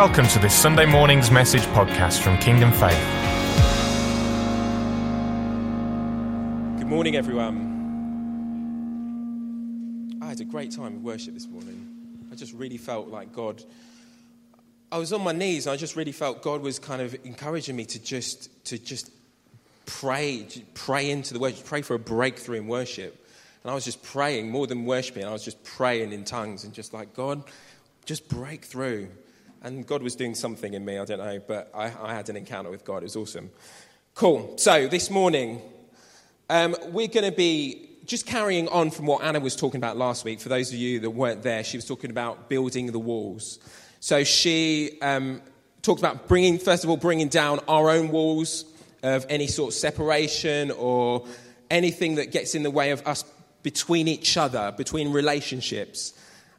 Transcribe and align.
Welcome 0.00 0.28
to 0.28 0.38
this 0.38 0.54
Sunday 0.54 0.86
morning's 0.86 1.30
message 1.30 1.60
podcast 1.74 2.22
from 2.22 2.38
Kingdom 2.38 2.72
Faith. 2.72 2.96
Good 6.78 6.86
morning, 6.86 7.16
everyone. 7.16 7.68
I 10.22 10.26
had 10.28 10.40
a 10.40 10.46
great 10.46 10.70
time 10.70 10.96
of 10.96 11.02
worship 11.02 11.34
this 11.34 11.46
morning. 11.46 11.86
I 12.32 12.34
just 12.34 12.54
really 12.54 12.78
felt 12.78 13.08
like 13.08 13.34
God. 13.34 13.62
I 14.90 14.96
was 14.96 15.12
on 15.12 15.22
my 15.22 15.32
knees, 15.32 15.66
and 15.66 15.74
I 15.74 15.76
just 15.76 15.96
really 15.96 16.12
felt 16.12 16.40
God 16.40 16.62
was 16.62 16.78
kind 16.78 17.02
of 17.02 17.14
encouraging 17.26 17.76
me 17.76 17.84
to 17.84 18.02
just 18.02 18.48
to 18.68 18.78
just 18.78 19.10
pray, 19.84 20.46
pray 20.72 21.10
into 21.10 21.34
the 21.34 21.40
worship, 21.40 21.66
pray 21.66 21.82
for 21.82 21.92
a 21.92 21.98
breakthrough 21.98 22.56
in 22.56 22.68
worship. 22.68 23.28
And 23.62 23.70
I 23.70 23.74
was 23.74 23.84
just 23.84 24.02
praying 24.02 24.50
more 24.50 24.66
than 24.66 24.86
worshiping. 24.86 25.26
I 25.26 25.32
was 25.32 25.44
just 25.44 25.62
praying 25.62 26.14
in 26.14 26.24
tongues 26.24 26.64
and 26.64 26.72
just 26.72 26.94
like 26.94 27.12
God, 27.12 27.44
just 28.06 28.30
break 28.30 28.64
through. 28.64 29.10
And 29.62 29.86
God 29.86 30.02
was 30.02 30.16
doing 30.16 30.34
something 30.34 30.72
in 30.72 30.84
me, 30.86 30.98
I 30.98 31.04
don't 31.04 31.18
know, 31.18 31.38
but 31.46 31.70
I, 31.74 31.92
I 32.00 32.14
had 32.14 32.30
an 32.30 32.36
encounter 32.36 32.70
with 32.70 32.82
God. 32.82 32.98
It 32.98 33.04
was 33.04 33.16
awesome. 33.16 33.50
Cool. 34.14 34.56
So 34.56 34.88
this 34.88 35.10
morning, 35.10 35.60
um, 36.48 36.74
we're 36.86 37.08
going 37.08 37.30
to 37.30 37.36
be 37.36 37.90
just 38.06 38.24
carrying 38.24 38.68
on 38.68 38.90
from 38.90 39.04
what 39.04 39.22
Anna 39.22 39.38
was 39.38 39.54
talking 39.54 39.76
about 39.76 39.98
last 39.98 40.24
week. 40.24 40.40
For 40.40 40.48
those 40.48 40.72
of 40.72 40.78
you 40.78 41.00
that 41.00 41.10
weren't 41.10 41.42
there, 41.42 41.62
she 41.62 41.76
was 41.76 41.84
talking 41.84 42.10
about 42.10 42.48
building 42.48 42.90
the 42.90 42.98
walls. 42.98 43.58
So 44.00 44.24
she 44.24 44.98
um, 45.02 45.42
talked 45.82 46.00
about 46.00 46.26
bringing, 46.26 46.58
first 46.58 46.82
of 46.82 46.88
all, 46.88 46.96
bringing 46.96 47.28
down 47.28 47.60
our 47.68 47.90
own 47.90 48.08
walls 48.08 48.64
of 49.02 49.26
any 49.28 49.46
sort 49.46 49.74
of 49.74 49.74
separation 49.74 50.70
or 50.70 51.26
anything 51.70 52.14
that 52.14 52.32
gets 52.32 52.54
in 52.54 52.62
the 52.62 52.70
way 52.70 52.92
of 52.92 53.06
us 53.06 53.24
between 53.62 54.08
each 54.08 54.38
other, 54.38 54.72
between 54.74 55.12
relationships 55.12 56.14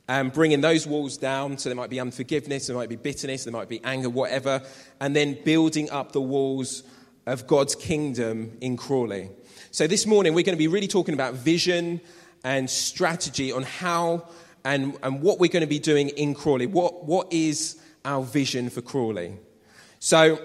um, 0.08 0.30
bringing 0.30 0.62
those 0.62 0.86
walls 0.88 1.18
down. 1.18 1.58
So 1.58 1.70
there 1.70 1.76
might 1.76 1.90
be 1.90 2.00
unforgiveness, 2.00 2.68
there 2.68 2.76
might 2.76 2.90
be 2.90 2.96
bitterness, 2.96 3.44
there 3.46 3.54
might 3.54 3.70
be 3.70 3.82
anger, 3.84 4.10
whatever, 4.10 4.62
and 5.00 5.16
then 5.16 5.38
building 5.44 5.90
up 5.90 6.12
the 6.12 6.22
walls 6.22 6.84
of 7.26 7.48
God's 7.48 7.76
kingdom 7.76 8.58
in 8.62 8.78
Crawley. 8.78 9.30
So 9.72 9.88
this 9.88 10.06
morning 10.06 10.34
we're 10.34 10.44
going 10.44 10.58
to 10.58 10.60
be 10.60 10.68
really 10.68 10.88
talking 10.88 11.14
about 11.14 11.36
vision 11.36 12.02
and 12.44 12.70
strategy 12.70 13.52
on 13.52 13.64
how 13.64 14.28
and, 14.64 14.98
and 15.04 15.22
what 15.22 15.40
we're 15.40 15.52
going 15.52 15.62
to 15.62 15.68
be 15.68 15.80
doing 15.80 16.10
in 16.10 16.34
Crawley. 16.34 16.66
What, 16.66 17.06
what 17.06 17.32
is 17.32 17.80
our 18.04 18.24
vision 18.24 18.70
for 18.70 18.82
Crawley? 18.82 19.38
So 20.00 20.40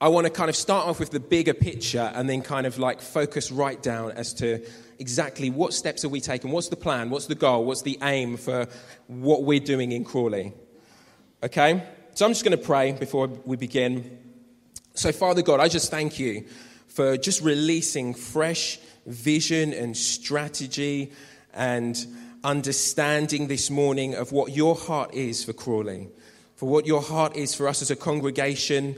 I 0.00 0.08
want 0.08 0.26
to 0.26 0.32
kind 0.32 0.48
of 0.48 0.56
start 0.56 0.88
off 0.88 0.98
with 0.98 1.10
the 1.10 1.20
bigger 1.20 1.54
picture 1.54 2.10
and 2.14 2.28
then 2.28 2.42
kind 2.42 2.66
of 2.66 2.78
like 2.78 3.00
focus 3.00 3.52
right 3.52 3.80
down 3.80 4.12
as 4.12 4.34
to 4.34 4.64
exactly 5.02 5.50
what 5.50 5.74
steps 5.74 6.04
are 6.04 6.08
we 6.08 6.20
taking, 6.20 6.52
what's 6.52 6.68
the 6.68 6.76
plan, 6.76 7.10
what's 7.10 7.26
the 7.26 7.34
goal, 7.34 7.64
what's 7.64 7.82
the 7.82 7.98
aim 8.02 8.36
for 8.36 8.68
what 9.08 9.42
we're 9.42 9.58
doing 9.58 9.90
in 9.90 10.04
Crawley. 10.04 10.52
Okay? 11.42 11.82
So 12.14 12.24
I'm 12.24 12.30
just 12.30 12.44
going 12.44 12.56
to 12.56 12.64
pray 12.64 12.92
before 12.92 13.26
we 13.26 13.56
begin. 13.56 14.16
So, 14.94 15.10
Father 15.10 15.42
God, 15.42 15.58
I 15.58 15.66
just 15.66 15.90
thank 15.90 16.20
you 16.20 16.46
for 16.86 17.16
just 17.16 17.42
releasing 17.42 18.14
fresh 18.14 18.78
vision 19.04 19.72
and 19.72 19.96
strategy 19.96 21.10
and 21.52 22.06
understanding 22.44 23.48
this 23.48 23.70
morning 23.70 24.14
of 24.14 24.30
what 24.30 24.52
your 24.52 24.76
heart 24.76 25.12
is 25.14 25.42
for 25.42 25.52
Crawley, 25.52 26.10
for 26.54 26.68
what 26.68 26.86
your 26.86 27.02
heart 27.02 27.34
is 27.34 27.56
for 27.56 27.66
us 27.66 27.82
as 27.82 27.90
a 27.90 27.96
congregation 27.96 28.94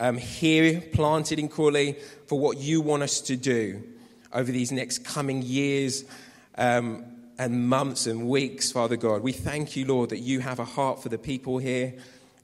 um, 0.00 0.18
here 0.18 0.82
planted 0.92 1.38
in 1.38 1.48
Crawley, 1.48 1.96
for 2.26 2.38
what 2.38 2.58
you 2.58 2.82
want 2.82 3.02
us 3.02 3.22
to 3.22 3.36
do 3.36 3.82
over 4.32 4.50
these 4.50 4.72
next 4.72 5.04
coming 5.04 5.42
years 5.42 6.04
um, 6.56 7.04
and 7.38 7.68
months 7.68 8.06
and 8.06 8.28
weeks, 8.28 8.70
Father 8.70 8.96
God. 8.96 9.22
We 9.22 9.32
thank 9.32 9.76
you, 9.76 9.86
Lord, 9.86 10.10
that 10.10 10.20
you 10.20 10.40
have 10.40 10.58
a 10.58 10.64
heart 10.64 11.02
for 11.02 11.08
the 11.08 11.18
people 11.18 11.58
here 11.58 11.94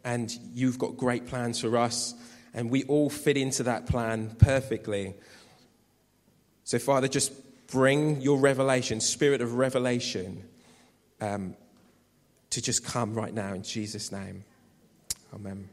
and 0.06 0.38
you've 0.54 0.78
got 0.78 0.96
great 0.96 1.26
plans 1.26 1.60
for 1.60 1.76
us, 1.76 2.14
and 2.54 2.70
we 2.70 2.84
all 2.84 3.10
fit 3.10 3.36
into 3.36 3.64
that 3.64 3.86
plan 3.86 4.36
perfectly. 4.38 5.14
So, 6.62 6.78
Father, 6.78 7.08
just 7.08 7.32
bring 7.66 8.20
your 8.20 8.38
revelation, 8.38 9.00
spirit 9.00 9.40
of 9.40 9.54
revelation, 9.54 10.44
um, 11.20 11.56
to 12.50 12.62
just 12.62 12.84
come 12.84 13.14
right 13.14 13.34
now 13.34 13.52
in 13.52 13.64
Jesus' 13.64 14.12
name. 14.12 14.44
Amen. 15.34 15.68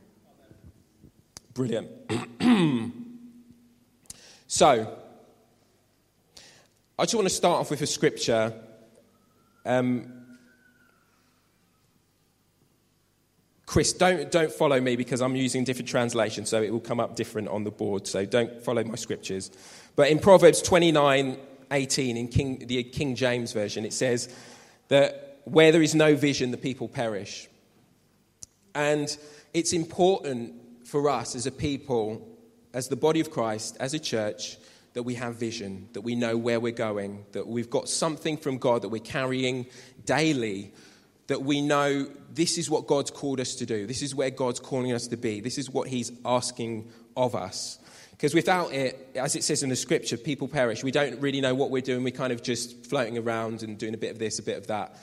Brilliant. 1.54 1.90
so, 4.48 4.98
I 6.98 7.06
just 7.06 7.16
want 7.16 7.28
to 7.28 7.34
start 7.34 7.60
off 7.60 7.72
with 7.72 7.82
a 7.82 7.88
scripture. 7.88 8.54
Um, 9.66 10.14
Chris, 13.66 13.94
don't, 13.94 14.30
don't 14.30 14.52
follow 14.52 14.80
me 14.80 14.96
because 14.96 15.20
I'm 15.20 15.36
using 15.36 15.64
different 15.64 15.90
translations, 15.90 16.50
so 16.50 16.62
it 16.62 16.72
will 16.72 16.80
come 16.80 17.00
up 17.00 17.16
different 17.16 17.48
on 17.48 17.64
the 17.64 17.72
board. 17.72 18.06
So 18.06 18.26
don't 18.26 18.62
follow 18.64 18.84
my 18.84 18.94
scriptures. 18.94 19.50
But 19.96 20.10
in 20.10 20.20
Proverbs 20.20 20.62
29 20.62 21.38
18, 21.72 22.18
in 22.18 22.28
King, 22.28 22.68
the 22.68 22.84
King 22.84 23.16
James 23.16 23.54
Version, 23.54 23.84
it 23.86 23.94
says 23.94 24.32
that 24.90 25.40
where 25.46 25.72
there 25.72 25.82
is 25.82 25.96
no 25.96 26.16
vision, 26.16 26.52
the 26.52 26.58
people 26.58 26.88
perish. 26.88 27.48
And 28.76 29.18
it's 29.56 29.74
important 29.74 30.54
for 30.86 31.10
us 31.10 31.36
as 31.36 31.48
a 31.48 31.52
people, 31.52 32.38
as 32.76 32.90
the 32.90 32.96
body 32.96 33.20
of 33.20 33.32
Christ, 33.32 33.78
as 33.80 33.96
a 33.96 34.00
church, 34.00 34.58
that 34.94 35.04
we 35.04 35.16
have 35.16 35.36
vision, 35.36 35.90
that 35.94 36.02
we 36.02 36.16
know 36.16 36.38
where 36.38 36.60
we're 36.60 36.72
going, 36.72 37.26
that 37.32 37.48
we've 37.48 37.70
got 37.70 37.90
something 37.90 38.38
from 38.38 38.58
God 38.58 38.84
that 38.84 38.90
we're 38.90 39.00
carrying 39.00 39.66
daily, 40.06 40.72
that 41.28 41.42
we 41.42 41.62
know 41.62 42.08
this 42.34 42.58
is 42.58 42.70
what 42.70 42.88
God's 42.88 43.12
called 43.12 43.40
us 43.40 43.56
to 43.56 43.66
do, 43.66 43.88
this 43.88 44.02
is 44.02 44.14
where 44.14 44.30
God's 44.30 44.60
calling 44.60 44.92
us 44.92 45.08
to 45.08 45.18
be, 45.18 45.42
this 45.42 45.58
is 45.58 45.70
what 45.70 45.88
He's 45.88 46.12
asking 46.26 46.92
of 47.18 47.36
us. 47.36 47.80
Because 48.12 48.36
without 48.36 48.72
it, 48.72 49.10
as 49.16 49.36
it 49.36 49.44
says 49.44 49.64
in 49.64 49.70
the 49.70 49.76
scripture, 49.76 50.16
people 50.16 50.48
perish. 50.48 50.84
We 50.84 50.92
don't 50.92 51.20
really 51.20 51.42
know 51.42 51.56
what 51.56 51.72
we're 51.72 51.82
doing. 51.82 52.04
We're 52.04 52.12
kind 52.12 52.32
of 52.32 52.42
just 52.42 52.86
floating 52.86 53.18
around 53.18 53.64
and 53.64 53.78
doing 53.78 53.94
a 53.94 53.98
bit 53.98 54.12
of 54.12 54.20
this, 54.20 54.40
a 54.40 54.44
bit 54.44 54.58
of 54.58 54.68
that. 54.68 54.96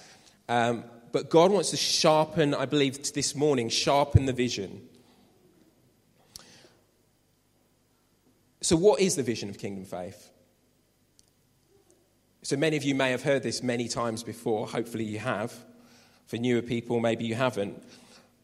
Um, 0.48 0.84
but 1.12 1.28
God 1.28 1.50
wants 1.50 1.70
to 1.70 1.76
sharpen, 1.76 2.54
I 2.54 2.66
believe, 2.66 3.12
this 3.12 3.34
morning, 3.34 3.68
sharpen 3.68 4.26
the 4.26 4.32
vision. 4.32 4.88
So, 8.62 8.76
what 8.76 9.00
is 9.00 9.16
the 9.16 9.22
vision 9.22 9.48
of 9.48 9.58
Kingdom 9.58 9.84
Faith? 9.84 10.30
So, 12.42 12.56
many 12.56 12.76
of 12.76 12.84
you 12.84 12.94
may 12.94 13.10
have 13.10 13.22
heard 13.22 13.42
this 13.42 13.62
many 13.62 13.88
times 13.88 14.22
before. 14.22 14.66
Hopefully, 14.66 15.04
you 15.04 15.18
have. 15.18 15.52
For 16.26 16.36
newer 16.36 16.62
people, 16.62 17.00
maybe 17.00 17.24
you 17.24 17.34
haven't. 17.34 17.82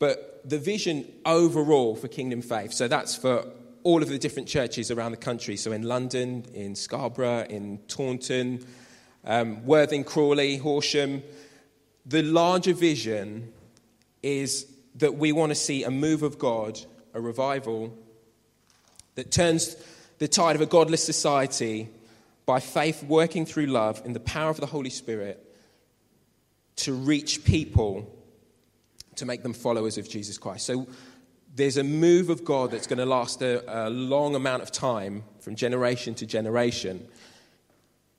But 0.00 0.42
the 0.44 0.58
vision 0.58 1.06
overall 1.24 1.94
for 1.94 2.08
Kingdom 2.08 2.42
Faith, 2.42 2.72
so 2.72 2.88
that's 2.88 3.14
for 3.14 3.46
all 3.84 4.02
of 4.02 4.08
the 4.08 4.18
different 4.18 4.48
churches 4.48 4.90
around 4.90 5.12
the 5.12 5.18
country. 5.18 5.56
So, 5.56 5.72
in 5.72 5.82
London, 5.82 6.46
in 6.54 6.74
Scarborough, 6.74 7.44
in 7.48 7.78
Taunton, 7.86 8.66
um, 9.26 9.64
Worthing, 9.66 10.04
Crawley, 10.04 10.56
Horsham. 10.56 11.22
The 12.06 12.22
larger 12.22 12.72
vision 12.72 13.52
is 14.22 14.66
that 14.94 15.16
we 15.16 15.32
want 15.32 15.50
to 15.50 15.56
see 15.56 15.84
a 15.84 15.90
move 15.90 16.22
of 16.22 16.38
God, 16.38 16.80
a 17.12 17.20
revival 17.20 17.96
that 19.16 19.30
turns 19.30 19.76
the 20.18 20.28
tide 20.28 20.56
of 20.56 20.62
a 20.62 20.66
godless 20.66 21.04
society 21.04 21.88
by 22.46 22.60
faith 22.60 23.02
working 23.02 23.44
through 23.44 23.66
love 23.66 24.02
in 24.04 24.12
the 24.12 24.20
power 24.20 24.50
of 24.50 24.60
the 24.60 24.66
Holy 24.66 24.90
Spirit 24.90 25.42
to 26.76 26.92
reach 26.92 27.44
people 27.44 28.12
to 29.16 29.26
make 29.26 29.42
them 29.42 29.52
followers 29.52 29.98
of 29.98 30.08
Jesus 30.08 30.38
Christ. 30.38 30.66
So 30.66 30.86
there's 31.54 31.78
a 31.78 31.84
move 31.84 32.30
of 32.30 32.44
God 32.44 32.70
that's 32.70 32.86
going 32.86 32.98
to 32.98 33.06
last 33.06 33.42
a, 33.42 33.88
a 33.88 33.90
long 33.90 34.34
amount 34.34 34.62
of 34.62 34.70
time 34.70 35.24
from 35.40 35.56
generation 35.56 36.14
to 36.16 36.26
generation 36.26 37.06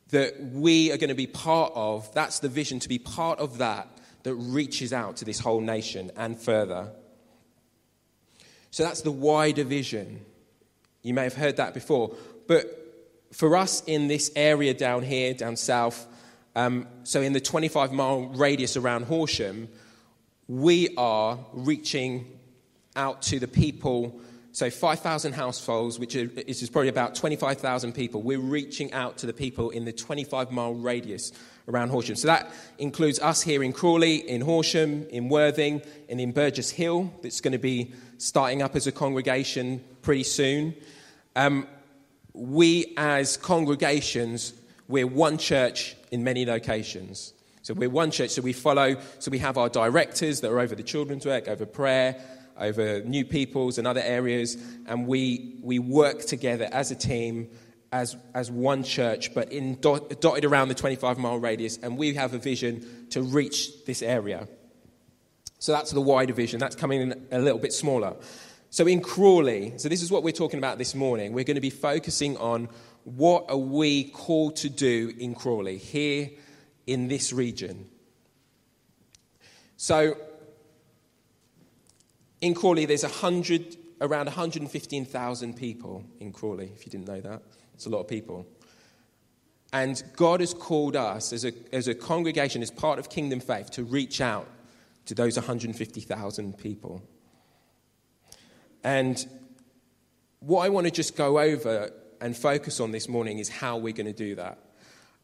that 0.09 0.41
we 0.41 0.91
are 0.91 0.97
going 0.97 1.09
to 1.09 1.15
be 1.15 1.27
part 1.27 1.71
of. 1.75 2.11
That's 2.13 2.39
the 2.39 2.49
vision 2.49 2.79
to 2.79 2.89
be 2.89 2.97
part 2.97 3.39
of 3.39 3.59
that 3.59 3.87
that 4.23 4.33
reaches 4.35 4.91
out 4.91 5.17
to 5.17 5.25
this 5.25 5.39
whole 5.39 5.61
nation 5.61 6.11
and 6.15 6.37
further. 6.39 6.91
So 8.71 8.83
that's 8.83 9.01
the 9.01 9.11
wider 9.11 9.63
vision. 9.63 10.25
You 11.07 11.13
may 11.13 11.23
have 11.23 11.35
heard 11.35 11.57
that 11.57 11.73
before. 11.73 12.15
But 12.47 12.65
for 13.31 13.55
us 13.55 13.81
in 13.87 14.09
this 14.09 14.29
area 14.35 14.73
down 14.73 15.03
here, 15.03 15.33
down 15.33 15.55
south, 15.55 16.05
um, 16.53 16.87
so 17.03 17.21
in 17.21 17.33
the 17.33 17.39
25 17.39 17.93
mile 17.93 18.23
radius 18.27 18.75
around 18.75 19.05
Horsham, 19.05 19.69
we 20.47 20.93
are 20.97 21.39
reaching 21.53 22.39
out 22.95 23.21
to 23.23 23.39
the 23.39 23.47
people. 23.47 24.19
So 24.51 24.69
5,000 24.69 25.33
households, 25.33 25.97
which 25.97 26.15
is 26.15 26.69
probably 26.69 26.89
about 26.89 27.15
25,000 27.15 27.93
people. 27.93 28.21
We're 28.21 28.39
reaching 28.39 28.91
out 28.91 29.19
to 29.19 29.27
the 29.27 29.33
people 29.33 29.69
in 29.69 29.85
the 29.85 29.93
25 29.93 30.51
mile 30.51 30.73
radius 30.73 31.31
around 31.67 31.89
Horsham. 31.89 32.15
So 32.15 32.27
that 32.27 32.51
includes 32.79 33.19
us 33.19 33.41
here 33.41 33.63
in 33.63 33.71
Crawley, 33.71 34.27
in 34.27 34.41
Horsham, 34.41 35.05
in 35.09 35.29
Worthing, 35.29 35.81
and 36.09 36.19
in 36.19 36.31
Burgess 36.31 36.71
Hill, 36.71 37.13
that's 37.21 37.39
going 37.39 37.51
to 37.51 37.59
be 37.59 37.93
starting 38.17 38.61
up 38.61 38.75
as 38.75 38.87
a 38.87 38.91
congregation 38.91 39.83
pretty 40.01 40.23
soon. 40.23 40.73
Um, 41.37 41.67
we, 42.33 42.95
as 42.97 43.37
congregations, 43.37 44.53
we're 44.87 45.05
one 45.05 45.37
church 45.37 45.95
in 46.09 46.23
many 46.23 46.47
locations. 46.47 47.31
So 47.61 47.75
we're 47.75 47.91
one 47.91 48.09
church, 48.09 48.31
so 48.31 48.41
we 48.41 48.53
follow, 48.53 48.99
so 49.19 49.29
we 49.29 49.37
have 49.37 49.55
our 49.55 49.69
directors 49.69 50.41
that 50.41 50.51
are 50.51 50.59
over 50.59 50.73
the 50.73 50.81
children's 50.81 51.27
work, 51.27 51.47
over 51.47 51.67
prayer, 51.67 52.19
over 52.57 53.01
new 53.01 53.23
peoples 53.23 53.77
and 53.77 53.85
other 53.85 54.01
areas, 54.01 54.57
and 54.87 55.05
we, 55.05 55.59
we 55.61 55.77
work 55.77 56.25
together 56.25 56.67
as 56.71 56.89
a 56.89 56.95
team, 56.95 57.49
as, 57.91 58.17
as 58.33 58.49
one 58.49 58.81
church, 58.81 59.35
but 59.35 59.51
in 59.51 59.79
dot, 59.79 60.19
dotted 60.19 60.43
around 60.43 60.69
the 60.69 60.73
25 60.73 61.19
mile 61.19 61.37
radius, 61.37 61.77
and 61.83 61.99
we 61.99 62.15
have 62.15 62.33
a 62.33 62.39
vision 62.39 63.05
to 63.11 63.21
reach 63.21 63.85
this 63.85 64.01
area. 64.01 64.47
So 65.59 65.71
that's 65.71 65.91
the 65.91 66.01
wider 66.01 66.33
vision. 66.33 66.59
That's 66.59 66.75
coming 66.75 67.01
in 67.01 67.27
a 67.31 67.39
little 67.39 67.59
bit 67.59 67.73
smaller. 67.73 68.15
So 68.69 68.85
in 68.85 69.01
Crawley, 69.01 69.73
so 69.77 69.89
this 69.89 70.01
is 70.01 70.11
what 70.11 70.23
we're 70.23 70.31
talking 70.31 70.59
about 70.59 70.77
this 70.77 70.93
morning. 70.93 71.33
We're 71.33 71.45
going 71.45 71.55
to 71.55 71.61
be 71.61 71.69
focusing 71.69 72.37
on 72.37 72.69
what 73.03 73.45
are 73.49 73.57
we 73.57 74.05
called 74.05 74.57
to 74.57 74.69
do 74.69 75.13
in 75.17 75.33
Crawley, 75.33 75.77
here 75.77 76.29
in 76.85 77.07
this 77.07 77.31
region. 77.31 77.87
So 79.77 80.17
in 82.41 82.53
Crawley, 82.53 82.85
there's 82.85 83.03
100, 83.03 83.77
around 84.01 84.25
115,000 84.25 85.55
people 85.55 86.03
in 86.19 86.33
Crawley, 86.33 86.71
if 86.75 86.85
you 86.85 86.91
didn't 86.91 87.07
know 87.07 87.21
that. 87.21 87.41
It's 87.73 87.85
a 87.85 87.89
lot 87.89 88.01
of 88.01 88.07
people. 88.07 88.45
And 89.71 90.01
God 90.15 90.39
has 90.39 90.53
called 90.53 90.95
us 90.95 91.31
as 91.31 91.45
a, 91.45 91.53
as 91.71 91.87
a 91.87 91.95
congregation, 91.95 92.61
as 92.61 92.71
part 92.71 92.99
of 92.99 93.09
Kingdom 93.09 93.39
Faith, 93.39 93.71
to 93.71 93.83
reach 93.83 94.21
out 94.21 94.47
to 95.05 95.15
those 95.15 95.37
150,000 95.37 96.57
people. 96.57 97.01
And 98.87 99.27
what 100.39 100.61
I 100.61 100.69
want 100.69 100.85
to 100.85 100.91
just 100.91 101.17
go 101.17 101.39
over 101.39 101.91
and 102.21 102.37
focus 102.37 102.79
on 102.79 102.91
this 102.91 103.09
morning 103.09 103.37
is 103.37 103.49
how 103.49 103.75
we're 103.75 103.91
going 103.91 104.07
to 104.07 104.13
do 104.13 104.35
that. 104.35 104.59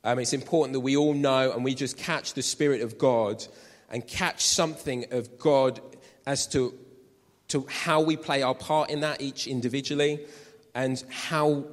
Um, 0.04 0.20
it's 0.20 0.34
important 0.34 0.74
that 0.74 0.82
we 0.82 0.98
all 0.98 1.14
know 1.14 1.54
and 1.54 1.64
we 1.64 1.74
just 1.74 1.96
catch 1.96 2.34
the 2.34 2.42
Spirit 2.42 2.82
of 2.82 2.98
God 2.98 3.42
and 3.90 4.06
catch 4.06 4.44
something 4.44 5.06
of 5.12 5.40
God 5.40 5.80
as 6.26 6.46
to, 6.48 6.78
to 7.48 7.66
how 7.70 8.02
we 8.02 8.18
play 8.18 8.42
our 8.42 8.54
part 8.54 8.90
in 8.90 9.00
that, 9.00 9.22
each 9.22 9.48
individually, 9.48 10.26
and 10.76 11.02
how 11.10 11.64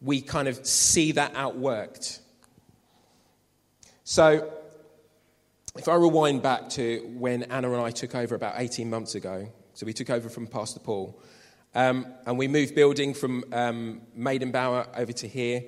we 0.00 0.20
kind 0.20 0.46
of 0.46 0.64
see 0.64 1.10
that 1.10 1.34
outworked. 1.34 2.20
So, 4.04 4.52
if 5.76 5.88
I 5.88 5.96
rewind 5.96 6.42
back 6.42 6.68
to 6.70 7.00
when 7.16 7.42
Anna 7.42 7.72
and 7.72 7.82
I 7.82 7.90
took 7.90 8.14
over 8.14 8.36
about 8.36 8.54
18 8.58 8.88
months 8.88 9.16
ago, 9.16 9.48
so 9.76 9.84
we 9.84 9.92
took 9.92 10.08
over 10.08 10.30
from 10.30 10.46
Pastor 10.46 10.80
Paul, 10.80 11.20
um, 11.74 12.06
and 12.24 12.38
we 12.38 12.48
moved 12.48 12.74
building 12.74 13.12
from 13.12 13.44
um, 13.52 14.00
Maidenbower 14.18 14.88
over 14.96 15.12
to 15.12 15.28
here 15.28 15.64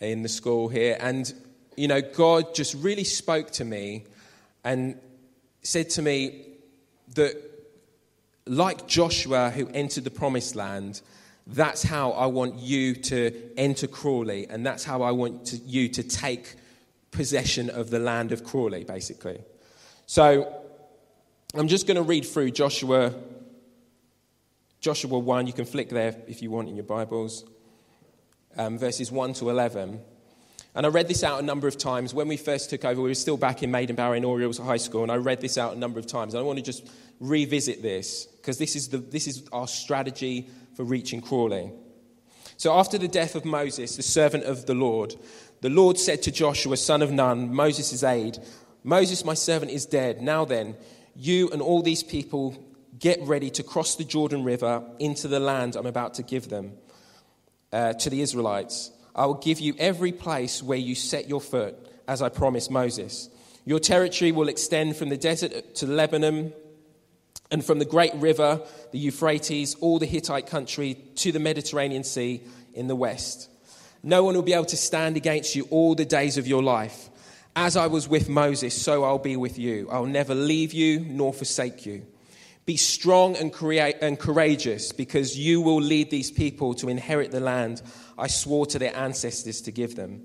in 0.00 0.22
the 0.22 0.28
school 0.28 0.68
here. 0.68 0.96
And, 0.98 1.32
you 1.76 1.86
know, 1.86 2.00
God 2.02 2.52
just 2.52 2.74
really 2.74 3.04
spoke 3.04 3.52
to 3.52 3.64
me 3.64 4.06
and 4.64 4.98
said 5.62 5.88
to 5.90 6.02
me 6.02 6.46
that, 7.14 7.36
like 8.44 8.88
Joshua 8.88 9.50
who 9.50 9.68
entered 9.68 10.02
the 10.02 10.10
promised 10.10 10.56
land, 10.56 11.00
that's 11.46 11.84
how 11.84 12.10
I 12.10 12.26
want 12.26 12.56
you 12.56 12.96
to 12.96 13.30
enter 13.56 13.86
Crawley, 13.86 14.48
and 14.50 14.66
that's 14.66 14.82
how 14.82 15.02
I 15.02 15.12
want 15.12 15.46
to, 15.46 15.58
you 15.58 15.88
to 15.90 16.02
take 16.02 16.56
possession 17.12 17.70
of 17.70 17.90
the 17.90 18.00
land 18.00 18.32
of 18.32 18.42
Crawley, 18.42 18.82
basically. 18.82 19.38
So 20.06 20.64
I'm 21.54 21.66
just 21.66 21.86
going 21.86 21.96
to 21.96 22.02
read 22.02 22.26
through 22.26 22.50
Joshua, 22.50 23.14
Joshua 24.80 25.18
1. 25.18 25.46
You 25.46 25.54
can 25.54 25.64
flick 25.64 25.88
there 25.88 26.14
if 26.26 26.42
you 26.42 26.50
want 26.50 26.68
in 26.68 26.76
your 26.76 26.84
Bibles, 26.84 27.46
um, 28.58 28.76
verses 28.78 29.10
1 29.10 29.32
to 29.34 29.48
11. 29.48 29.98
And 30.74 30.84
I 30.84 30.90
read 30.90 31.08
this 31.08 31.24
out 31.24 31.40
a 31.40 31.42
number 31.42 31.66
of 31.66 31.78
times. 31.78 32.12
When 32.12 32.28
we 32.28 32.36
first 32.36 32.68
took 32.68 32.84
over, 32.84 33.00
we 33.00 33.08
were 33.08 33.14
still 33.14 33.38
back 33.38 33.62
in 33.62 33.72
Maidenbower 33.72 34.14
in 34.14 34.26
Oriel's 34.26 34.58
High 34.58 34.76
School, 34.76 35.02
and 35.02 35.10
I 35.10 35.16
read 35.16 35.40
this 35.40 35.56
out 35.56 35.74
a 35.74 35.78
number 35.78 35.98
of 35.98 36.06
times. 36.06 36.34
And 36.34 36.42
I 36.42 36.44
want 36.44 36.58
to 36.58 36.62
just 36.62 36.86
revisit 37.18 37.80
this 37.80 38.26
because 38.26 38.58
this 38.58 38.76
is, 38.76 38.88
the, 38.88 38.98
this 38.98 39.26
is 39.26 39.48
our 39.50 39.66
strategy 39.66 40.50
for 40.76 40.84
reaching 40.84 41.22
Crawley. 41.22 41.72
So 42.58 42.74
after 42.74 42.98
the 42.98 43.08
death 43.08 43.34
of 43.34 43.46
Moses, 43.46 43.96
the 43.96 44.02
servant 44.02 44.44
of 44.44 44.66
the 44.66 44.74
Lord, 44.74 45.14
the 45.62 45.70
Lord 45.70 45.98
said 45.98 46.20
to 46.24 46.30
Joshua, 46.30 46.76
son 46.76 47.00
of 47.00 47.10
Nun, 47.10 47.54
Moses' 47.54 48.02
aide, 48.02 48.38
Moses, 48.84 49.24
my 49.24 49.34
servant, 49.34 49.72
is 49.72 49.86
dead. 49.86 50.20
Now 50.20 50.44
then, 50.44 50.76
you 51.18 51.50
and 51.50 51.60
all 51.60 51.82
these 51.82 52.04
people 52.04 52.56
get 52.98 53.20
ready 53.22 53.50
to 53.50 53.62
cross 53.64 53.96
the 53.96 54.04
Jordan 54.04 54.44
River 54.44 54.84
into 55.00 55.26
the 55.26 55.40
land 55.40 55.74
I'm 55.74 55.86
about 55.86 56.14
to 56.14 56.22
give 56.22 56.48
them 56.48 56.72
uh, 57.72 57.94
to 57.94 58.08
the 58.08 58.22
Israelites. 58.22 58.92
I 59.14 59.26
will 59.26 59.34
give 59.34 59.58
you 59.58 59.74
every 59.78 60.12
place 60.12 60.62
where 60.62 60.78
you 60.78 60.94
set 60.94 61.28
your 61.28 61.40
foot, 61.40 61.74
as 62.06 62.22
I 62.22 62.28
promised 62.28 62.70
Moses. 62.70 63.28
Your 63.64 63.80
territory 63.80 64.30
will 64.30 64.48
extend 64.48 64.96
from 64.96 65.08
the 65.08 65.16
desert 65.16 65.74
to 65.76 65.86
Lebanon 65.86 66.52
and 67.50 67.64
from 67.64 67.80
the 67.80 67.84
great 67.84 68.14
river, 68.14 68.60
the 68.92 68.98
Euphrates, 68.98 69.74
all 69.80 69.98
the 69.98 70.06
Hittite 70.06 70.46
country 70.46 70.94
to 71.16 71.32
the 71.32 71.40
Mediterranean 71.40 72.04
Sea 72.04 72.42
in 72.74 72.86
the 72.86 72.96
west. 72.96 73.50
No 74.02 74.22
one 74.22 74.36
will 74.36 74.42
be 74.42 74.52
able 74.52 74.66
to 74.66 74.76
stand 74.76 75.16
against 75.16 75.56
you 75.56 75.66
all 75.70 75.96
the 75.96 76.04
days 76.04 76.38
of 76.38 76.46
your 76.46 76.62
life. 76.62 77.07
As 77.60 77.76
I 77.76 77.88
was 77.88 78.08
with 78.08 78.28
Moses, 78.28 78.80
so 78.80 79.02
I'll 79.02 79.18
be 79.18 79.36
with 79.36 79.58
you. 79.58 79.88
I'll 79.90 80.06
never 80.06 80.32
leave 80.32 80.72
you 80.72 81.00
nor 81.00 81.32
forsake 81.32 81.84
you. 81.84 82.06
Be 82.66 82.76
strong 82.76 83.34
and, 83.34 83.52
create, 83.52 83.96
and 84.00 84.16
courageous, 84.16 84.92
because 84.92 85.36
you 85.36 85.60
will 85.60 85.80
lead 85.80 86.08
these 86.08 86.30
people 86.30 86.72
to 86.74 86.88
inherit 86.88 87.32
the 87.32 87.40
land 87.40 87.82
I 88.16 88.28
swore 88.28 88.66
to 88.66 88.78
their 88.78 88.96
ancestors 88.96 89.60
to 89.62 89.72
give 89.72 89.96
them. 89.96 90.22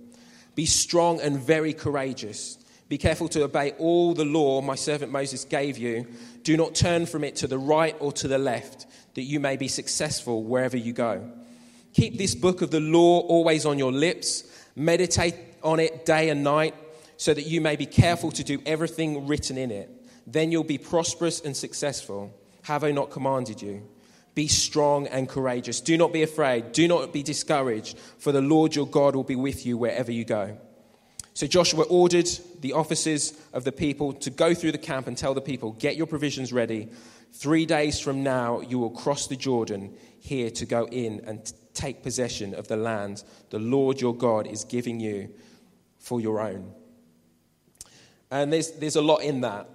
Be 0.53 0.67
strong 0.67 1.19
and 1.21 1.39
very 1.39 1.73
courageous. 1.73 2.59
Be 2.87 2.99
careful 2.99 3.27
to 3.29 3.45
obey 3.45 3.71
all 3.79 4.13
the 4.13 4.25
law 4.25 4.61
my 4.61 4.75
servant 4.75 5.11
Moses 5.11 5.43
gave 5.43 5.79
you. 5.79 6.05
Do 6.43 6.55
not 6.55 6.75
turn 6.75 7.07
from 7.07 7.23
it 7.23 7.37
to 7.37 7.47
the 7.47 7.57
right 7.57 7.95
or 7.99 8.11
to 8.11 8.27
the 8.27 8.37
left, 8.37 8.85
that 9.15 9.23
you 9.23 9.39
may 9.39 9.57
be 9.57 9.67
successful 9.67 10.43
wherever 10.43 10.77
you 10.77 10.93
go. 10.93 11.27
Keep 11.93 12.19
this 12.19 12.35
book 12.35 12.61
of 12.61 12.69
the 12.69 12.79
law 12.79 13.21
always 13.21 13.65
on 13.65 13.79
your 13.79 13.91
lips. 13.91 14.43
Meditate 14.75 15.33
on 15.63 15.79
it 15.79 16.05
day 16.05 16.29
and 16.29 16.43
night, 16.43 16.75
so 17.23 17.33
that 17.33 17.47
you 17.47 17.61
may 17.61 17.77
be 17.77 17.85
careful 17.85 18.31
to 18.33 18.43
do 18.43 18.61
everything 18.65 19.27
written 19.27 19.57
in 19.57 19.71
it. 19.71 19.89
Then 20.27 20.51
you'll 20.51 20.65
be 20.65 20.77
prosperous 20.77 21.39
and 21.39 21.55
successful. 21.55 22.37
Have 22.63 22.83
I 22.83 22.91
not 22.91 23.11
commanded 23.11 23.61
you? 23.61 23.87
Be 24.35 24.49
strong 24.49 25.07
and 25.07 25.29
courageous. 25.29 25.79
Do 25.79 25.95
not 25.97 26.11
be 26.11 26.23
afraid. 26.23 26.73
Do 26.73 26.85
not 26.85 27.13
be 27.13 27.23
discouraged, 27.23 27.97
for 28.17 28.33
the 28.33 28.41
Lord 28.41 28.75
your 28.75 28.85
God 28.85 29.15
will 29.15 29.23
be 29.23 29.37
with 29.37 29.65
you 29.65 29.77
wherever 29.77 30.11
you 30.11 30.25
go. 30.25 30.57
So 31.33 31.47
Joshua 31.47 31.85
ordered 31.85 32.27
the 32.59 32.73
officers 32.73 33.31
of 33.53 33.63
the 33.63 33.71
people 33.71 34.11
to 34.15 34.29
go 34.29 34.53
through 34.53 34.73
the 34.73 34.77
camp 34.77 35.07
and 35.07 35.17
tell 35.17 35.33
the 35.33 35.39
people, 35.39 35.71
Get 35.71 35.95
your 35.95 36.07
provisions 36.07 36.51
ready. 36.51 36.89
Three 37.31 37.65
days 37.65 38.01
from 38.01 38.21
now, 38.21 38.59
you 38.59 38.79
will 38.79 38.89
cross 38.89 39.27
the 39.27 39.37
Jordan 39.37 39.95
here 40.19 40.49
to 40.49 40.65
go 40.65 40.87
in 40.87 41.21
and 41.25 41.53
take 41.73 42.03
possession 42.03 42.53
of 42.53 42.67
the 42.67 42.75
land 42.75 43.23
the 43.49 43.59
Lord 43.59 44.01
your 44.01 44.13
God 44.13 44.45
is 44.45 44.65
giving 44.65 44.99
you 44.99 45.29
for 45.99 46.19
your 46.19 46.41
own. 46.41 46.82
And 48.33 48.51
there's, 48.51 48.71
there's 48.71 48.95
a 48.95 49.01
lot 49.01 49.17
in 49.17 49.41
that. 49.41 49.69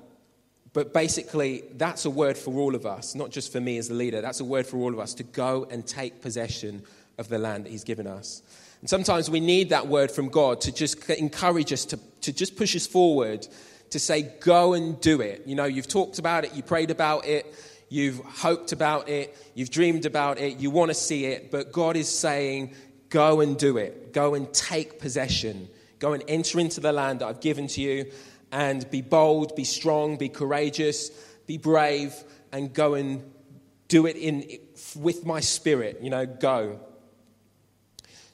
But 0.72 0.92
basically, 0.92 1.62
that's 1.76 2.04
a 2.06 2.10
word 2.10 2.36
for 2.36 2.58
all 2.58 2.74
of 2.74 2.86
us, 2.86 3.14
not 3.14 3.30
just 3.30 3.52
for 3.52 3.60
me 3.60 3.78
as 3.78 3.86
the 3.86 3.94
leader. 3.94 4.20
That's 4.20 4.40
a 4.40 4.44
word 4.44 4.66
for 4.66 4.78
all 4.78 4.92
of 4.92 4.98
us 4.98 5.14
to 5.14 5.22
go 5.22 5.68
and 5.70 5.86
take 5.86 6.20
possession 6.20 6.82
of 7.18 7.28
the 7.28 7.38
land 7.38 7.66
that 7.66 7.70
He's 7.70 7.84
given 7.84 8.08
us. 8.08 8.42
And 8.80 8.90
sometimes 8.90 9.30
we 9.30 9.38
need 9.38 9.68
that 9.68 9.86
word 9.86 10.10
from 10.10 10.28
God 10.28 10.60
to 10.62 10.72
just 10.72 11.08
encourage 11.08 11.72
us, 11.72 11.84
to, 11.86 12.00
to 12.22 12.32
just 12.32 12.56
push 12.56 12.74
us 12.74 12.84
forward, 12.84 13.46
to 13.90 14.00
say, 14.00 14.22
go 14.40 14.74
and 14.74 15.00
do 15.00 15.20
it. 15.20 15.44
You 15.46 15.54
know, 15.54 15.64
you've 15.64 15.88
talked 15.88 16.18
about 16.18 16.44
it, 16.44 16.52
you 16.54 16.64
prayed 16.64 16.90
about 16.90 17.26
it, 17.26 17.46
you've 17.88 18.18
hoped 18.18 18.72
about 18.72 19.08
it, 19.08 19.36
you've 19.54 19.70
dreamed 19.70 20.04
about 20.04 20.38
it, 20.38 20.58
you 20.58 20.70
want 20.70 20.90
to 20.90 20.94
see 20.94 21.26
it, 21.26 21.52
but 21.52 21.70
God 21.70 21.96
is 21.96 22.08
saying, 22.08 22.74
go 23.08 23.40
and 23.40 23.56
do 23.56 23.76
it. 23.76 24.12
Go 24.12 24.34
and 24.34 24.52
take 24.52 24.98
possession. 24.98 25.68
Go 26.00 26.12
and 26.12 26.24
enter 26.26 26.58
into 26.58 26.80
the 26.80 26.92
land 26.92 27.20
that 27.20 27.26
I've 27.26 27.40
given 27.40 27.68
to 27.68 27.80
you 27.80 28.10
and 28.52 28.88
be 28.90 29.02
bold, 29.02 29.54
be 29.56 29.64
strong, 29.64 30.16
be 30.16 30.28
courageous, 30.28 31.10
be 31.46 31.58
brave, 31.58 32.14
and 32.52 32.72
go 32.72 32.94
and 32.94 33.22
do 33.88 34.06
it 34.06 34.16
in, 34.16 34.58
with 34.96 35.24
my 35.24 35.40
spirit. 35.40 35.98
You 36.02 36.10
know, 36.10 36.26
go. 36.26 36.80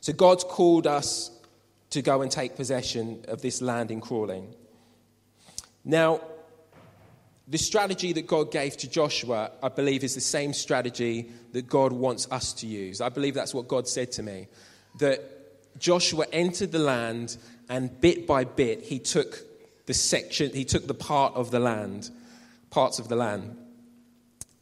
So 0.01 0.13
God's 0.13 0.45
called 0.45 0.87
us 0.87 1.31
to 1.91 2.03
go 2.03 2.23
and 2.23 2.31
take 2.31 2.57
possession 2.57 3.25
of 3.29 3.41
this 3.41 3.63
land 3.63 3.91
in 3.91 4.01
Crawley. 4.01 4.43
Now, 5.85 6.21
the 7.47 7.59
strategy 7.59 8.13
that 8.15 8.27
God 8.27 8.51
gave 8.51 8.77
to 8.79 8.89
Joshua, 8.89 9.53
I 9.63 9.69
believe, 9.69 10.03
is 10.03 10.15
the 10.15 10.21
same 10.21 10.53
strategy 10.55 11.31
that 11.53 11.69
God 11.69 11.93
wants 11.93 12.27
us 12.31 12.53
to 12.55 12.67
use. 12.67 13.01
I 13.01 13.11
believe 13.11 13.35
that's 13.35 13.55
what 13.55 13.69
God 13.69 13.87
said 13.87 14.13
to 14.13 14.23
me. 14.23 14.49
That 14.99 15.79
Joshua 15.79 16.27
entered 16.33 16.73
the 16.73 16.79
land 16.79 17.37
and 17.69 18.01
bit 18.01 18.27
by 18.27 18.45
bit 18.45 18.83
he 18.83 18.99
took 18.99 19.44
the 19.87 19.95
section, 19.95 20.53
he 20.53 20.65
took 20.65 20.87
the 20.87 20.95
part 20.95 21.35
of 21.35 21.51
the 21.51 21.61
land, 21.61 22.11
parts 22.71 22.99
of 22.99 23.09
the 23.09 23.17
land. 23.17 23.57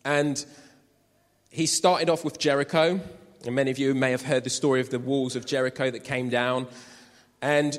And 0.05 0.45
he 1.51 1.67
started 1.67 2.09
off 2.09 2.25
with 2.25 2.39
Jericho. 2.39 3.01
And 3.45 3.55
many 3.55 3.71
of 3.71 3.79
you 3.79 3.95
may 3.95 4.11
have 4.11 4.23
heard 4.23 4.45
the 4.45 4.51
story 4.51 4.81
of 4.81 4.91
the 4.91 4.99
walls 4.99 5.37
of 5.37 5.47
Jericho 5.47 5.91
that 5.91 6.05
came 6.05 6.29
down. 6.29 6.67
And 7.41 7.79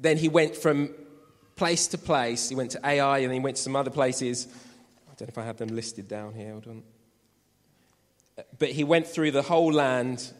then 0.00 0.16
he 0.16 0.28
went 0.28 0.56
from 0.56 0.90
place 1.56 1.86
to 1.88 1.98
place. 1.98 2.48
He 2.48 2.54
went 2.54 2.72
to 2.72 2.86
Ai 2.86 3.18
and 3.18 3.28
then 3.28 3.34
he 3.34 3.44
went 3.44 3.56
to 3.56 3.62
some 3.62 3.76
other 3.76 3.90
places. 3.90 4.48
I 5.06 5.14
don't 5.16 5.28
know 5.28 5.32
if 5.32 5.38
I 5.38 5.44
have 5.44 5.58
them 5.58 5.68
listed 5.68 6.08
down 6.08 6.34
here. 6.34 6.52
Hold 6.52 6.66
on. 6.66 6.82
But 8.58 8.70
he 8.70 8.82
went 8.82 9.06
through 9.06 9.30
the 9.30 9.42
whole 9.42 9.72
land 9.72 10.32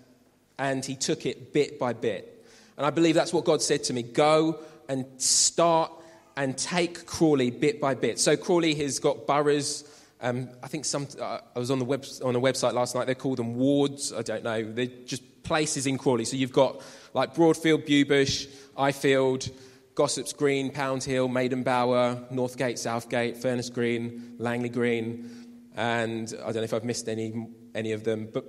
and 0.58 0.84
he 0.84 0.96
took 0.96 1.26
it 1.26 1.52
bit 1.52 1.78
by 1.78 1.92
bit. 1.92 2.44
And 2.76 2.84
I 2.84 2.90
believe 2.90 3.14
that's 3.14 3.32
what 3.32 3.44
God 3.44 3.62
said 3.62 3.84
to 3.84 3.92
me 3.92 4.02
go 4.02 4.58
and 4.88 5.06
start 5.18 5.92
and 6.36 6.56
take 6.56 7.06
Crawley 7.06 7.50
bit 7.50 7.80
by 7.80 7.94
bit. 7.94 8.18
So 8.18 8.36
Crawley 8.36 8.74
has 8.76 8.98
got 8.98 9.26
boroughs. 9.26 9.84
Um, 10.20 10.48
I 10.62 10.68
think 10.68 10.84
some. 10.84 11.06
Uh, 11.20 11.38
I 11.54 11.58
was 11.58 11.70
on 11.70 11.78
the 11.78 11.84
web, 11.84 12.04
on 12.24 12.34
a 12.34 12.40
website 12.40 12.72
last 12.72 12.94
night. 12.94 13.06
They 13.06 13.14
call 13.14 13.36
them 13.36 13.56
wards. 13.56 14.12
I 14.12 14.22
don't 14.22 14.42
know. 14.42 14.62
They're 14.62 14.86
just 14.86 15.42
places 15.42 15.86
in 15.86 15.98
Crawley. 15.98 16.24
So 16.24 16.36
you've 16.36 16.52
got 16.52 16.82
like 17.12 17.34
Broadfield, 17.34 17.86
Bewbush, 17.86 18.48
Ifield, 18.76 19.50
Gossips 19.94 20.32
Green, 20.32 20.70
Pound 20.70 21.04
Hill, 21.04 21.28
Maiden 21.28 21.62
Bower, 21.62 22.16
Northgate, 22.32 22.78
Southgate, 22.78 23.36
Furnace 23.36 23.70
Green, 23.70 24.34
Langley 24.38 24.70
Green, 24.70 25.30
and 25.76 26.32
I 26.40 26.46
don't 26.46 26.56
know 26.56 26.62
if 26.62 26.74
I've 26.74 26.84
missed 26.84 27.08
any 27.08 27.48
any 27.74 27.92
of 27.92 28.04
them, 28.04 28.28
but 28.32 28.44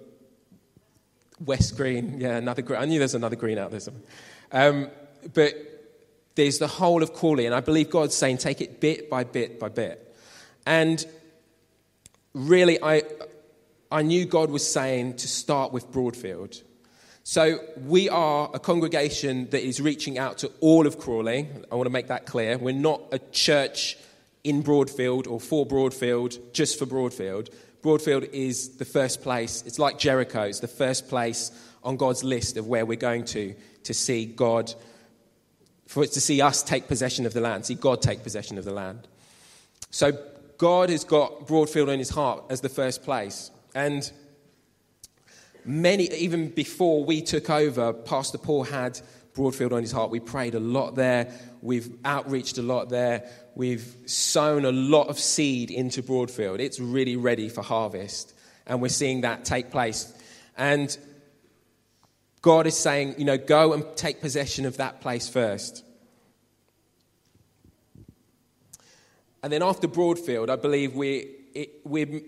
West 1.43 1.75
Green, 1.75 2.19
yeah, 2.19 2.37
another 2.37 2.61
green. 2.61 2.79
I 2.79 2.85
knew 2.85 2.99
there's 2.99 3.15
another 3.15 3.35
green 3.35 3.57
out 3.57 3.71
there 3.71 3.79
somewhere. 3.79 4.03
Um, 4.51 4.89
but 5.33 5.74
there's 6.35 6.59
the 6.59 6.67
whole 6.67 7.01
of 7.01 7.13
Crawley, 7.13 7.45
and 7.45 7.55
I 7.55 7.61
believe 7.61 7.89
God's 7.89 8.15
saying, 8.15 8.37
take 8.37 8.61
it 8.61 8.79
bit 8.79 9.09
by 9.09 9.23
bit 9.23 9.59
by 9.59 9.69
bit. 9.69 10.15
And 10.65 11.05
really, 12.33 12.81
I, 12.81 13.03
I 13.91 14.01
knew 14.01 14.25
God 14.25 14.49
was 14.49 14.69
saying 14.69 15.17
to 15.17 15.27
start 15.27 15.71
with 15.71 15.91
Broadfield. 15.91 16.61
So 17.23 17.59
we 17.85 18.07
are 18.09 18.51
a 18.53 18.59
congregation 18.59 19.49
that 19.49 19.65
is 19.65 19.81
reaching 19.81 20.19
out 20.19 20.39
to 20.39 20.51
all 20.59 20.85
of 20.85 20.99
Crawley. 20.99 21.47
I 21.71 21.75
want 21.75 21.87
to 21.87 21.91
make 21.91 22.07
that 22.07 22.27
clear. 22.27 22.57
We're 22.57 22.73
not 22.73 23.01
a 23.11 23.17
church 23.17 23.97
in 24.43 24.63
Broadfield 24.63 25.27
or 25.27 25.39
for 25.39 25.65
Broadfield, 25.65 26.37
just 26.53 26.77
for 26.77 26.85
Broadfield. 26.85 27.51
Broadfield 27.81 28.29
is 28.31 28.77
the 28.77 28.85
first 28.85 29.23
place. 29.23 29.63
It's 29.65 29.79
like 29.79 29.97
Jericho. 29.97 30.43
It's 30.43 30.59
the 30.59 30.67
first 30.67 31.07
place 31.07 31.51
on 31.83 31.97
God's 31.97 32.23
list 32.23 32.57
of 32.57 32.67
where 32.67 32.85
we're 32.85 32.95
going 32.95 33.25
to 33.25 33.55
to 33.85 33.93
see 33.93 34.25
God, 34.25 34.73
for 35.87 36.03
it 36.03 36.11
to 36.13 36.21
see 36.21 36.41
us 36.41 36.63
take 36.63 36.87
possession 36.87 37.25
of 37.25 37.33
the 37.33 37.41
land, 37.41 37.65
see 37.65 37.75
God 37.75 38.01
take 38.01 38.23
possession 38.23 38.57
of 38.57 38.65
the 38.65 38.73
land. 38.73 39.07
So 39.91 40.11
God 40.57 40.89
has 40.89 41.03
got 41.03 41.47
Broadfield 41.47 41.89
in 41.89 41.99
his 41.99 42.09
heart 42.09 42.43
as 42.49 42.61
the 42.61 42.69
first 42.69 43.03
place. 43.03 43.51
And 43.73 44.09
many, 45.63 46.05
even 46.13 46.49
before 46.49 47.03
we 47.03 47.21
took 47.21 47.49
over, 47.49 47.93
Pastor 47.93 48.37
Paul 48.37 48.63
had 48.63 48.99
Broadfield 49.33 49.73
on 49.73 49.81
his 49.81 49.91
heart. 49.91 50.11
We 50.11 50.21
prayed 50.21 50.55
a 50.55 50.59
lot 50.59 50.95
there. 50.95 51.31
We've 51.61 51.89
outreached 52.05 52.57
a 52.57 52.61
lot 52.61 52.89
there. 52.89 53.29
We've 53.55 53.95
sown 54.05 54.65
a 54.65 54.71
lot 54.71 55.07
of 55.07 55.19
seed 55.19 55.71
into 55.71 56.01
Broadfield. 56.01 56.59
It's 56.59 56.79
really 56.79 57.17
ready 57.17 57.49
for 57.49 57.61
harvest. 57.61 58.33
And 58.65 58.81
we're 58.81 58.89
seeing 58.89 59.21
that 59.21 59.45
take 59.45 59.71
place. 59.71 60.13
And 60.57 60.97
God 62.45 62.67
is 62.67 62.77
saying, 62.77 63.15
you 63.17 63.25
know, 63.25 63.39
go 63.39 63.73
and 63.73 63.83
take 63.95 64.21
possession 64.21 64.67
of 64.67 64.77
that 64.77 65.01
place 65.01 65.27
first. 65.27 65.83
And 69.41 69.51
then 69.51 69.63
after 69.63 69.87
Broadfield, 69.87 70.51
I 70.51 70.55
believe 70.55 70.93
we, 70.93 71.37
it, 71.55 71.81
we're, 71.83 72.21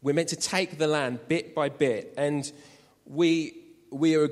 we're 0.00 0.14
meant 0.14 0.30
to 0.30 0.36
take 0.36 0.78
the 0.78 0.86
land 0.86 1.18
bit 1.28 1.54
by 1.54 1.68
bit. 1.68 2.14
And 2.16 2.50
we, 3.04 3.54
we 3.90 4.14
are 4.14 4.24
a, 4.24 4.30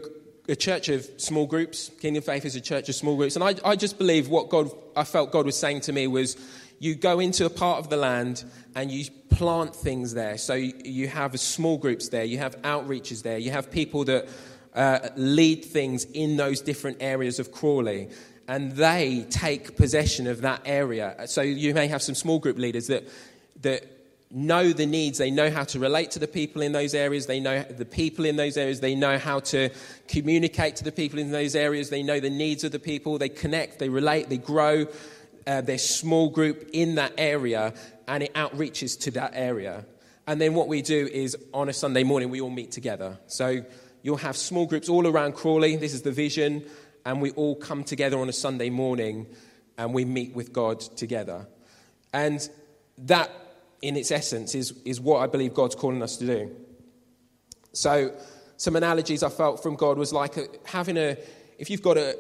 a 0.52 0.56
church 0.56 0.88
of 0.88 1.06
small 1.18 1.44
groups. 1.44 1.90
Kingdom 2.00 2.23
Faith 2.23 2.47
is 2.47 2.56
a 2.56 2.61
church 2.62 2.88
of 2.88 2.94
small 2.94 3.14
groups. 3.14 3.37
And 3.37 3.44
I, 3.44 3.54
I 3.66 3.76
just 3.76 3.99
believe 3.99 4.30
what 4.30 4.49
God, 4.49 4.70
I 4.97 5.04
felt 5.04 5.30
God 5.30 5.44
was 5.44 5.58
saying 5.58 5.82
to 5.82 5.92
me 5.92 6.06
was, 6.06 6.38
you 6.78 6.94
go 6.94 7.20
into 7.20 7.44
a 7.44 7.50
part 7.50 7.80
of 7.80 7.90
the 7.90 7.99
land 7.99 8.44
and 8.75 8.90
you 8.90 9.11
plant 9.28 9.76
things 9.76 10.14
there. 10.14 10.38
So 10.38 10.54
you 10.54 11.06
have 11.08 11.38
small 11.38 11.76
groups 11.76 12.08
there, 12.08 12.25
you 12.25 12.38
have 12.38 12.56
outreaches 12.62 13.23
there, 13.23 13.37
you 13.37 13.50
have 13.50 13.70
people 13.70 14.04
that 14.06 14.26
uh, 14.75 15.08
lead 15.16 15.64
things 15.64 16.04
in 16.04 16.37
those 16.37 16.60
different 16.60 16.98
areas 17.00 17.38
of 17.38 17.52
Crawley. 17.52 18.08
And 18.46 18.72
they 18.72 19.26
take 19.28 19.76
possession 19.76 20.26
of 20.26 20.40
that 20.40 20.62
area. 20.64 21.26
So 21.26 21.42
you 21.42 21.75
may 21.75 21.87
have 21.88 22.02
some 22.02 22.14
small 22.14 22.38
group 22.38 22.56
leaders 22.56 22.87
that, 22.87 23.06
that 23.62 23.84
know 24.30 24.72
the 24.72 24.87
needs. 24.87 25.18
They 25.18 25.30
know 25.30 25.50
how 25.50 25.64
to 25.64 25.78
relate 25.78 26.12
to 26.12 26.18
the 26.18 26.28
people 26.28 26.62
in 26.62 26.72
those 26.72 26.94
areas. 26.94 27.26
They 27.26 27.40
know 27.40 27.62
the 27.62 27.84
people 27.84 28.25
in 28.25 28.37
those 28.37 28.56
areas. 28.56 28.80
They 28.80 28.94
know 28.94 29.18
how 29.18 29.40
to 29.40 29.70
communicate 30.06 30.76
to 30.76 30.84
the 30.84 30.92
people 30.92 31.18
in 31.18 31.30
those 31.30 31.54
areas. 31.54 31.90
They 31.90 32.02
know 32.02 32.20
the 32.20 32.30
needs 32.30 32.64
of 32.64 32.72
the 32.72 32.78
people. 32.78 33.18
They 33.18 33.28
connect, 33.28 33.78
they 33.78 33.88
relate, 33.88 34.28
they 34.28 34.38
grow 34.38 34.87
uh, 35.46 35.62
their 35.62 35.78
small 35.78 36.28
group 36.28 36.68
in 36.72 36.96
that 36.96 37.12
area, 37.16 37.72
and 38.06 38.22
it 38.22 38.34
outreaches 38.34 39.00
to 39.00 39.10
that 39.12 39.32
area. 39.34 39.84
And 40.26 40.38
then 40.38 40.52
what 40.54 40.68
we 40.68 40.82
do 40.82 41.08
is 41.10 41.37
on 41.54 41.70
a 41.70 41.72
Sunday 41.72 42.04
morning, 42.04 42.28
we 42.28 42.42
all 42.42 42.50
meet 42.50 42.70
together. 42.70 43.18
So 43.28 43.64
you'll 44.09 44.17
have 44.17 44.38
small 44.38 44.65
groups 44.65 44.88
all 44.88 45.07
around 45.07 45.35
Crawley. 45.35 45.77
This 45.77 45.93
is 45.93 46.00
the 46.00 46.11
vision. 46.11 46.65
And 47.05 47.21
we 47.21 47.31
all 47.33 47.55
come 47.55 47.85
together 47.85 48.19
on 48.19 48.31
a 48.31 48.33
Sunday 48.33 48.71
morning 48.71 49.27
and 49.77 49.93
we 49.93 50.07
meet 50.07 50.35
with 50.35 50.50
God 50.50 50.81
together. 50.81 51.47
And 52.15 52.49
that 52.97 53.31
in 53.83 53.99
its 53.99 54.11
essence, 54.11 54.55
is, 54.55 54.73
is 54.87 54.99
what 54.99 55.19
I 55.19 55.27
believe 55.27 55.53
God's 55.53 55.75
calling 55.75 56.03
us 56.03 56.17
to 56.17 56.27
do. 56.27 56.57
So, 57.75 58.15
some 58.57 58.77
analogies 58.77 59.23
I 59.23 59.29
felt 59.29 59.62
from 59.62 59.77
God 59.77 59.99
was 59.99 60.11
like 60.11 60.38
a, 60.38 60.47
having 60.65 60.97
a, 60.97 61.19
if 61.59 61.69
you've 61.69 61.83
got 61.83 61.99
a, 61.99 62.19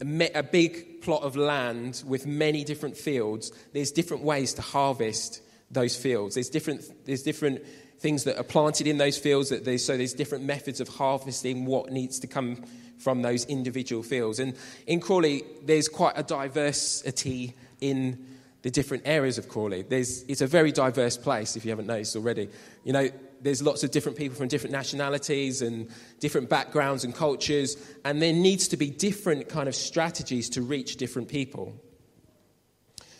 a, 0.00 0.30
a 0.34 0.42
big 0.42 1.02
plot 1.02 1.24
of 1.24 1.36
land 1.36 2.02
with 2.06 2.26
many 2.26 2.64
different 2.64 2.96
fields, 2.96 3.52
there's 3.74 3.92
different 3.92 4.22
ways 4.22 4.54
to 4.54 4.62
harvest 4.62 5.42
those 5.70 5.94
fields. 5.94 6.36
There's 6.36 6.48
different, 6.48 6.82
there's 7.04 7.22
different 7.22 7.62
things 8.02 8.24
that 8.24 8.38
are 8.38 8.44
planted 8.44 8.86
in 8.86 8.98
those 8.98 9.16
fields. 9.16 9.48
That 9.48 9.64
there's, 9.64 9.84
so 9.84 9.96
there's 9.96 10.12
different 10.12 10.44
methods 10.44 10.80
of 10.80 10.88
harvesting 10.88 11.64
what 11.64 11.90
needs 11.90 12.18
to 12.20 12.26
come 12.26 12.64
from 12.98 13.22
those 13.22 13.44
individual 13.46 14.02
fields. 14.02 14.38
And 14.38 14.54
in 14.86 15.00
Crawley, 15.00 15.42
there's 15.64 15.88
quite 15.88 16.14
a 16.16 16.22
diversity 16.22 17.54
in 17.80 18.26
the 18.62 18.70
different 18.70 19.02
areas 19.06 19.38
of 19.38 19.48
Crawley. 19.48 19.82
There's, 19.82 20.22
it's 20.24 20.40
a 20.40 20.46
very 20.46 20.70
diverse 20.70 21.16
place, 21.16 21.56
if 21.56 21.64
you 21.64 21.70
haven't 21.70 21.86
noticed 21.86 22.14
already. 22.14 22.48
You 22.84 22.92
know, 22.92 23.08
there's 23.40 23.60
lots 23.60 23.82
of 23.82 23.90
different 23.90 24.16
people 24.16 24.36
from 24.36 24.46
different 24.46 24.72
nationalities 24.72 25.62
and 25.62 25.88
different 26.20 26.48
backgrounds 26.48 27.02
and 27.02 27.12
cultures, 27.12 27.76
and 28.04 28.22
there 28.22 28.32
needs 28.32 28.68
to 28.68 28.76
be 28.76 28.88
different 28.88 29.48
kind 29.48 29.68
of 29.68 29.74
strategies 29.74 30.48
to 30.50 30.62
reach 30.62 30.96
different 30.96 31.28
people. 31.28 31.74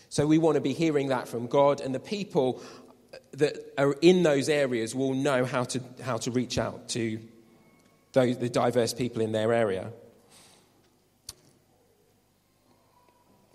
So 0.07 0.25
we 0.25 0.37
want 0.37 0.55
to 0.55 0.61
be 0.61 0.73
hearing 0.73 1.07
that 1.09 1.27
from 1.27 1.47
God, 1.47 1.81
and 1.81 1.93
the 1.93 1.99
people 1.99 2.61
that 3.31 3.57
are 3.77 3.95
in 4.01 4.23
those 4.23 4.49
areas 4.49 4.93
will 4.95 5.13
know 5.13 5.45
how 5.45 5.63
to, 5.63 5.81
how 6.03 6.17
to 6.17 6.31
reach 6.31 6.57
out 6.57 6.89
to 6.89 7.19
those, 8.13 8.37
the 8.37 8.49
diverse 8.49 8.93
people 8.93 9.21
in 9.21 9.31
their 9.31 9.53
area. 9.53 9.91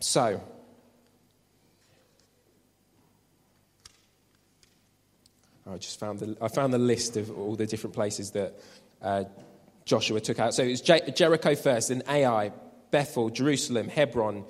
So, 0.01 0.41
I 5.71 5.77
just 5.77 6.01
found 6.01 6.21
the, 6.21 6.37
I 6.41 6.49
found 6.49 6.73
the 6.73 6.79
list 6.79 7.17
of 7.17 7.37
all 7.37 7.55
the 7.55 7.67
different 7.67 7.95
places 7.95 8.31
that 8.31 8.55
uh, 9.03 9.25
Joshua 9.85 10.21
took 10.21 10.39
out. 10.39 10.55
So 10.55 10.63
it 10.63 10.71
was 10.71 10.81
Jer- 10.81 11.11
Jericho 11.15 11.55
first, 11.55 11.89
then 11.89 12.03
Ai, 12.09 12.53
Bethel, 12.91 13.29
Jerusalem, 13.29 13.89
Hebron, 13.89 14.45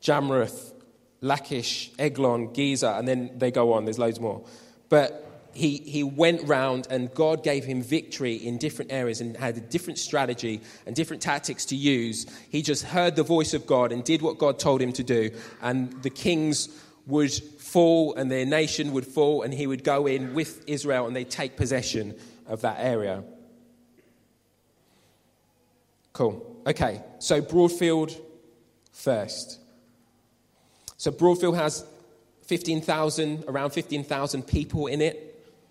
Jarmuth, 0.00 0.72
Lachish, 1.20 1.90
Eglon, 1.98 2.48
Gezer, 2.48 2.98
and 2.98 3.06
then 3.06 3.30
they 3.36 3.50
go 3.50 3.72
on. 3.72 3.84
There's 3.84 3.98
loads 3.98 4.20
more. 4.20 4.44
But 4.88 5.24
he, 5.52 5.78
he 5.78 6.02
went 6.04 6.46
round 6.48 6.86
and 6.90 7.12
God 7.12 7.42
gave 7.42 7.64
him 7.64 7.82
victory 7.82 8.34
in 8.34 8.58
different 8.58 8.92
areas 8.92 9.20
and 9.20 9.36
had 9.36 9.56
a 9.56 9.60
different 9.60 9.98
strategy 9.98 10.60
and 10.86 10.94
different 10.94 11.20
tactics 11.20 11.64
to 11.66 11.76
use. 11.76 12.26
He 12.50 12.62
just 12.62 12.84
heard 12.84 13.16
the 13.16 13.24
voice 13.24 13.54
of 13.54 13.66
God 13.66 13.90
and 13.90 14.04
did 14.04 14.22
what 14.22 14.38
God 14.38 14.58
told 14.58 14.80
him 14.80 14.92
to 14.92 15.02
do. 15.02 15.30
And 15.60 15.92
the 16.02 16.10
kings 16.10 16.68
would 17.06 17.32
fall 17.32 18.14
and 18.14 18.30
their 18.30 18.46
nation 18.46 18.92
would 18.92 19.06
fall, 19.06 19.42
and 19.42 19.52
he 19.52 19.66
would 19.66 19.82
go 19.82 20.06
in 20.06 20.34
with 20.34 20.62
Israel 20.68 21.06
and 21.06 21.16
they'd 21.16 21.30
take 21.30 21.56
possession 21.56 22.14
of 22.46 22.60
that 22.60 22.76
area. 22.78 23.24
Cool. 26.12 26.62
Okay, 26.66 27.02
so 27.18 27.40
Broadfield 27.40 28.18
first. 28.92 29.58
So 30.98 31.12
Broadfield 31.12 31.54
has 31.54 31.84
15,000, 32.46 33.44
around 33.46 33.70
15,000 33.70 34.42
people 34.42 34.88
in 34.88 35.00
it. 35.00 35.24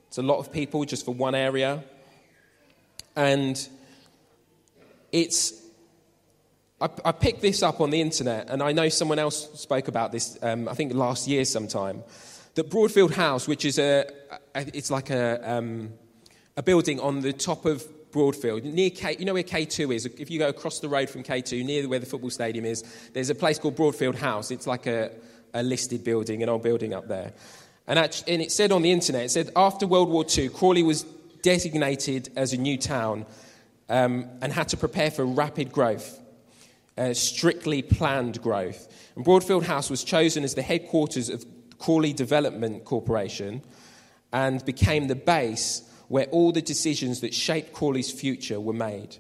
It's 0.08 0.18
a 0.18 0.22
lot 0.22 0.40
of 0.40 0.54
people 0.54 0.86
just 0.86 1.04
for 1.06 1.14
one 1.14 1.36
area. 1.36 1.84
And 3.16 3.68
it's 5.12 5.62
I, 6.80 6.90
I, 7.04 7.12
picked 7.12 7.42
this 7.42 7.64
up 7.64 7.82
on 7.82 7.90
the 7.90 8.00
internet, 8.00 8.52
and 8.52 8.62
I 8.62 8.72
know 8.72 8.88
someone 8.88 9.18
else 9.18 9.50
spoke 9.60 9.88
about 9.88 10.12
this, 10.12 10.38
um, 10.44 10.70
I 10.70 10.76
think 10.76 10.94
last 10.94 11.28
year 11.28 11.44
sometime, 11.44 12.04
that 12.54 12.70
Broadfield 12.70 13.12
House, 13.12 13.48
which 13.48 13.66
is 13.66 13.80
a, 13.80 14.06
it's 14.54 14.92
like 14.92 15.10
a, 15.10 15.42
um, 15.52 15.94
a 16.56 16.62
building 16.62 17.00
on 17.00 17.22
the 17.22 17.34
top 17.34 17.66
of 17.66 17.84
Broadfield, 18.12 18.64
near 18.64 18.90
K, 18.90 19.16
you 19.20 19.26
know 19.26 19.34
where 19.34 19.44
K2 19.44 19.94
is? 19.94 20.06
If 20.06 20.32
you 20.32 20.40
go 20.40 20.50
across 20.50 20.80
the 20.80 20.90
road 20.90 21.10
from 21.10 21.24
K2, 21.24 21.64
near 21.66 21.88
where 21.88 22.00
the 22.00 22.06
football 22.06 22.30
stadium 22.30 22.66
is, 22.66 22.84
there's 23.14 23.30
a 23.30 23.36
place 23.36 23.60
called 23.60 23.76
Broadfield 23.76 24.16
House. 24.16 24.52
It's 24.52 24.68
like 24.68 24.88
a, 24.88 25.12
a 25.54 25.64
listed 25.64 26.04
building, 26.04 26.44
an 26.44 26.50
old 26.50 26.64
building 26.64 26.94
up 26.94 27.08
there. 27.08 27.34
And, 27.88 28.00
actually, 28.00 28.34
and 28.34 28.42
it 28.42 28.52
said 28.52 28.72
on 28.72 28.82
the 28.82 28.92
internet, 28.92 29.26
it 29.26 29.32
said 29.32 29.52
after 29.56 29.88
World 29.88 30.10
War 30.10 30.26
II, 30.38 30.50
Crawley 30.50 30.84
was 30.84 31.04
designated 31.42 32.30
as 32.36 32.54
a 32.54 32.58
new 32.58 32.78
town 32.78 33.26
um, 33.90 34.28
and 34.42 34.52
had 34.52 34.70
to 34.70 34.78
prepare 34.78 35.12
for 35.12 35.26
rapid 35.26 35.72
growth, 35.72 36.20
uh, 36.98 37.14
strictly 37.14 37.82
planned 37.82 38.42
growth. 38.42 38.88
And 39.16 39.26
Broadfield 39.26 39.64
House 39.64 39.90
was 39.90 40.04
chosen 40.04 40.44
as 40.44 40.56
the 40.56 40.62
headquarters 40.62 41.30
of 41.30 41.46
Crawley 41.78 42.14
Development 42.14 42.84
Corporation 42.84 43.62
and 44.34 44.64
became 44.66 45.08
the 45.08 45.16
base 45.16 45.84
where 46.08 46.26
all 46.26 46.52
the 46.52 46.62
decisions 46.62 47.22
that 47.22 47.34
shaped 47.34 47.74
Crawley's 47.74 48.12
future 48.12 48.60
were 48.60 48.74
made. 48.74 49.18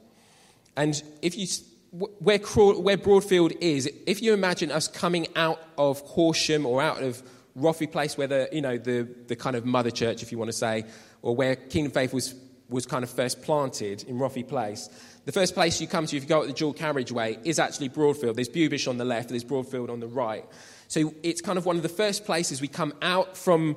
And 0.76 1.02
if 1.22 1.38
you, 1.38 1.48
where, 1.92 2.40
Craw, 2.40 2.80
where 2.80 2.98
Broadfield 2.98 3.58
is, 3.60 3.90
if 4.06 4.22
you 4.22 4.34
imagine 4.34 4.72
us 4.72 4.88
coming 4.88 5.28
out 5.36 5.62
of 5.78 6.00
Horsham 6.02 6.66
or 6.66 6.82
out 6.82 7.02
of 7.02 7.22
Roffey 7.58 7.92
Place, 7.92 8.18
where 8.18 8.28
the, 8.28 8.50
you 8.52 8.62
know, 8.62 8.78
the, 8.78 9.08
the 9.28 9.36
kind 9.36 9.56
of 9.56 9.66
mother 9.66 9.92
church, 9.92 10.22
if 10.22 10.32
you 10.32 10.38
want 10.38 10.50
to 10.50 10.58
say, 10.58 10.86
or 11.22 11.36
where 11.36 11.56
Kingdom 11.56 11.92
Faith 11.92 12.14
was, 12.14 12.36
was 12.70 12.86
kind 12.86 13.04
of 13.04 13.10
first 13.10 13.42
planted 13.42 14.04
in 14.04 14.18
Roffey 14.18 14.48
Place, 14.48 14.90
the 15.26 15.32
first 15.32 15.56
place 15.56 15.82
you 15.82 15.88
come 15.88 16.06
to 16.06 16.16
if 16.16 16.24
you 16.24 16.30
go 16.30 16.42
up 16.42 16.48
the 16.48 16.54
dual 16.54 16.72
carriageway 16.72 17.38
is 17.44 17.60
actually 17.60 17.90
Broadfield. 17.90 18.36
There's 18.36 18.48
Bewbush 18.48 18.88
on 18.88 18.98
the 18.98 19.04
left, 19.04 19.30
there's 19.30 19.44
Broadfield 19.44 19.90
on 19.90 20.00
the 20.00 20.08
right. 20.08 20.46
So 20.88 21.14
it's 21.22 21.42
kind 21.42 21.58
of 21.58 21.66
one 21.66 21.76
of 21.76 21.84
the 21.84 21.90
first 21.90 22.24
places 22.24 22.62
we 22.62 22.70
come 22.70 22.94
out 23.02 23.36
from 23.36 23.76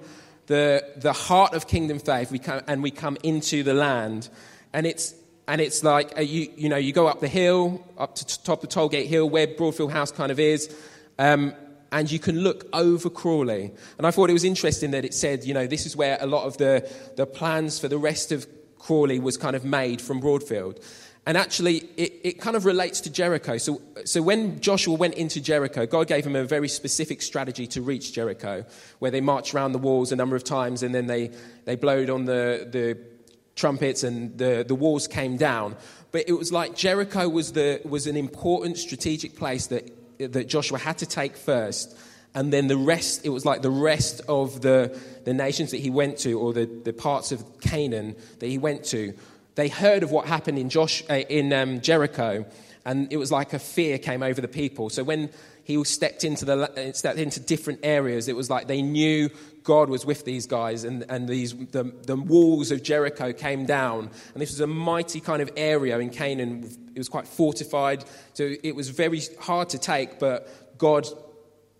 the, 0.51 0.85
the 0.97 1.13
heart 1.13 1.55
of 1.55 1.69
kingdom 1.69 2.01
faith 2.01 2.33
we 2.33 2.41
come, 2.41 2.61
and 2.67 2.83
we 2.83 2.91
come 2.91 3.17
into 3.23 3.63
the 3.63 3.73
land. 3.73 4.29
And 4.73 4.85
it's, 4.85 5.15
and 5.47 5.61
it's 5.61 5.85
like, 5.85 6.19
uh, 6.19 6.23
you, 6.23 6.51
you 6.57 6.69
know, 6.69 6.77
you 6.77 6.93
go 6.93 7.07
up 7.07 7.21
the 7.21 7.29
hill, 7.29 7.87
up 7.97 8.17
to 8.17 8.27
t- 8.27 8.35
top 8.43 8.65
of 8.65 8.69
Tollgate 8.69 9.07
Hill, 9.07 9.31
where 9.31 9.47
Broadfield 9.47 9.93
House 9.93 10.11
kind 10.11 10.33
of 10.33 10.41
is, 10.41 10.77
um, 11.21 11.55
and 11.93 12.11
you 12.11 12.19
can 12.19 12.41
look 12.41 12.69
over 12.73 13.09
Crawley. 13.09 13.71
And 13.97 14.09
I 14.09 14.11
thought 14.11 14.29
it 14.29 14.33
was 14.33 14.43
interesting 14.43 14.91
that 14.91 15.05
it 15.05 15.15
said, 15.15 15.45
you 15.45 15.55
know, 15.55 15.69
this 15.69 15.87
is 15.87 15.97
where 15.97 16.19
a 16.21 16.27
lot 16.27 16.47
of 16.47 16.57
the, 16.57 16.91
the 17.15 17.27
plans 17.27 17.79
for 17.79 17.87
the 17.87 17.99
rest 17.99 18.33
of 18.33 18.45
Crawley 18.77 19.21
was 19.21 19.37
kind 19.37 19.55
of 19.55 19.65
made 19.65 20.03
from 20.03 20.21
Broadfield. 20.21 20.83
And 21.27 21.37
actually, 21.37 21.79
it, 21.97 22.21
it 22.25 22.41
kind 22.41 22.57
of 22.57 22.65
relates 22.65 23.03
to 23.03 23.11
Jericho. 23.11 23.59
So, 23.59 23.83
so 24.05 24.23
when 24.23 24.59
Joshua 24.61 24.95
went 24.95 25.15
into 25.15 25.41
Jericho, 25.41 25.87
God 25.87 26.07
gave 26.07 26.25
him 26.25 26.35
a 26.35 26.45
very 26.45 26.69
specific 26.69 27.21
strategy 27.21 27.67
to 27.69 27.83
reach 27.83 28.13
Jericho, 28.13 28.65
where 29.01 29.11
they 29.11 29.21
marched 29.21 29.55
around 29.55 29.73
the 29.73 29.79
walls 29.79 30.13
a 30.13 30.17
number 30.17 30.35
of 30.35 30.45
times 30.45 30.83
and 30.83 30.95
then 30.95 31.07
they, 31.07 31.31
they 31.67 31.77
blowed 31.77 32.09
on 32.09 32.25
the, 32.25 32.67
the 32.71 32.99
trumpets 33.55 34.03
and 34.03 34.37
the, 34.39 34.65
the 34.67 34.75
walls 34.75 35.07
came 35.07 35.37
down. 35.37 35.77
But 36.11 36.25
it 36.27 36.33
was 36.33 36.53
like 36.53 36.75
Jericho 36.75 37.29
was, 37.29 37.53
the, 37.53 37.81
was 37.85 38.07
an 38.07 38.17
important 38.17 38.79
strategic 38.79 39.37
place 39.37 39.67
that, 39.67 39.91
that 40.19 40.49
Joshua 40.49 40.79
had 40.79 40.99
to 40.99 41.07
take 41.07 41.37
first. 41.37 41.97
And 42.35 42.53
then 42.53 42.69
the 42.69 42.77
rest, 42.77 43.27
it 43.27 43.31
was 43.31 43.45
like 43.45 43.61
the 43.61 43.71
rest 43.71 44.21
of 44.29 44.61
the, 44.61 44.99
the 45.25 45.35
nations 45.35 45.73
that 45.73 45.81
he 45.81 45.91
went 45.91 46.19
to, 46.19 46.39
or 46.39 46.53
the, 46.53 46.67
the 46.67 46.93
parts 46.93 47.33
of 47.33 47.61
Canaan 47.61 48.17
that 48.39 48.47
he 48.47 48.57
went 48.57 48.85
to, 48.87 49.15
they 49.55 49.69
heard 49.69 50.03
of 50.03 50.11
what 50.11 50.27
happened 50.27 50.59
in, 50.59 50.71
Josh, 50.71 51.03
uh, 51.11 51.15
in 51.15 51.53
um, 51.53 51.81
Jericho, 51.81 52.47
and 52.85 53.13
it 53.13 53.17
was 53.17 53.31
like 53.31 53.53
a 53.53 53.59
fear 53.59 53.99
came 53.99 54.23
over 54.23 54.41
the 54.41 54.49
people. 54.49 54.91
So 54.91 55.05
when 55.05 55.31
he 55.65 55.83
stepped 55.85 56.25
into, 56.25 56.45
the, 56.45 56.55
uh, 56.55 56.93
stepped 56.93 57.19
into 57.19 57.41
different 57.41 57.81
areas, 57.83 58.29
it 58.29 58.37
was 58.37 58.49
like 58.49 58.67
they 58.67 58.83
knew 58.83 59.31
God 59.63 59.91
was 59.91 60.07
with 60.07 60.25
these 60.25 60.47
guys, 60.47 60.85
and, 60.85 61.05
and 61.09 61.29
these, 61.29 61.55
the, 61.55 61.85
the 62.07 62.17
walls 62.17 62.71
of 62.71 62.83
Jericho 62.83 63.33
came 63.33 63.67
down. 63.67 64.11
And 64.33 64.43
this 64.43 64.51
was 64.51 64.61
a 64.61 64.67
mighty 64.67 65.21
kind 65.21 65.43
of 65.43 65.51
area 65.57 65.99
in 65.99 66.11
Canaan. 66.11 66.65
It 66.95 66.99
was 66.99 67.09
quite 67.09 67.27
fortified, 67.27 68.05
so 68.33 68.55
it 68.63 68.75
was 68.75 68.89
very 68.89 69.21
hard 69.39 69.69
to 69.71 69.79
take, 69.79 70.19
but 70.19 70.79
God 70.79 71.07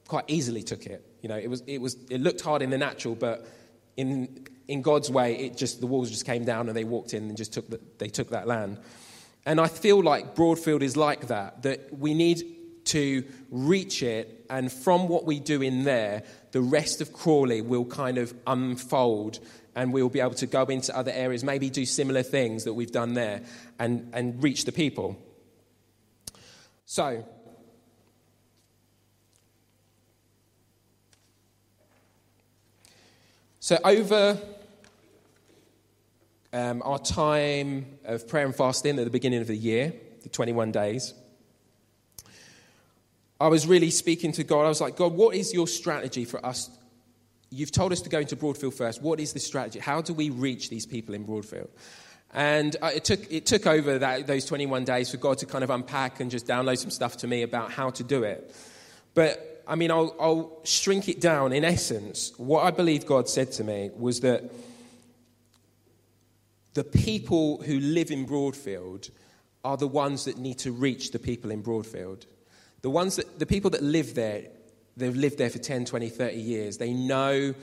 quite 0.07 0.25
easily 0.29 0.63
took 0.63 0.87
it. 0.87 1.05
You 1.23 1.29
know, 1.29 1.37
it, 1.37 1.49
was, 1.49 1.63
it, 1.67 1.81
was, 1.81 1.97
it 2.11 2.21
looked 2.21 2.41
hard 2.41 2.63
in 2.63 2.71
the 2.71 2.79
natural, 2.79 3.15
but 3.15 3.47
in, 3.97 4.47
in 4.71 4.83
God's 4.83 5.11
way, 5.11 5.37
it 5.37 5.57
just, 5.57 5.81
the 5.81 5.87
walls 5.87 6.11
just 6.11 6.25
came 6.25 6.45
down 6.45 6.69
and 6.69 6.77
they 6.77 6.85
walked 6.85 7.13
in 7.13 7.25
and 7.25 7.37
just 7.37 7.53
took 7.53 7.69
the, 7.69 7.81
they 7.99 8.09
took 8.09 8.31
that 8.31 8.47
land. 8.47 8.79
And 9.45 9.61
I 9.61 9.67
feel 9.67 10.01
like 10.01 10.37
Broadfield 10.37 10.83
is 10.83 10.97
like 10.97 11.27
that, 11.27 11.63
that 11.65 11.93
we 11.99 12.15
need 12.15 12.45
to 12.87 13.25
reach 13.51 14.03
it, 14.03 14.47
and 14.49 14.73
from 14.73 15.09
what 15.09 15.25
we 15.25 15.41
do 15.41 15.61
in 15.61 15.83
there, 15.83 16.23
the 16.53 16.61
rest 16.61 17.01
of 17.01 17.13
Crawley 17.13 17.61
will 17.61 17.85
kind 17.85 18.17
of 18.17 18.33
unfold 18.47 19.41
and 19.75 19.93
we'll 19.93 20.09
be 20.09 20.21
able 20.21 20.35
to 20.35 20.47
go 20.47 20.65
into 20.65 20.97
other 20.97 21.13
areas, 21.13 21.43
maybe 21.43 21.69
do 21.69 21.85
similar 21.85 22.23
things 22.23 22.65
that 22.65 22.75
we've 22.75 22.93
done 22.93 23.15
there 23.15 23.43
and, 23.79 24.09
and 24.13 24.43
reach 24.43 24.65
the 24.65 24.73
people. 24.73 25.17
So, 26.87 27.25
so 33.61 33.79
over 33.85 34.39
um, 36.53 36.83
our 36.85 36.99
time 36.99 37.99
of 38.05 38.27
prayer 38.29 38.45
and 38.45 38.55
fasting 38.55 38.99
at 38.99 39.05
the 39.05 39.11
beginning 39.11 39.41
of 39.41 39.47
the 39.47 39.57
year, 39.57 39.93
the 40.23 40.29
21 40.29 40.73
days, 40.73 41.15
I 43.41 43.49
was 43.49 43.67
really 43.67 43.91
speaking 43.91 44.33
to 44.33 44.45
God. 44.45 44.67
I 44.67 44.69
was 44.69 44.81
like, 44.81 44.97
God, 44.97 45.15
what 45.15 45.35
is 45.35 45.55
your 45.55 45.67
strategy 45.67 46.25
for 46.25 46.45
us? 46.45 46.69
You've 47.51 47.73
told 47.73 47.91
us 47.91 48.03
to 48.03 48.11
go 48.11 48.19
into 48.19 48.37
Broadfield 48.37 48.75
first. 48.75 49.01
What 49.01 49.19
is 49.19 49.33
the 49.33 49.41
strategy? 49.41 49.79
How 49.79 50.03
do 50.03 50.13
we 50.13 50.31
reach 50.31 50.69
these 50.69 50.87
people 50.87 51.15
in 51.15 51.25
Broadfield? 51.25 51.69
And 52.33 52.77
it 52.83 53.05
took, 53.05 53.33
it 53.33 53.47
took 53.47 53.67
over 53.67 53.99
that, 53.99 54.27
those 54.27 54.45
21 54.45 54.85
days 54.85 55.11
for 55.11 55.17
God 55.17 55.39
to 55.39 55.47
kind 55.47 55.65
of 55.65 55.71
unpack 55.71 56.21
and 56.21 56.31
just 56.31 56.47
download 56.47 56.79
some 56.79 56.91
stuff 56.91 57.17
to 57.19 57.27
me 57.27 57.43
about 57.43 57.73
how 57.73 57.91
to 57.91 58.05
do 58.05 58.23
it. 58.23 58.55
But, 59.15 59.65
I 59.67 59.75
mean, 59.75 59.91
I'll, 59.91 60.15
I'll 60.21 60.61
shrink 60.65 61.09
it 61.09 61.21
down. 61.21 61.53
In 61.53 61.65
essence, 61.65 62.33
what 62.37 62.65
I 62.65 62.71
believe 62.71 63.07
God 63.07 63.29
said 63.29 63.51
to 63.53 63.65
me 63.65 63.91
was 63.97 64.21
that 64.21 64.45
the 66.75 66.85
people 66.85 67.63
who 67.63 67.81
live 67.81 68.11
in 68.11 68.27
Broadfield 68.27 69.11
are 69.65 69.77
the 69.77 69.89
ones 69.89 70.25
that 70.25 70.39
need 70.39 70.59
to 70.59 70.73
reach 70.73 71.11
the 71.11 71.19
people 71.19 71.51
in 71.51 71.63
Broadfield. 71.63 72.27
The, 72.83 72.91
ones 72.91 73.17
that, 73.17 73.39
the 73.39 73.47
people 73.47 73.71
that 73.71 73.83
live 73.83 74.15
there, 74.15 74.45
they've 74.97 75.15
lived 75.15 75.39
there 75.39 75.51
for 75.51 75.59
10, 75.59 75.85
20, 75.85 76.09
30 76.09 76.37
years. 76.37 76.79
They 76.79 76.93
know 76.93 77.55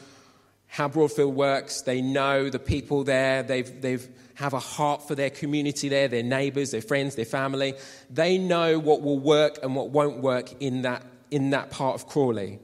how 0.67 0.89
Broadfield 0.89 1.34
works. 1.34 1.82
They 1.82 2.02
know 2.02 2.50
the 2.50 2.60
people 2.60 3.04
there. 3.04 3.41
They've, 3.41 3.82
they've 3.82 4.08
have 4.36 4.54
a 4.54 4.60
heart 4.60 5.08
for 5.08 5.15
their 5.15 5.32
community 5.32 5.89
there, 5.89 6.08
their 6.08 6.22
neighbors, 6.22 6.70
their 6.70 6.82
friends, 6.82 7.15
their 7.15 7.26
family. 7.26 7.74
They 8.12 8.38
know 8.38 8.78
what 8.78 9.02
will 9.02 9.17
work 9.17 9.58
and 9.63 9.76
what 9.76 9.89
won't 9.89 10.22
work 10.22 10.62
in 10.62 10.84
that, 10.84 11.04
in 11.32 11.50
that 11.52 11.72
part 11.72 11.96
of 11.96 12.08
Crawley. 12.08 12.60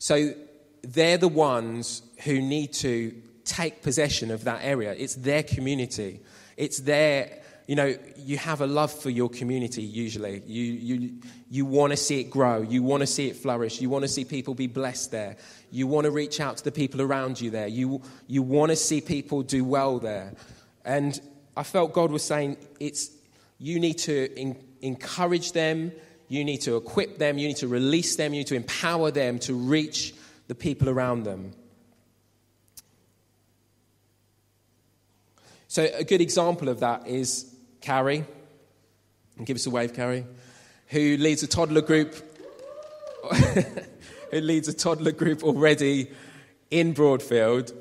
So 0.00 0.34
they're 0.82 1.18
the 1.18 1.28
ones 1.28 2.02
who 2.24 2.40
need 2.40 2.72
to 2.74 3.14
take 3.44 3.82
possession 3.82 4.30
of 4.30 4.44
that 4.44 4.60
area. 4.62 4.94
It's 4.96 5.14
their 5.14 5.42
community. 5.42 6.20
It's 6.56 6.80
their, 6.80 7.42
you 7.66 7.76
know, 7.76 7.94
you 8.16 8.38
have 8.38 8.60
a 8.60 8.66
love 8.66 8.92
for 8.92 9.10
your 9.10 9.28
community 9.28 9.82
usually. 9.82 10.42
You, 10.46 10.62
you, 10.62 11.12
you 11.50 11.64
want 11.64 11.92
to 11.92 11.96
see 11.96 12.20
it 12.20 12.30
grow. 12.30 12.62
You 12.62 12.82
want 12.82 13.00
to 13.02 13.06
see 13.06 13.28
it 13.28 13.36
flourish. 13.36 13.80
You 13.80 13.90
want 13.90 14.02
to 14.02 14.08
see 14.08 14.24
people 14.24 14.54
be 14.54 14.66
blessed 14.66 15.10
there. 15.10 15.36
You 15.70 15.86
want 15.86 16.04
to 16.04 16.10
reach 16.10 16.40
out 16.40 16.58
to 16.58 16.64
the 16.64 16.72
people 16.72 17.00
around 17.00 17.40
you 17.40 17.50
there. 17.50 17.68
You, 17.68 18.02
you 18.26 18.42
want 18.42 18.70
to 18.70 18.76
see 18.76 19.00
people 19.00 19.42
do 19.42 19.64
well 19.64 19.98
there. 19.98 20.34
And 20.84 21.20
I 21.56 21.62
felt 21.62 21.92
God 21.92 22.10
was 22.10 22.22
saying, 22.22 22.56
it's, 22.80 23.10
you 23.58 23.78
need 23.78 23.98
to 23.98 24.32
in, 24.38 24.56
encourage 24.80 25.52
them. 25.52 25.92
You 26.28 26.44
need 26.44 26.62
to 26.62 26.76
equip 26.76 27.18
them. 27.18 27.38
You 27.38 27.48
need 27.48 27.58
to 27.58 27.68
release 27.68 28.16
them. 28.16 28.32
You 28.32 28.40
need 28.40 28.46
to 28.48 28.56
empower 28.56 29.10
them 29.10 29.38
to 29.40 29.54
reach 29.54 30.14
the 30.48 30.54
people 30.54 30.88
around 30.88 31.24
them. 31.24 31.52
So, 35.72 35.88
a 35.94 36.04
good 36.04 36.20
example 36.20 36.68
of 36.68 36.80
that 36.80 37.06
is 37.06 37.50
Carrie. 37.80 38.26
And 39.38 39.46
give 39.46 39.54
us 39.54 39.64
a 39.64 39.70
wave, 39.70 39.94
Carrie. 39.94 40.26
Who 40.88 41.16
leads 41.16 41.42
a 41.42 41.46
toddler 41.46 41.80
group. 41.80 42.14
who 44.30 44.40
leads 44.42 44.68
a 44.68 44.74
toddler 44.74 45.12
group 45.12 45.42
already 45.42 46.10
in 46.70 46.92
Broadfield. 46.92 47.72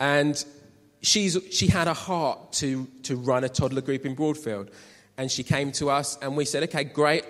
And 0.00 0.44
she's, 1.00 1.38
she 1.52 1.68
had 1.68 1.86
a 1.86 1.94
heart 1.94 2.54
to, 2.54 2.88
to 3.04 3.14
run 3.14 3.44
a 3.44 3.48
toddler 3.48 3.82
group 3.82 4.04
in 4.04 4.16
Broadfield. 4.16 4.72
And 5.16 5.30
she 5.30 5.44
came 5.44 5.70
to 5.74 5.90
us, 5.90 6.18
and 6.22 6.36
we 6.36 6.44
said, 6.44 6.64
okay, 6.64 6.82
great. 6.82 7.24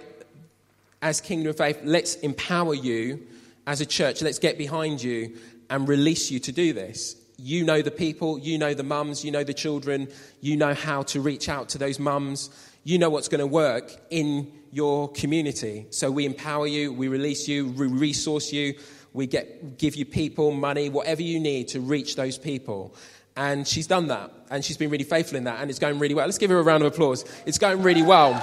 As 1.03 1.21
Kingdom 1.21 1.51
of 1.51 1.59
Faith, 1.59 1.81
let's 1.85 2.15
empower 2.15 2.73
you 2.73 3.27
as 3.67 3.83
a 3.83 3.87
church. 3.87 4.23
Let's 4.23 4.39
get 4.39 4.57
behind 4.57 5.03
you 5.03 5.37
and 5.69 5.87
release 5.87 6.31
you 6.31 6.39
to 6.41 6.51
do 6.51 6.73
this 6.73 7.22
you 7.43 7.65
know 7.65 7.83
the 7.83 7.91
people, 7.91 8.39
you 8.39 8.57
know 8.57 8.73
the 8.73 8.85
mums, 8.85 9.25
you 9.25 9.33
know 9.33 9.43
the 9.43 9.53
children, 9.53 10.09
you 10.41 10.57
know 10.57 10.75
how 10.75 11.03
to 11.03 11.21
reach 11.21 11.49
out 11.49 11.69
to 11.71 11.79
those 11.79 11.99
mums, 11.99 12.51
you 12.85 12.99
know 12.99 13.11
what's 13.11 13.27
going 13.27 13.41
to 13.41 13.47
work 13.47 13.93
in 14.11 14.51
your 14.71 15.11
community. 15.11 15.87
So 15.91 16.11
we 16.11 16.25
empower 16.25 16.69
you, 16.69 16.93
we 16.93 17.09
release 17.09 17.49
you, 17.49 17.69
we 17.73 17.89
resource 17.89 18.53
you, 18.53 18.75
we 19.13 19.27
get, 19.27 19.77
give 19.77 19.97
you 19.97 20.05
people, 20.05 20.53
money, 20.53 20.89
whatever 20.89 21.21
you 21.21 21.41
need 21.41 21.69
to 21.69 21.81
reach 21.81 22.15
those 22.15 22.39
people. 22.39 22.95
And 23.37 23.67
she's 23.67 23.89
done 23.89 24.07
that, 24.07 24.31
and 24.51 24.65
she's 24.65 24.77
been 24.77 24.91
really 24.91 25.05
faithful 25.05 25.37
in 25.37 25.45
that, 25.45 25.61
and 25.61 25.69
it's 25.69 25.81
going 25.81 25.99
really 25.99 26.15
well. 26.15 26.27
Let's 26.27 26.39
give 26.39 26.51
her 26.51 26.59
a 26.59 26.63
round 26.63 26.85
of 26.85 26.93
applause. 26.93 27.25
It's 27.45 27.59
going 27.59 27.83
really 27.83 28.03
well. 28.03 28.35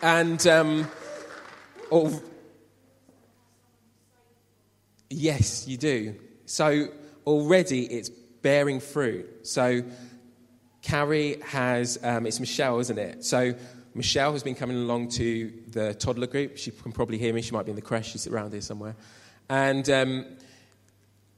And, 0.00 0.44
um, 0.46 0.90
oh, 1.90 2.18
yes, 5.10 5.68
you 5.68 5.76
do. 5.76 6.14
So 6.46 6.88
already 7.26 7.84
it's 7.86 8.08
bearing 8.08 8.80
fruit. 8.80 9.46
So 9.46 9.82
Carrie 10.82 11.40
has, 11.46 11.98
um, 12.02 12.26
it's 12.26 12.40
Michelle, 12.40 12.80
isn't 12.80 12.98
it? 12.98 13.24
So 13.24 13.54
Michelle 13.94 14.32
has 14.32 14.42
been 14.42 14.54
coming 14.54 14.76
along 14.76 15.08
to 15.10 15.52
the 15.68 15.94
toddler 15.94 16.26
group. 16.26 16.56
She 16.56 16.70
can 16.70 16.92
probably 16.92 17.18
hear 17.18 17.32
me. 17.32 17.42
She 17.42 17.52
might 17.52 17.64
be 17.64 17.70
in 17.70 17.76
the 17.76 17.82
creche. 17.82 18.06
She's 18.06 18.26
around 18.26 18.52
here 18.52 18.60
somewhere. 18.60 18.96
And 19.48 19.88
um, 19.90 20.26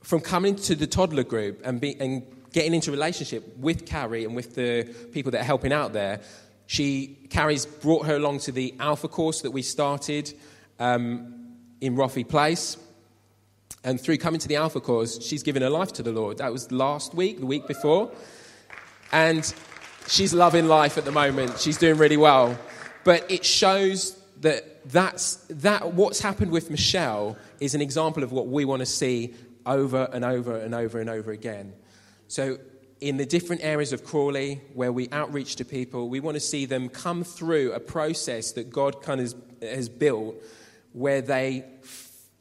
from 0.03 0.21
coming 0.21 0.55
to 0.57 0.75
the 0.75 0.87
toddler 0.87 1.25
group 1.25 1.61
and, 1.65 1.81
be, 1.81 1.99
and 2.01 2.23
getting 2.53 2.75
into 2.75 2.91
relationship 2.91 3.57
with 3.59 3.87
Carrie 3.87 4.25
and 4.25 4.37
with 4.37 4.55
the 4.55 4.85
people 5.13 5.33
that 5.33 5.41
are 5.41 5.45
helping 5.45 5.73
out 5.73 5.93
there, 5.93 6.21
she 6.67 7.19
Carrie's 7.29 7.67
brought 7.67 8.07
her 8.07 8.17
along 8.17 8.39
to 8.41 8.53
the 8.53 8.75
Alpha 8.79 9.09
course 9.09 9.43
that 9.43 9.51
we 9.51 9.63
started 9.63 10.33
um, 10.79 11.57
in 11.81 11.97
Roffey 11.97 12.27
Place. 12.27 12.79
And 13.85 14.01
through 14.01 14.17
coming 14.17 14.41
to 14.41 14.49
the 14.49 14.57
Alpha 14.57 14.81
course, 14.81 15.23
she's 15.23 15.43
given 15.43 15.63
her 15.63 15.69
life 15.69 15.93
to 15.95 16.03
the 16.03 16.11
Lord. 16.11 16.39
That 16.39 16.51
was 16.51 16.73
last 16.73 17.15
week, 17.15 17.41
the 17.41 17.47
week 17.47 17.69
before. 17.69 18.11
And 19.13 19.55
she's 20.09 20.33
loving 20.33 20.67
life 20.67 20.97
at 20.97 21.05
the 21.05 21.13
moment. 21.13 21.59
She's 21.61 21.77
doing 21.77 21.99
really 21.99 22.17
well. 22.17 22.59
But 23.05 23.31
it 23.31 23.45
shows 23.45 24.19
that 24.41 24.91
that's, 24.91 25.37
that 25.51 25.93
what's 25.93 26.21
happened 26.21 26.51
with 26.51 26.71
Michelle 26.71 27.37
is 27.61 27.75
an 27.75 27.83
example 27.83 28.23
of 28.23 28.33
what 28.33 28.49
we 28.49 28.65
want 28.65 28.81
to 28.81 28.87
see 28.87 29.35
over 29.67 30.09
and 30.13 30.25
over 30.25 30.57
and 30.57 30.75
over 30.75 30.99
and 30.99 31.11
over 31.11 31.31
again. 31.31 31.75
So, 32.29 32.59
in 33.01 33.19
the 33.19 33.27
different 33.27 33.63
areas 33.63 33.93
of 33.93 34.03
Crawley 34.03 34.63
where 34.73 34.93
we 34.93 35.11
outreach 35.11 35.57
to 35.57 35.65
people, 35.65 36.09
we 36.09 36.21
want 36.21 36.37
to 36.37 36.41
see 36.41 36.65
them 36.65 36.89
come 36.89 37.23
through 37.23 37.73
a 37.73 37.81
process 37.81 38.53
that 38.53 38.71
God 38.71 39.03
kind 39.03 39.21
of 39.21 39.35
has 39.61 39.91
built 39.91 40.37
where 40.93 41.21
they, 41.21 41.65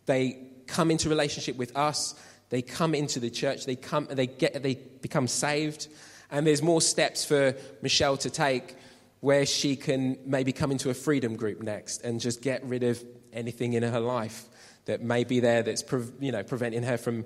they 0.06 0.38
come 0.68 0.92
into 0.92 1.10
relationship 1.10 1.58
with 1.58 1.76
us, 1.76 2.16
they 2.50 2.62
come 2.62 2.94
into 2.94 3.20
the 3.20 3.30
church, 3.30 3.66
they, 3.66 3.76
come, 3.76 4.08
they, 4.10 4.28
get, 4.28 4.62
they 4.62 4.76
become 4.76 5.28
saved. 5.28 5.88
And 6.32 6.46
there's 6.46 6.62
more 6.62 6.82
steps 6.82 7.26
for 7.26 7.56
Michelle 7.82 8.18
to 8.18 8.30
take 8.30 8.76
where 9.20 9.46
she 9.46 9.76
can 9.76 10.18
maybe 10.26 10.52
come 10.52 10.72
into 10.72 10.90
a 10.90 10.94
freedom 10.94 11.36
group 11.36 11.62
next 11.62 12.04
and 12.04 12.20
just 12.20 12.42
get 12.42 12.64
rid 12.66 12.84
of 12.84 13.02
anything 13.32 13.74
in 13.74 13.84
her 13.84 14.00
life 14.00 14.46
that 14.86 15.02
may 15.02 15.24
be 15.24 15.40
there 15.40 15.64
that's 15.64 15.84
you 16.20 16.32
know, 16.32 16.44
preventing 16.44 16.84
her 16.84 16.98
from 16.98 17.26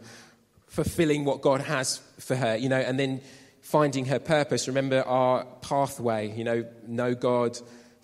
fulfilling 0.67 1.25
what 1.25 1.41
God 1.41 1.61
has 1.61 1.97
for 2.19 2.35
her, 2.35 2.55
you 2.55 2.69
know, 2.69 2.79
and 2.79 2.99
then 2.99 3.21
finding 3.61 4.05
her 4.05 4.19
purpose. 4.19 4.67
Remember 4.67 5.01
our 5.03 5.45
pathway, 5.61 6.31
you 6.31 6.43
know, 6.43 6.65
know 6.87 7.15
God, 7.15 7.57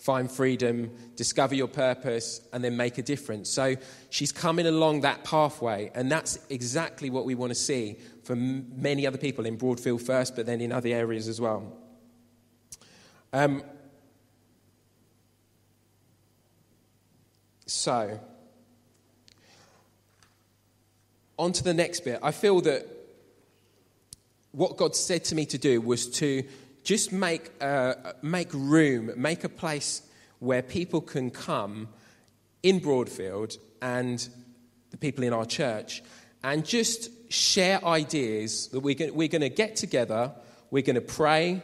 find 0.03 0.29
freedom, 0.29 0.91
discover 1.15 1.55
your 1.55 1.69
purpose, 1.69 2.41
and 2.51 2.61
then 2.61 2.75
make 2.75 2.97
a 2.97 3.01
difference. 3.01 3.49
So 3.49 3.77
she's 4.09 4.33
coming 4.33 4.67
along 4.67 5.01
that 5.01 5.23
pathway, 5.23 5.91
and 5.95 6.11
that's 6.11 6.37
exactly 6.49 7.09
what 7.09 7.23
we 7.23 7.35
want 7.35 7.51
to 7.51 7.55
see 7.55 7.95
for 8.25 8.35
many 8.35 9.07
other 9.07 9.17
people 9.17 9.45
in 9.45 9.57
Broadfield 9.57 10.01
first, 10.01 10.35
but 10.35 10.45
then 10.45 10.59
in 10.59 10.73
other 10.73 10.89
areas 10.89 11.29
as 11.29 11.39
well. 11.39 11.71
Um, 13.31 13.63
so, 17.65 18.19
on 21.39 21.53
to 21.53 21.63
the 21.63 21.73
next 21.73 22.01
bit. 22.01 22.19
I 22.21 22.31
feel 22.31 22.59
that 22.59 22.85
what 24.51 24.75
God 24.75 24.97
said 24.97 25.23
to 25.25 25.35
me 25.35 25.45
to 25.45 25.57
do 25.57 25.79
was 25.79 26.09
to 26.17 26.43
just 26.83 27.11
make, 27.11 27.51
uh, 27.61 27.95
make 28.21 28.49
room, 28.53 29.11
make 29.15 29.43
a 29.43 29.49
place 29.49 30.01
where 30.39 30.61
people 30.61 31.01
can 31.01 31.31
come 31.31 31.87
in 32.61 32.79
Broadfield 32.79 33.57
and 33.81 34.27
the 34.91 34.97
people 34.97 35.23
in 35.23 35.33
our 35.33 35.45
church 35.45 36.03
and 36.43 36.65
just 36.65 37.09
share 37.31 37.83
ideas 37.85 38.67
that 38.67 38.81
we're 38.81 38.95
going, 38.95 39.15
we're 39.15 39.27
going 39.27 39.41
to 39.41 39.49
get 39.49 39.75
together, 39.75 40.31
we're 40.71 40.83
going 40.83 40.95
to 40.95 41.01
pray, 41.01 41.61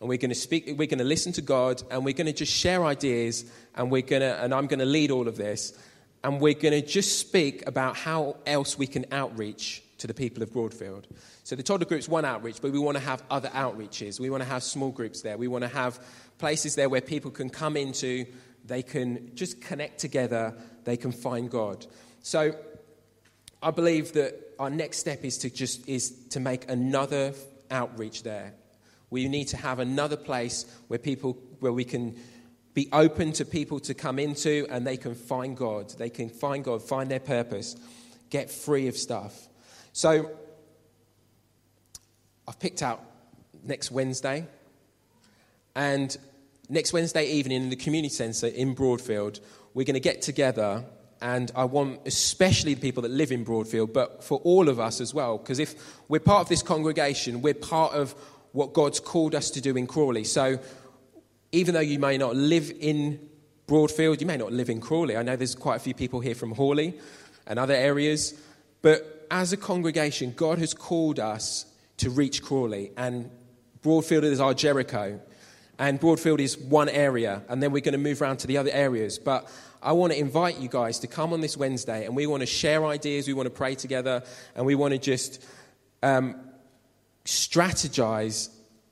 and 0.00 0.08
we're 0.08 0.18
going 0.18 0.30
to 0.30 0.34
speak, 0.34 0.66
we're 0.66 0.88
going 0.88 0.98
to 0.98 1.04
listen 1.04 1.32
to 1.32 1.42
God, 1.42 1.82
and 1.90 2.04
we're 2.04 2.14
going 2.14 2.26
to 2.26 2.32
just 2.32 2.52
share 2.52 2.84
ideas, 2.84 3.44
and 3.76 3.90
we're 3.90 4.02
going 4.02 4.22
to, 4.22 4.42
and 4.42 4.52
I'm 4.52 4.66
going 4.66 4.80
to 4.80 4.86
lead 4.86 5.10
all 5.10 5.28
of 5.28 5.36
this, 5.36 5.78
and 6.24 6.40
we're 6.40 6.54
going 6.54 6.72
to 6.72 6.86
just 6.86 7.18
speak 7.18 7.66
about 7.68 7.96
how 7.96 8.36
else 8.46 8.78
we 8.78 8.86
can 8.86 9.04
outreach 9.12 9.82
to 10.02 10.08
the 10.08 10.14
people 10.14 10.42
of 10.42 10.50
Broadfield. 10.50 11.04
So 11.44 11.54
the 11.54 11.62
toddler 11.62 11.86
group's 11.86 12.08
one 12.08 12.24
outreach, 12.24 12.60
but 12.60 12.72
we 12.72 12.78
want 12.80 12.96
to 12.96 13.02
have 13.04 13.22
other 13.30 13.48
outreaches. 13.50 14.18
We 14.18 14.30
want 14.30 14.42
to 14.42 14.48
have 14.48 14.64
small 14.64 14.90
groups 14.90 15.22
there. 15.22 15.38
We 15.38 15.46
want 15.46 15.62
to 15.62 15.68
have 15.68 16.00
places 16.38 16.74
there 16.74 16.88
where 16.88 17.00
people 17.00 17.30
can 17.30 17.48
come 17.48 17.76
into, 17.76 18.26
they 18.64 18.82
can 18.82 19.30
just 19.36 19.60
connect 19.60 20.00
together, 20.00 20.56
they 20.82 20.96
can 20.96 21.12
find 21.12 21.48
God. 21.48 21.86
So 22.20 22.56
I 23.62 23.70
believe 23.70 24.12
that 24.14 24.34
our 24.58 24.70
next 24.70 24.98
step 24.98 25.24
is 25.24 25.38
to 25.38 25.50
just 25.50 25.88
is 25.88 26.10
to 26.30 26.40
make 26.40 26.68
another 26.68 27.32
outreach 27.70 28.24
there. 28.24 28.54
We 29.10 29.28
need 29.28 29.48
to 29.48 29.56
have 29.56 29.78
another 29.78 30.16
place 30.16 30.66
where 30.88 30.98
people 30.98 31.38
where 31.60 31.72
we 31.72 31.84
can 31.84 32.16
be 32.74 32.88
open 32.92 33.32
to 33.34 33.44
people 33.44 33.78
to 33.80 33.94
come 33.94 34.18
into 34.18 34.66
and 34.68 34.84
they 34.84 34.96
can 34.96 35.14
find 35.14 35.56
God. 35.56 35.90
They 35.90 36.10
can 36.10 36.28
find 36.28 36.64
God, 36.64 36.82
find 36.82 37.08
their 37.08 37.20
purpose, 37.20 37.76
get 38.30 38.50
free 38.50 38.88
of 38.88 38.96
stuff. 38.96 39.48
So 39.92 40.30
I've 42.48 42.58
picked 42.58 42.82
out 42.82 43.04
next 43.62 43.90
Wednesday. 43.90 44.46
And 45.74 46.16
next 46.68 46.92
Wednesday 46.92 47.26
evening 47.26 47.62
in 47.62 47.70
the 47.70 47.76
community 47.76 48.12
centre 48.12 48.46
in 48.46 48.74
Broadfield, 48.74 49.40
we're 49.74 49.84
going 49.84 49.94
to 49.94 50.00
get 50.00 50.22
together 50.22 50.84
and 51.20 51.52
I 51.54 51.64
want 51.64 52.00
especially 52.04 52.74
the 52.74 52.80
people 52.80 53.02
that 53.04 53.10
live 53.10 53.30
in 53.30 53.44
Broadfield, 53.44 53.92
but 53.92 54.24
for 54.24 54.38
all 54.38 54.68
of 54.68 54.80
us 54.80 55.00
as 55.00 55.14
well, 55.14 55.38
because 55.38 55.60
if 55.60 55.74
we're 56.08 56.18
part 56.18 56.40
of 56.40 56.48
this 56.48 56.62
congregation, 56.62 57.42
we're 57.42 57.54
part 57.54 57.92
of 57.92 58.12
what 58.50 58.72
God's 58.72 58.98
called 58.98 59.36
us 59.36 59.50
to 59.50 59.60
do 59.60 59.76
in 59.76 59.86
Crawley. 59.86 60.24
So 60.24 60.58
even 61.52 61.74
though 61.74 61.80
you 61.80 62.00
may 62.00 62.18
not 62.18 62.34
live 62.34 62.72
in 62.80 63.20
Broadfield, 63.68 64.20
you 64.20 64.26
may 64.26 64.36
not 64.36 64.52
live 64.52 64.68
in 64.68 64.80
Crawley. 64.80 65.16
I 65.16 65.22
know 65.22 65.36
there's 65.36 65.54
quite 65.54 65.76
a 65.76 65.80
few 65.80 65.94
people 65.94 66.18
here 66.18 66.34
from 66.34 66.50
Horley 66.52 66.94
and 67.46 67.56
other 67.56 67.74
areas, 67.74 68.34
but 68.82 69.21
as 69.32 69.52
a 69.52 69.56
congregation, 69.56 70.34
God 70.36 70.58
has 70.58 70.74
called 70.74 71.18
us 71.18 71.64
to 71.96 72.10
reach 72.10 72.42
Crawley, 72.42 72.92
and 72.98 73.30
Broadfield 73.82 74.24
is 74.24 74.40
our 74.40 74.52
Jericho. 74.52 75.20
And 75.78 75.98
Broadfield 75.98 76.38
is 76.38 76.58
one 76.58 76.90
area, 76.90 77.42
and 77.48 77.62
then 77.62 77.72
we're 77.72 77.80
going 77.80 77.92
to 77.92 77.98
move 77.98 78.20
around 78.20 78.36
to 78.38 78.46
the 78.46 78.58
other 78.58 78.70
areas. 78.70 79.18
But 79.18 79.50
I 79.82 79.92
want 79.92 80.12
to 80.12 80.18
invite 80.18 80.60
you 80.60 80.68
guys 80.68 80.98
to 81.00 81.06
come 81.06 81.32
on 81.32 81.40
this 81.40 81.56
Wednesday 81.56 82.04
and 82.04 82.14
we 82.14 82.26
want 82.26 82.42
to 82.42 82.46
share 82.46 82.84
ideas, 82.86 83.26
we 83.26 83.32
want 83.32 83.46
to 83.46 83.50
pray 83.50 83.74
together, 83.74 84.22
and 84.54 84.64
we 84.64 84.76
want 84.76 84.92
to 84.92 84.98
just 84.98 85.44
um, 86.02 86.36
strategize 87.24 88.50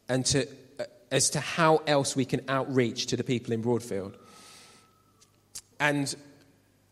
and 0.08 0.26
to, 0.26 0.48
uh, 0.80 0.84
as 1.12 1.30
to 1.30 1.40
how 1.40 1.82
else 1.86 2.16
we 2.16 2.24
can 2.24 2.40
outreach 2.48 3.06
to 3.06 3.16
the 3.16 3.22
people 3.22 3.52
in 3.52 3.62
Broadfield. 3.62 4.14
And 5.78 6.12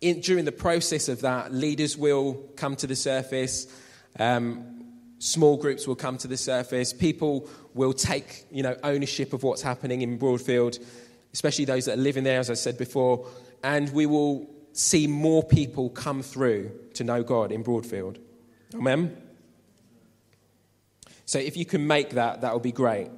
in, 0.01 0.21
during 0.21 0.45
the 0.45 0.53
process 0.53 1.09
of 1.09 1.21
that, 1.23 1.53
leaders 1.53 1.97
will 1.97 2.35
come 2.57 2.77
to 2.77 2.87
the 2.87 2.97
surface. 2.97 3.67
Um, 4.19 4.85
small 5.19 5.57
groups 5.57 5.87
will 5.87 5.97
come 5.97 6.19
to 6.19 6.29
the 6.29 6.37
surface. 6.37 6.93
People 6.93 7.49
will 7.75 7.93
take, 7.93 8.47
you 8.51 8.63
know, 8.63 8.77
ownership 8.83 9.33
of 9.33 9.43
what's 9.43 9.63
happening 9.63 10.03
in 10.03 10.19
Broadfield, 10.19 10.85
especially 11.33 11.65
those 11.65 11.87
that 11.87 11.95
are 11.95 12.03
living 12.03 12.25
there, 12.25 12.39
as 12.41 12.51
I 12.51 12.55
said 12.55 12.79
before 12.79 13.27
and 13.63 13.91
we 13.91 14.07
will 14.07 14.49
see 14.73 15.07
more 15.07 15.43
people 15.43 15.91
come 15.91 16.23
through 16.23 16.71
to 16.95 17.05
know 17.05 17.23
God 17.23 17.53
in 17.53 17.65
Broadfield. 17.65 18.19
Amen? 18.75 19.17
So 21.27 21.39
if 21.39 21.57
you 21.57 21.65
can 21.65 21.87
make 21.87 22.11
that, 22.11 22.43
that 22.43 22.55
would 22.55 22.63
be 22.63 22.73
great. 22.73 23.11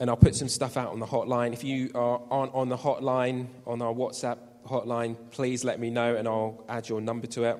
And 0.00 0.08
I'll 0.08 0.16
put 0.16 0.36
some 0.36 0.48
stuff 0.48 0.76
out 0.76 0.92
on 0.92 1.00
the 1.00 1.06
hotline. 1.06 1.52
If 1.52 1.64
you 1.64 1.90
aren't 1.94 2.54
on 2.54 2.68
the 2.68 2.76
hotline, 2.76 3.46
on 3.66 3.82
our 3.82 3.92
WhatsApp 3.92 4.38
hotline, 4.68 5.16
please 5.30 5.64
let 5.64 5.80
me 5.80 5.90
know 5.90 6.14
and 6.14 6.28
I'll 6.28 6.64
add 6.68 6.88
your 6.88 7.00
number 7.00 7.26
to 7.28 7.44
it. 7.44 7.56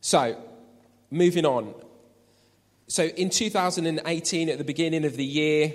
So, 0.00 0.36
moving 1.10 1.44
on. 1.44 1.74
So, 2.88 3.04
in 3.04 3.30
2018, 3.30 4.48
at 4.48 4.58
the 4.58 4.64
beginning 4.64 5.04
of 5.04 5.16
the 5.16 5.24
year, 5.24 5.74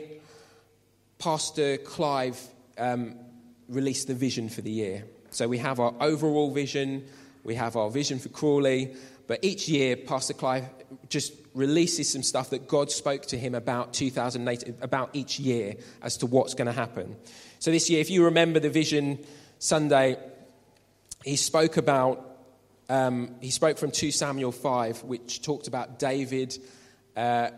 Pastor 1.19 1.77
Clive 1.77 2.41
um, 2.77 3.15
release 3.67 4.05
the 4.05 4.15
vision 4.15 4.49
for 4.49 4.61
the 4.61 4.71
year. 4.71 5.05
So 5.31 5.47
we 5.47 5.59
have 5.59 5.79
our 5.79 5.93
overall 6.01 6.51
vision, 6.51 7.05
we 7.43 7.55
have 7.55 7.75
our 7.75 7.89
vision 7.89 8.19
for 8.19 8.29
Crawley, 8.29 8.95
but 9.27 9.39
each 9.43 9.69
year, 9.69 9.95
Pastor 9.95 10.33
Clive 10.33 10.65
just 11.09 11.33
releases 11.53 12.11
some 12.11 12.23
stuff 12.23 12.49
that 12.49 12.67
God 12.67 12.91
spoke 12.91 13.25
to 13.27 13.37
him 13.37 13.55
about 13.55 13.93
2008, 13.93 14.75
about 14.81 15.09
each 15.13 15.39
year 15.39 15.75
as 16.01 16.17
to 16.17 16.25
what's 16.25 16.53
going 16.53 16.67
to 16.67 16.73
happen. 16.73 17.15
So 17.59 17.71
this 17.71 17.89
year, 17.89 18.01
if 18.01 18.09
you 18.09 18.25
remember 18.25 18.59
the 18.59 18.69
vision 18.69 19.23
Sunday, 19.59 20.17
he 21.23 21.35
spoke 21.35 21.77
about 21.77 22.27
um, 22.89 23.35
he 23.39 23.51
spoke 23.51 23.77
from 23.77 23.91
2 23.91 24.11
Samuel 24.11 24.51
5, 24.51 25.03
which 25.03 25.41
talked 25.41 25.69
about 25.69 25.97
David 25.97 26.57
uh, 27.15 27.51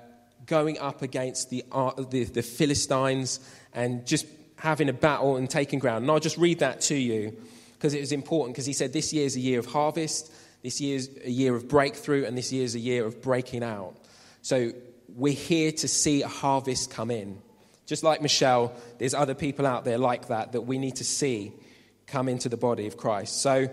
going 0.46 0.78
up 0.78 1.02
against 1.02 1.50
the, 1.50 1.64
uh, 1.72 1.92
the, 2.04 2.26
the 2.26 2.44
Philistines 2.44 3.40
and 3.74 4.06
just 4.06 4.28
having 4.58 4.90
a 4.90 4.94
battle 4.94 5.38
and 5.38 5.50
taking 5.50 5.80
ground. 5.80 6.04
And 6.04 6.12
I'll 6.12 6.20
just 6.20 6.38
read 6.38 6.60
that 6.60 6.82
to 6.82 6.96
you 6.96 7.36
because 7.84 7.94
it 7.94 8.00
was 8.00 8.14
important 8.14 8.56
because 8.56 8.66
he 8.66 8.72
said 8.72 8.94
this 8.94 9.12
year 9.12 9.26
is 9.26 9.36
a 9.36 9.42
year 9.42 9.60
of 9.60 9.66
harvest, 9.66 10.32
this 10.62 10.80
year 10.80 10.96
is 10.96 11.10
a 11.26 11.30
year 11.30 11.54
of 11.54 11.68
breakthrough, 11.68 12.24
and 12.24 12.38
this 12.38 12.50
year 12.50 12.64
is 12.64 12.76
a 12.76 12.80
year 12.80 13.06
of 13.06 13.22
breaking 13.22 13.62
out. 13.62 13.98
So 14.42 14.72
we're 15.10 15.34
here 15.34 15.70
to 15.74 15.88
see 15.90 16.22
a 16.22 16.30
harvest 16.30 16.92
come 16.92 17.12
in. 17.12 17.42
Just 17.86 18.02
like 18.02 18.22
Michelle, 18.22 18.72
there's 19.00 19.14
other 19.14 19.34
people 19.34 19.68
out 19.68 19.84
there 19.84 19.98
like 19.98 20.30
that 20.30 20.54
that 20.54 20.62
we 20.62 20.78
need 20.78 20.96
to 20.96 21.04
see 21.04 21.52
come 22.08 22.30
into 22.30 22.48
the 22.48 22.56
body 22.56 22.88
of 22.88 22.96
Christ. 22.96 23.42
So 23.42 23.68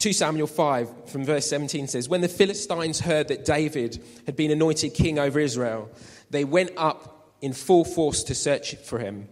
2 0.00 0.12
Samuel 0.12 0.48
5 0.48 1.08
from 1.08 1.24
verse 1.24 1.48
17 1.48 1.86
says, 1.86 2.08
When 2.08 2.22
the 2.22 2.28
Philistines 2.28 2.98
heard 2.98 3.28
that 3.28 3.44
David 3.44 4.02
had 4.26 4.34
been 4.34 4.50
anointed 4.50 4.94
king 4.94 5.20
over 5.20 5.38
Israel, 5.38 5.92
they 6.30 6.42
went 6.42 6.72
up 6.76 7.30
in 7.40 7.52
full 7.52 7.84
force 7.84 8.24
to 8.24 8.34
search 8.34 8.74
for 8.74 8.98
him. 8.98 9.28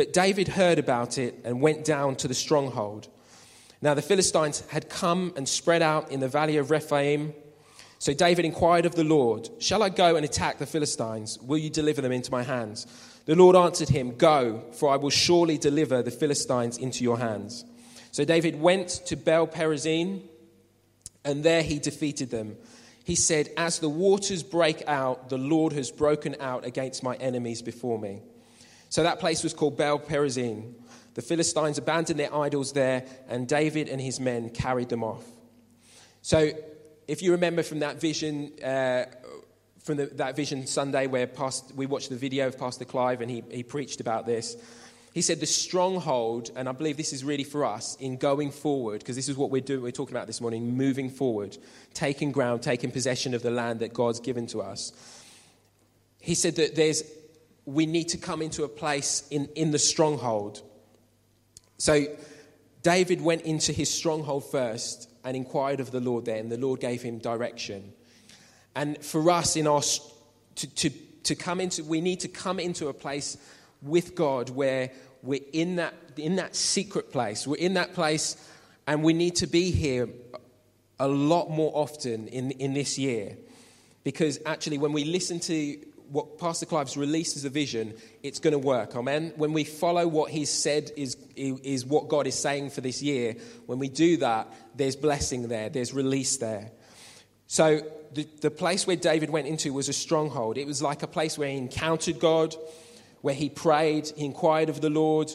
But 0.00 0.14
David 0.14 0.48
heard 0.48 0.78
about 0.78 1.18
it 1.18 1.34
and 1.44 1.60
went 1.60 1.84
down 1.84 2.16
to 2.16 2.26
the 2.26 2.32
stronghold. 2.32 3.08
Now 3.82 3.92
the 3.92 4.00
Philistines 4.00 4.64
had 4.70 4.88
come 4.88 5.34
and 5.36 5.46
spread 5.46 5.82
out 5.82 6.10
in 6.10 6.20
the 6.20 6.26
valley 6.26 6.56
of 6.56 6.70
Rephaim. 6.70 7.34
So 7.98 8.14
David 8.14 8.46
inquired 8.46 8.86
of 8.86 8.94
the 8.94 9.04
Lord, 9.04 9.50
Shall 9.58 9.82
I 9.82 9.90
go 9.90 10.16
and 10.16 10.24
attack 10.24 10.56
the 10.56 10.64
Philistines? 10.64 11.38
Will 11.42 11.58
you 11.58 11.68
deliver 11.68 12.00
them 12.00 12.12
into 12.12 12.30
my 12.30 12.42
hands? 12.42 12.86
The 13.26 13.34
Lord 13.34 13.54
answered 13.54 13.90
him, 13.90 14.16
Go, 14.16 14.64
for 14.72 14.88
I 14.88 14.96
will 14.96 15.10
surely 15.10 15.58
deliver 15.58 16.02
the 16.02 16.10
Philistines 16.10 16.78
into 16.78 17.04
your 17.04 17.18
hands. 17.18 17.66
So 18.10 18.24
David 18.24 18.58
went 18.58 19.02
to 19.04 19.16
Baal 19.16 19.48
Perazim, 19.48 20.22
and 21.26 21.44
there 21.44 21.62
he 21.62 21.78
defeated 21.78 22.30
them. 22.30 22.56
He 23.04 23.16
said, 23.16 23.50
As 23.58 23.80
the 23.80 23.90
waters 23.90 24.42
break 24.42 24.82
out, 24.86 25.28
the 25.28 25.36
Lord 25.36 25.74
has 25.74 25.90
broken 25.90 26.36
out 26.40 26.64
against 26.64 27.02
my 27.02 27.16
enemies 27.16 27.60
before 27.60 27.98
me. 27.98 28.22
So 28.90 29.04
that 29.04 29.20
place 29.20 29.42
was 29.42 29.54
called 29.54 29.78
Baal 29.78 30.00
Perazim. 30.00 30.74
The 31.14 31.22
Philistines 31.22 31.78
abandoned 31.78 32.20
their 32.20 32.34
idols 32.34 32.72
there, 32.72 33.04
and 33.28 33.48
David 33.48 33.88
and 33.88 34.00
his 34.00 34.20
men 34.20 34.50
carried 34.50 34.88
them 34.88 35.02
off. 35.02 35.24
So, 36.22 36.50
if 37.08 37.22
you 37.22 37.32
remember 37.32 37.62
from 37.62 37.80
that 37.80 38.00
vision, 38.00 38.52
uh, 38.62 39.06
from 39.82 39.96
the, 39.96 40.06
that 40.06 40.36
vision 40.36 40.66
Sunday 40.66 41.06
where 41.06 41.26
past, 41.26 41.72
we 41.74 41.86
watched 41.86 42.10
the 42.10 42.16
video 42.16 42.46
of 42.46 42.58
Pastor 42.58 42.84
Clive 42.84 43.20
and 43.20 43.30
he, 43.30 43.42
he 43.50 43.62
preached 43.62 44.00
about 44.00 44.26
this, 44.26 44.56
he 45.12 45.22
said 45.22 45.40
the 45.40 45.46
stronghold, 45.46 46.50
and 46.54 46.68
I 46.68 46.72
believe 46.72 46.96
this 46.96 47.12
is 47.12 47.24
really 47.24 47.42
for 47.42 47.64
us 47.64 47.96
in 47.96 48.16
going 48.16 48.50
forward, 48.50 49.00
because 49.00 49.16
this 49.16 49.28
is 49.28 49.36
what 49.36 49.50
we're 49.50 49.60
doing, 49.60 49.82
we're 49.82 49.90
talking 49.90 50.14
about 50.14 50.28
this 50.28 50.40
morning, 50.40 50.76
moving 50.76 51.10
forward, 51.10 51.56
taking 51.94 52.30
ground, 52.30 52.62
taking 52.62 52.92
possession 52.92 53.34
of 53.34 53.42
the 53.42 53.50
land 53.50 53.80
that 53.80 53.92
God's 53.92 54.20
given 54.20 54.46
to 54.48 54.60
us. 54.62 54.92
He 56.20 56.34
said 56.34 56.56
that 56.56 56.76
there's, 56.76 57.02
we 57.74 57.86
need 57.86 58.08
to 58.08 58.18
come 58.18 58.42
into 58.42 58.64
a 58.64 58.68
place 58.68 59.26
in, 59.30 59.48
in 59.54 59.70
the 59.70 59.78
stronghold. 59.78 60.62
So 61.78 62.06
David 62.82 63.20
went 63.20 63.42
into 63.42 63.72
his 63.72 63.92
stronghold 63.92 64.50
first 64.50 65.08
and 65.24 65.36
inquired 65.36 65.80
of 65.80 65.90
the 65.90 66.00
Lord 66.00 66.24
there, 66.24 66.38
and 66.38 66.50
the 66.50 66.58
Lord 66.58 66.80
gave 66.80 67.02
him 67.02 67.18
direction. 67.18 67.92
And 68.74 69.02
for 69.04 69.30
us, 69.30 69.56
in 69.56 69.66
our 69.66 69.82
to, 70.56 70.74
to, 70.74 70.90
to 70.90 71.34
come 71.34 71.60
into, 71.60 71.84
we 71.84 72.00
need 72.00 72.20
to 72.20 72.28
come 72.28 72.58
into 72.58 72.88
a 72.88 72.94
place 72.94 73.36
with 73.82 74.14
God 74.14 74.50
where 74.50 74.90
we're 75.22 75.40
in 75.52 75.76
that, 75.76 75.94
in 76.16 76.36
that 76.36 76.56
secret 76.56 77.12
place. 77.12 77.46
We're 77.46 77.56
in 77.56 77.74
that 77.74 77.94
place, 77.94 78.36
and 78.86 79.02
we 79.02 79.12
need 79.12 79.36
to 79.36 79.46
be 79.46 79.70
here 79.70 80.08
a 80.98 81.08
lot 81.08 81.50
more 81.50 81.72
often 81.74 82.28
in, 82.28 82.50
in 82.52 82.74
this 82.74 82.98
year. 82.98 83.36
Because 84.02 84.38
actually, 84.46 84.78
when 84.78 84.92
we 84.92 85.04
listen 85.04 85.40
to 85.40 85.78
what 86.10 86.38
Pastor 86.38 86.66
Clive's 86.66 86.96
released 86.96 87.36
as 87.36 87.44
a 87.44 87.48
vision, 87.48 87.94
it's 88.22 88.40
going 88.40 88.52
to 88.52 88.58
work. 88.58 88.96
Amen. 88.96 89.32
When 89.36 89.52
we 89.52 89.62
follow 89.62 90.08
what 90.08 90.30
he's 90.30 90.50
said 90.50 90.90
is, 90.96 91.16
is 91.36 91.86
what 91.86 92.08
God 92.08 92.26
is 92.26 92.34
saying 92.34 92.70
for 92.70 92.80
this 92.80 93.00
year, 93.00 93.36
when 93.66 93.78
we 93.78 93.88
do 93.88 94.16
that, 94.16 94.52
there's 94.74 94.96
blessing 94.96 95.48
there, 95.48 95.68
there's 95.68 95.94
release 95.94 96.36
there. 96.38 96.72
So, 97.46 97.80
the, 98.12 98.28
the 98.40 98.50
place 98.50 98.88
where 98.88 98.96
David 98.96 99.30
went 99.30 99.46
into 99.46 99.72
was 99.72 99.88
a 99.88 99.92
stronghold. 99.92 100.58
It 100.58 100.66
was 100.66 100.82
like 100.82 101.04
a 101.04 101.06
place 101.06 101.38
where 101.38 101.48
he 101.48 101.56
encountered 101.56 102.18
God, 102.18 102.56
where 103.20 103.34
he 103.34 103.48
prayed, 103.48 104.10
he 104.16 104.24
inquired 104.24 104.68
of 104.68 104.80
the 104.80 104.90
Lord, 104.90 105.30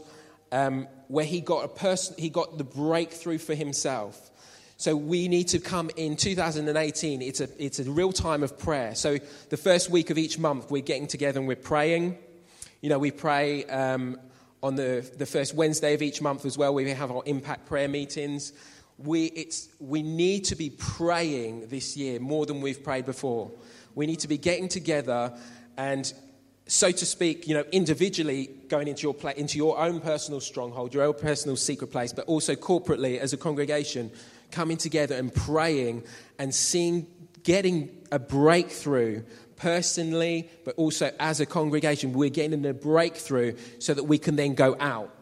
um, 0.52 0.90
where 1.08 1.24
he 1.24 1.40
got, 1.40 1.64
a 1.64 1.70
person, 1.70 2.16
he 2.18 2.30
got 2.30 2.58
the 2.58 2.66
breakthrough 2.66 3.38
for 3.38 3.56
himself. 3.56 4.32
So 4.78 4.96
we 4.96 5.28
need 5.28 5.48
to 5.50 5.60
come 5.60 5.90
in 5.96 6.18
2018. 6.18 7.22
It's 7.22 7.40
a, 7.40 7.48
it's 7.58 7.80
a 7.80 7.90
real 7.90 8.12
time 8.12 8.44
of 8.44 8.60
prayer. 8.60 8.94
So 8.94 9.18
the 9.50 9.58
first 9.58 9.90
week 9.90 10.10
of 10.10 10.18
each 10.18 10.38
month, 10.38 10.70
we're 10.70 10.82
getting 10.82 11.08
together 11.08 11.40
and 11.40 11.48
we're 11.48 11.56
praying. 11.56 12.18
You 12.82 12.90
know, 12.90 13.00
we 13.00 13.12
pray 13.12 13.64
um, 13.66 14.20
on 14.62 14.76
the, 14.76 15.10
the 15.18 15.26
first 15.26 15.54
Wednesday 15.54 15.94
of 15.94 16.02
each 16.02 16.22
month 16.22 16.46
as 16.46 16.58
well. 16.58 16.74
We 16.74 16.90
have 16.92 17.10
our 17.10 17.24
impact 17.26 17.68
prayer 17.68 17.88
meetings. 17.88 18.52
We, 18.98 19.26
it's, 19.28 19.70
we 19.80 20.04
need 20.04 20.46
to 20.46 20.56
be 20.56 20.72
praying 20.72 21.70
this 21.70 21.96
year 21.96 22.20
more 22.20 22.46
than 22.46 22.60
we've 22.60 22.84
prayed 22.84 23.06
before. 23.06 23.52
We 23.94 24.06
need 24.06 24.20
to 24.20 24.28
be 24.28 24.38
getting 24.38 24.68
together 24.68 25.34
and 25.78 26.12
so 26.68 26.90
to 26.92 27.06
speak, 27.06 27.48
you 27.48 27.54
know, 27.54 27.64
individually 27.72 28.50
going 28.70 28.88
into 28.88 29.04
your, 29.04 29.32
into 29.32 29.58
your 29.58 29.78
own 29.78 30.00
personal 30.00 30.40
stronghold, 30.40 30.94
your 30.94 31.04
own 31.04 31.14
personal 31.14 31.56
secret 31.56 31.92
place, 31.92 32.12
but 32.12 32.26
also 32.26 32.56
corporately 32.56 33.20
as 33.20 33.34
a 33.34 33.38
congregation, 33.38 34.10
coming 34.52 34.78
together 34.78 35.16
and 35.16 35.34
praying 35.34 36.04
and 36.40 36.54
seeing, 36.54 37.08
getting 37.44 37.90
a 38.12 38.20
breakthrough 38.20 39.24
personally, 39.56 40.50
but 40.64 40.76
also 40.76 41.12
as 41.20 41.40
a 41.40 41.46
congregation. 41.46 42.14
We're 42.14 42.30
getting 42.30 42.66
a 42.66 42.74
breakthrough 42.74 43.56
so 43.80 43.94
that 43.94 44.04
we 44.04 44.18
can 44.18 44.36
then 44.36 44.54
go 44.54 44.76
out, 44.80 45.14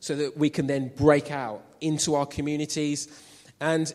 so 0.00 0.14
that 0.16 0.36
we 0.36 0.50
can 0.50 0.66
then 0.66 0.92
break 0.96 1.30
out 1.30 1.62
into 1.80 2.14
our 2.14 2.26
communities. 2.26 3.08
And 3.60 3.92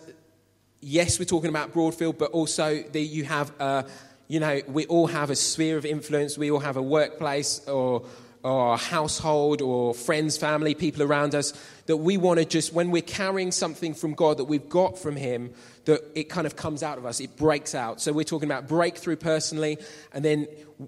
yes, 0.82 1.19
we're 1.19 1.25
talking 1.25 1.49
about 1.49 1.73
Broadfield, 1.73 2.17
but 2.17 2.32
also 2.32 2.84
the, 2.84 3.01
you 3.01 3.23
have 3.25 3.51
a 3.60 3.86
you 4.29 4.39
know, 4.39 4.62
we 4.67 4.86
all 4.86 5.08
have 5.08 5.32
a 5.32 5.36
sphere 5.36 5.75
of 5.75 5.86
influence, 5.86 6.38
we 6.38 6.51
all 6.51 6.60
have 6.60 6.77
a 6.77 6.82
workplace 6.84 7.67
or, 7.67 8.05
or 8.43 8.77
household 8.77 9.60
or 9.60 9.95
friends, 9.95 10.38
family, 10.38 10.75
people 10.75 11.01
around 11.01 11.34
us 11.34 11.51
that 11.89 11.97
we 11.97 12.17
want 12.17 12.38
to 12.38 12.45
just, 12.45 12.71
when 12.71 12.91
we're 12.91 13.02
carrying 13.02 13.52
something 13.52 13.95
from 13.95 14.13
God 14.13 14.38
that 14.38 14.43
we've 14.45 14.69
got 14.69 14.99
from 14.99 15.15
Him, 15.15 15.52
that 15.86 16.04
it 16.13 16.30
kind 16.30 16.45
of 16.45 16.56
comes 16.56 16.84
out 16.84 16.99
of 16.99 17.06
us, 17.08 17.19
it 17.19 17.36
breaks 17.36 17.73
out. 17.73 17.99
So 17.99 18.13
we're 18.13 18.25
talking 18.25 18.47
about 18.47 18.67
breakthrough 18.67 19.15
personally, 19.15 19.80
and 20.13 20.23
then 20.23 20.45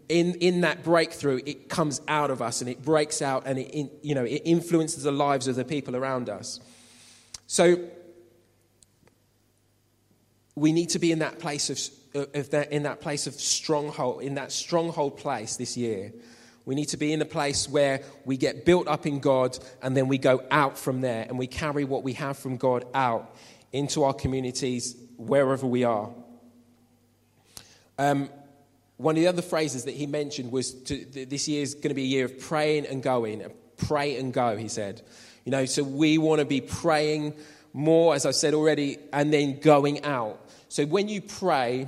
in, 0.10 0.36
in 0.36 0.62
that 0.62 0.84
breakthrough, 0.84 1.40
it 1.44 1.70
comes 1.70 2.02
out 2.08 2.30
of 2.30 2.40
us 2.40 2.62
and 2.62 2.70
it 2.70 2.84
breaks 2.84 3.20
out 3.24 3.48
and 3.48 3.58
it, 3.58 3.92
you 4.04 4.14
know, 4.14 4.26
it 4.26 4.44
influences 4.46 5.02
the 5.02 5.12
lives 5.12 5.48
of 5.48 5.56
the 5.56 5.66
people 5.66 5.96
around 5.96 6.30
us. 6.30 6.60
So 7.48 7.78
we 10.54 10.72
need 10.72 10.90
to 10.90 11.00
be 11.00 11.12
in 11.12 11.18
that 11.18 11.40
place 11.40 11.72
of 11.72 11.80
if 12.36 12.52
they're 12.52 12.62
in 12.62 12.84
that 12.84 13.02
place 13.02 13.26
of 13.26 13.34
stronghold, 13.34 14.22
in 14.22 14.36
that 14.36 14.52
stronghold 14.52 15.18
place 15.18 15.56
this 15.56 15.76
year. 15.76 16.14
We 16.66 16.76
need 16.76 16.90
to 16.90 16.98
be 16.98 17.12
in 17.12 17.22
a 17.22 17.26
place 17.26 17.68
where 17.68 18.02
we 18.26 18.38
get 18.38 18.66
built 18.66 18.88
up 18.88 19.06
in 19.06 19.20
God 19.20 19.58
and 19.82 19.98
then 19.98 20.08
we 20.08 20.18
go 20.18 20.44
out 20.52 20.78
from 20.78 21.02
there 21.02 21.26
and 21.28 21.38
we 21.40 21.48
carry 21.48 21.84
what 21.84 22.04
we 22.04 22.14
have 22.14 22.38
from 22.38 22.58
God 22.58 22.86
out 22.94 23.36
into 23.72 24.04
our 24.04 24.14
communities 24.14 24.96
wherever 25.18 25.66
we 25.66 25.84
are. 25.84 26.10
Um, 27.98 28.30
one 28.98 29.16
of 29.16 29.22
the 29.22 29.28
other 29.28 29.42
phrases 29.42 29.86
that 29.86 29.96
he 29.96 30.06
mentioned 30.06 30.52
was 30.52 30.74
to, 30.84 31.06
this 31.26 31.48
year 31.48 31.64
is 31.64 31.74
going 31.74 31.90
to 31.90 31.96
be 31.96 32.04
a 32.04 32.08
year 32.08 32.26
of 32.26 32.40
praying 32.40 32.86
and 32.86 33.02
going. 33.02 33.44
Pray 33.78 34.18
and 34.18 34.32
go, 34.32 34.56
he 34.56 34.68
said. 34.68 35.02
You 35.44 35.52
know, 35.52 35.66
so 35.66 35.84
we 35.84 36.20
want 36.20 36.40
to 36.40 36.46
be 36.46 36.62
praying 36.62 37.34
more, 37.74 38.14
as 38.14 38.26
I 38.26 38.32
said 38.32 38.54
already, 38.54 38.98
and 39.12 39.34
then 39.34 39.60
going 39.60 40.04
out. 40.06 40.40
So 40.70 40.86
when 40.86 41.08
you 41.08 41.22
pray, 41.22 41.88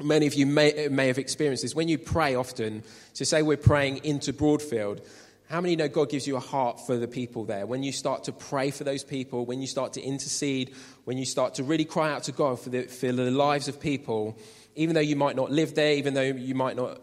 many 0.00 0.26
of 0.26 0.34
you 0.34 0.46
may, 0.46 0.88
may 0.90 1.08
have 1.08 1.18
experienced 1.18 1.62
this. 1.62 1.74
When 1.74 1.88
you 1.88 1.98
pray 1.98 2.34
often, 2.34 2.82
so 3.12 3.24
say 3.24 3.42
we're 3.42 3.56
praying 3.56 4.04
into 4.04 4.32
Broadfield, 4.32 5.04
how 5.48 5.60
many 5.62 5.76
know 5.76 5.88
God 5.88 6.10
gives 6.10 6.26
you 6.26 6.36
a 6.36 6.40
heart 6.40 6.86
for 6.86 6.98
the 6.98 7.08
people 7.08 7.44
there? 7.44 7.66
When 7.66 7.82
you 7.82 7.90
start 7.90 8.24
to 8.24 8.32
pray 8.32 8.70
for 8.70 8.84
those 8.84 9.02
people, 9.02 9.46
when 9.46 9.60
you 9.60 9.66
start 9.66 9.94
to 9.94 10.02
intercede, 10.02 10.74
when 11.04 11.16
you 11.16 11.24
start 11.24 11.54
to 11.54 11.64
really 11.64 11.86
cry 11.86 12.12
out 12.12 12.24
to 12.24 12.32
God 12.32 12.60
for 12.60 12.68
the, 12.68 12.82
for 12.82 13.10
the 13.10 13.30
lives 13.30 13.66
of 13.66 13.80
people, 13.80 14.38
even 14.76 14.94
though 14.94 15.00
you 15.00 15.16
might 15.16 15.36
not 15.36 15.50
live 15.50 15.74
there, 15.74 15.94
even 15.94 16.12
though 16.12 16.20
you 16.20 16.54
might 16.54 16.76
not 16.76 17.00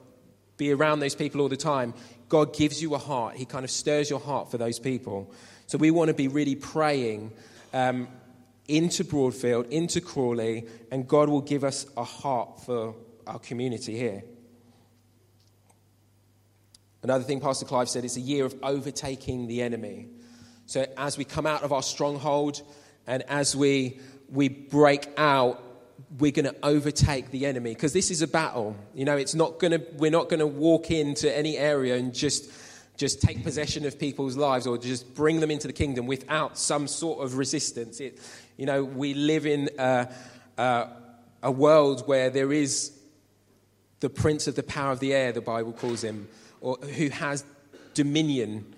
be 0.58 0.72
around 0.72 1.00
those 1.00 1.16
people 1.16 1.42
all 1.42 1.50
the 1.50 1.58
time, 1.58 1.94
God 2.30 2.56
gives 2.56 2.82
you 2.82 2.94
a 2.94 3.00
heart. 3.00 3.36
He 3.36 3.46
kind 3.46 3.66
of 3.66 3.72
stirs 3.72 4.10
your 4.10 4.20
heart 4.20 4.52
for 4.52 4.58
those 4.58 4.80
people. 4.80 5.34
So 5.68 5.78
we 5.80 5.90
want 5.90 6.10
to 6.10 6.14
be 6.14 6.28
really 6.28 6.56
praying 6.56 7.32
um, 7.74 8.08
into 8.68 9.04
Broadfield, 9.04 9.70
into 9.70 10.02
Crawley, 10.02 10.66
and 10.92 11.08
God 11.08 11.30
will 11.30 11.42
give 11.42 11.64
us 11.64 11.86
a 11.96 12.04
heart 12.04 12.64
for 12.66 12.96
our 13.28 13.40
community 13.40 13.98
here. 13.98 14.24
Another 17.04 17.24
thing 17.24 17.40
Pastor 17.40 17.66
Clive 17.66 17.88
said 17.88 18.04
it's 18.04 18.18
a 18.18 18.22
year 18.22 18.46
of 18.46 18.56
overtaking 18.64 19.48
the 19.48 19.62
enemy. 19.62 20.08
So 20.66 20.86
as 20.98 21.18
we 21.18 21.26
come 21.26 21.46
out 21.46 21.62
of 21.62 21.72
our 21.72 21.84
stronghold 21.84 22.64
and 23.06 23.22
as 23.24 23.56
we 23.56 24.00
we 24.30 24.50
break 24.50 25.08
out, 25.18 25.62
we're 26.18 26.32
going 26.32 26.46
to 26.46 26.56
overtake 26.64 27.30
the 27.32 27.46
enemy 27.46 27.74
because 27.74 27.94
this 27.94 28.10
is 28.10 28.22
a 28.22 28.28
battle. 28.28 28.76
You 28.94 29.06
know, 29.06 29.18
it's 29.18 29.36
not 29.36 29.60
going 29.60 29.72
to, 29.72 29.86
we're 29.98 30.12
not 30.12 30.30
going 30.30 30.40
to 30.40 30.48
walk 30.48 30.90
into 30.92 31.36
any 31.36 31.58
area 31.58 31.96
and 31.96 32.14
just 32.14 32.52
just 32.98 33.22
take 33.22 33.44
possession 33.44 33.86
of 33.86 34.00
people's 34.00 34.38
lives 34.38 34.66
or 34.66 34.78
just 34.78 35.14
bring 35.16 35.42
them 35.42 35.52
into 35.52 35.68
the 35.68 35.74
kingdom 35.74 36.08
without 36.08 36.58
some 36.58 36.88
sort 36.88 37.24
of 37.24 37.36
resistance. 37.38 38.00
It, 38.00 38.20
you 38.58 38.66
know, 38.66 38.84
we 38.84 39.14
live 39.14 39.46
in 39.46 39.70
a, 39.78 40.08
a, 40.58 40.88
a 41.44 41.52
world 41.52 42.08
where 42.08 42.30
there 42.30 42.52
is 42.52 42.92
the 44.00 44.10
prince 44.10 44.48
of 44.48 44.56
the 44.56 44.64
power 44.64 44.92
of 44.92 45.00
the 45.00 45.14
air, 45.14 45.32
the 45.32 45.42
Bible 45.42 45.74
calls 45.74 46.04
him, 46.04 46.28
or 46.62 46.78
who 46.78 47.10
has 47.10 47.44
dominion, 47.94 48.74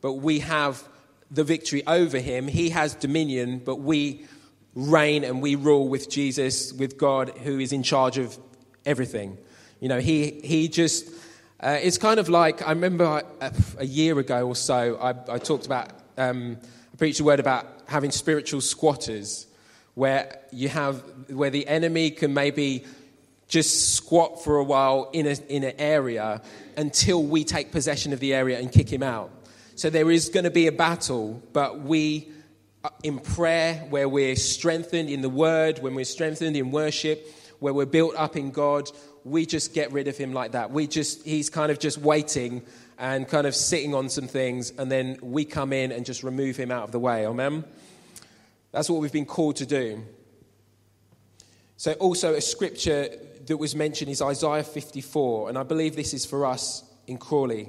but 0.00 0.14
we 0.14 0.38
have 0.40 0.82
the 1.30 1.44
victory 1.44 1.86
over 1.86 2.18
him. 2.18 2.48
He 2.48 2.70
has 2.70 2.94
dominion, 2.94 3.60
but 3.64 3.76
we 3.76 4.26
reign 4.74 5.24
and 5.24 5.42
we 5.42 5.54
rule 5.56 5.88
with 5.88 6.08
Jesus, 6.08 6.72
with 6.72 6.96
God, 6.96 7.30
who 7.38 7.58
is 7.58 7.72
in 7.72 7.82
charge 7.82 8.18
of 8.18 8.38
everything. 8.86 9.36
You 9.80 9.88
know, 9.88 10.00
he, 10.00 10.40
he 10.42 10.68
just 10.68 11.10
uh, 11.60 11.76
it's 11.82 11.98
kind 11.98 12.20
of 12.20 12.28
like 12.28 12.66
I 12.66 12.70
remember 12.70 13.22
a, 13.40 13.52
a 13.78 13.84
year 13.84 14.18
ago 14.18 14.46
or 14.46 14.54
so, 14.54 14.96
I, 15.00 15.34
I 15.34 15.38
talked 15.38 15.66
about, 15.66 15.90
um, 16.16 16.56
I 16.92 16.96
preached 16.96 17.18
a 17.18 17.24
word 17.24 17.40
about 17.40 17.66
having 17.88 18.10
spiritual 18.10 18.60
squatters, 18.60 19.46
where 19.94 20.38
you 20.52 20.68
have, 20.68 21.02
where 21.30 21.50
the 21.50 21.66
enemy 21.66 22.10
can 22.10 22.32
maybe 22.34 22.84
just 23.48 23.94
squat 23.94 24.44
for 24.44 24.58
a 24.58 24.64
while 24.64 25.10
in, 25.14 25.26
a, 25.26 25.34
in 25.48 25.64
an 25.64 25.72
area 25.78 26.42
until 26.76 27.22
we 27.22 27.42
take 27.44 27.72
possession 27.72 28.12
of 28.12 28.20
the 28.20 28.34
area 28.34 28.58
and 28.58 28.70
kick 28.70 28.92
him 28.92 29.02
out. 29.02 29.30
So 29.74 29.88
there 29.88 30.10
is 30.10 30.28
going 30.28 30.44
to 30.44 30.50
be 30.50 30.66
a 30.66 30.72
battle, 30.72 31.42
but 31.54 31.80
we, 31.80 32.28
uh, 32.84 32.90
in 33.02 33.18
prayer, 33.20 33.76
where 33.88 34.08
we're 34.08 34.36
strengthened 34.36 35.08
in 35.08 35.22
the 35.22 35.30
word, 35.30 35.78
when 35.78 35.94
we're 35.94 36.04
strengthened 36.04 36.56
in 36.56 36.70
worship, 36.70 37.26
where 37.58 37.72
we're 37.72 37.86
built 37.86 38.14
up 38.16 38.36
in 38.36 38.50
God, 38.50 38.90
we 39.24 39.46
just 39.46 39.72
get 39.72 39.92
rid 39.92 40.08
of 40.08 40.16
him 40.18 40.34
like 40.34 40.52
that. 40.52 40.70
We 40.70 40.86
just, 40.86 41.24
he's 41.24 41.48
kind 41.48 41.72
of 41.72 41.78
just 41.78 41.96
waiting 41.96 42.62
and 42.98 43.28
kind 43.28 43.46
of 43.46 43.54
sitting 43.54 43.94
on 43.94 44.08
some 44.08 44.26
things, 44.26 44.72
and 44.76 44.90
then 44.90 45.18
we 45.22 45.44
come 45.44 45.72
in 45.72 45.92
and 45.92 46.04
just 46.04 46.22
remove 46.22 46.56
him 46.56 46.70
out 46.70 46.82
of 46.82 46.92
the 46.92 46.98
way. 46.98 47.26
Amen? 47.26 47.64
That's 48.72 48.90
what 48.90 49.00
we've 49.00 49.12
been 49.12 49.26
called 49.26 49.56
to 49.56 49.66
do. 49.66 50.02
So, 51.76 51.92
also, 51.94 52.34
a 52.34 52.40
scripture 52.40 53.08
that 53.46 53.56
was 53.56 53.76
mentioned 53.76 54.10
is 54.10 54.20
Isaiah 54.20 54.64
54, 54.64 55.48
and 55.48 55.56
I 55.56 55.62
believe 55.62 55.94
this 55.94 56.12
is 56.12 56.26
for 56.26 56.44
us 56.44 56.82
in 57.06 57.18
Crawley. 57.18 57.68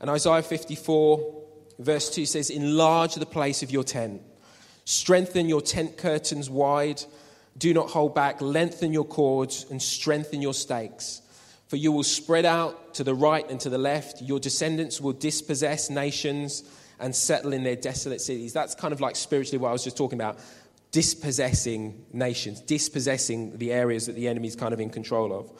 And 0.00 0.08
Isaiah 0.08 0.42
54, 0.42 1.42
verse 1.80 2.10
2 2.10 2.26
says, 2.26 2.50
Enlarge 2.50 3.16
the 3.16 3.26
place 3.26 3.62
of 3.62 3.70
your 3.70 3.84
tent, 3.84 4.22
strengthen 4.84 5.48
your 5.48 5.60
tent 5.60 5.96
curtains 5.96 6.48
wide 6.48 7.02
do 7.56 7.72
not 7.72 7.90
hold 7.90 8.14
back, 8.14 8.40
lengthen 8.40 8.92
your 8.92 9.04
cords, 9.04 9.66
and 9.70 9.80
strengthen 9.80 10.42
your 10.42 10.54
stakes. 10.54 11.22
For 11.74 11.78
you 11.78 11.90
will 11.90 12.04
spread 12.04 12.44
out 12.44 12.94
to 12.94 13.02
the 13.02 13.16
right 13.16 13.50
and 13.50 13.58
to 13.62 13.68
the 13.68 13.78
left. 13.78 14.22
Your 14.22 14.38
descendants 14.38 15.00
will 15.00 15.12
dispossess 15.12 15.90
nations 15.90 16.62
and 17.00 17.12
settle 17.12 17.52
in 17.52 17.64
their 17.64 17.74
desolate 17.74 18.20
cities. 18.20 18.52
That's 18.52 18.76
kind 18.76 18.92
of 18.92 19.00
like 19.00 19.16
spiritually 19.16 19.58
what 19.58 19.70
I 19.70 19.72
was 19.72 19.82
just 19.82 19.96
talking 19.96 20.16
about 20.16 20.38
dispossessing 20.92 22.06
nations, 22.12 22.60
dispossessing 22.60 23.58
the 23.58 23.72
areas 23.72 24.06
that 24.06 24.14
the 24.14 24.28
enemy's 24.28 24.54
kind 24.54 24.72
of 24.72 24.78
in 24.78 24.88
control 24.88 25.32
of. 25.36 25.50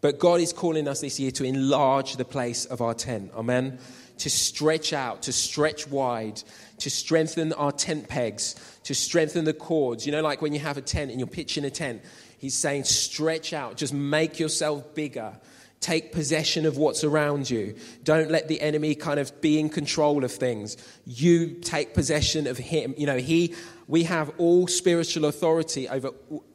But 0.00 0.18
God 0.18 0.40
is 0.40 0.52
calling 0.52 0.88
us 0.88 1.00
this 1.00 1.20
year 1.20 1.30
to 1.30 1.44
enlarge 1.44 2.16
the 2.16 2.24
place 2.24 2.64
of 2.64 2.82
our 2.82 2.94
tent. 2.94 3.30
Amen. 3.36 3.78
To 4.18 4.28
stretch 4.28 4.92
out, 4.92 5.22
to 5.22 5.32
stretch 5.32 5.86
wide, 5.86 6.42
to 6.78 6.90
strengthen 6.90 7.52
our 7.52 7.70
tent 7.70 8.08
pegs, 8.08 8.56
to 8.86 8.94
strengthen 8.94 9.44
the 9.44 9.52
cords. 9.52 10.06
You 10.06 10.12
know, 10.12 10.22
like 10.22 10.40
when 10.40 10.52
you 10.52 10.60
have 10.60 10.76
a 10.76 10.80
tent 10.80 11.10
and 11.10 11.20
you're 11.20 11.26
pitching 11.26 11.64
a 11.64 11.70
tent, 11.70 12.02
he's 12.38 12.54
saying, 12.54 12.84
stretch 12.84 13.52
out, 13.52 13.76
just 13.76 13.92
make 13.92 14.38
yourself 14.38 14.94
bigger. 14.94 15.38
Take 15.80 16.12
possession 16.12 16.64
of 16.66 16.78
what's 16.78 17.04
around 17.04 17.50
you. 17.50 17.76
Don't 18.02 18.30
let 18.30 18.48
the 18.48 18.60
enemy 18.60 18.94
kind 18.94 19.20
of 19.20 19.40
be 19.40 19.58
in 19.58 19.68
control 19.68 20.24
of 20.24 20.32
things. 20.32 20.76
You 21.04 21.50
take 21.50 21.94
possession 21.94 22.46
of 22.46 22.56
him. 22.56 22.94
You 22.96 23.06
know, 23.06 23.18
he, 23.18 23.54
we 23.86 24.04
have 24.04 24.32
all 24.38 24.66
spiritual 24.66 25.26
authority 25.26 25.88
over, 25.88 26.10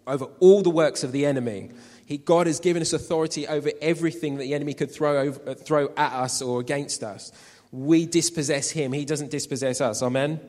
over 0.07 0.25
all 0.39 0.63
the 0.63 0.71
works 0.71 1.03
of 1.03 1.11
the 1.11 1.25
enemy. 1.25 1.71
He, 2.05 2.17
God 2.17 2.47
has 2.47 2.59
given 2.59 2.81
us 2.81 2.93
authority 2.93 3.47
over 3.47 3.71
everything 3.81 4.37
that 4.37 4.43
the 4.43 4.53
enemy 4.53 4.73
could 4.73 4.91
throw, 4.91 5.19
over, 5.19 5.53
throw 5.53 5.89
at 5.95 6.13
us 6.13 6.41
or 6.41 6.59
against 6.59 7.03
us 7.03 7.31
we 7.71 8.05
dispossess 8.05 8.69
him, 8.69 8.91
he 8.91 9.05
doesn't 9.05 9.31
dispossess 9.31 9.81
us. 9.81 10.03
Amen? 10.03 10.39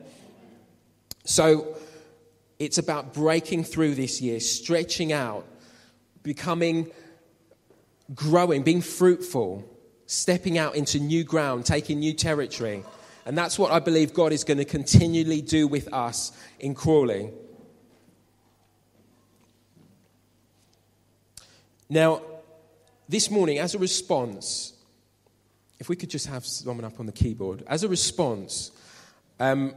So 1.23 1.77
it's 2.59 2.77
about 2.77 3.13
breaking 3.13 3.63
through 3.63 3.95
this 3.95 4.21
year, 4.21 4.39
stretching 4.39 5.11
out, 5.13 5.45
becoming, 6.21 6.91
growing, 8.13 8.63
being 8.63 8.81
fruitful, 8.81 9.63
stepping 10.05 10.57
out 10.57 10.75
into 10.75 10.99
new 10.99 11.23
ground, 11.23 11.65
taking 11.65 11.99
new 11.99 12.13
territory. 12.13 12.83
And 13.25 13.37
that's 13.37 13.57
what 13.57 13.71
I 13.71 13.79
believe 13.79 14.13
God 14.13 14.33
is 14.33 14.43
going 14.43 14.57
to 14.57 14.65
continually 14.65 15.41
do 15.41 15.67
with 15.67 15.93
us 15.93 16.31
in 16.59 16.75
Crawley. 16.75 17.31
Now, 21.89 22.21
this 23.07 23.29
morning, 23.29 23.59
as 23.59 23.75
a 23.75 23.79
response 23.79 24.73
if 25.83 25.89
we 25.89 25.97
could 25.97 26.09
just 26.09 26.27
have 26.27 26.45
someone 26.45 26.85
up 26.85 26.97
on 27.01 27.05
the 27.07 27.11
keyboard. 27.11 27.61
As 27.67 27.83
a 27.83 27.89
response, 27.89 28.71
um, 29.37 29.75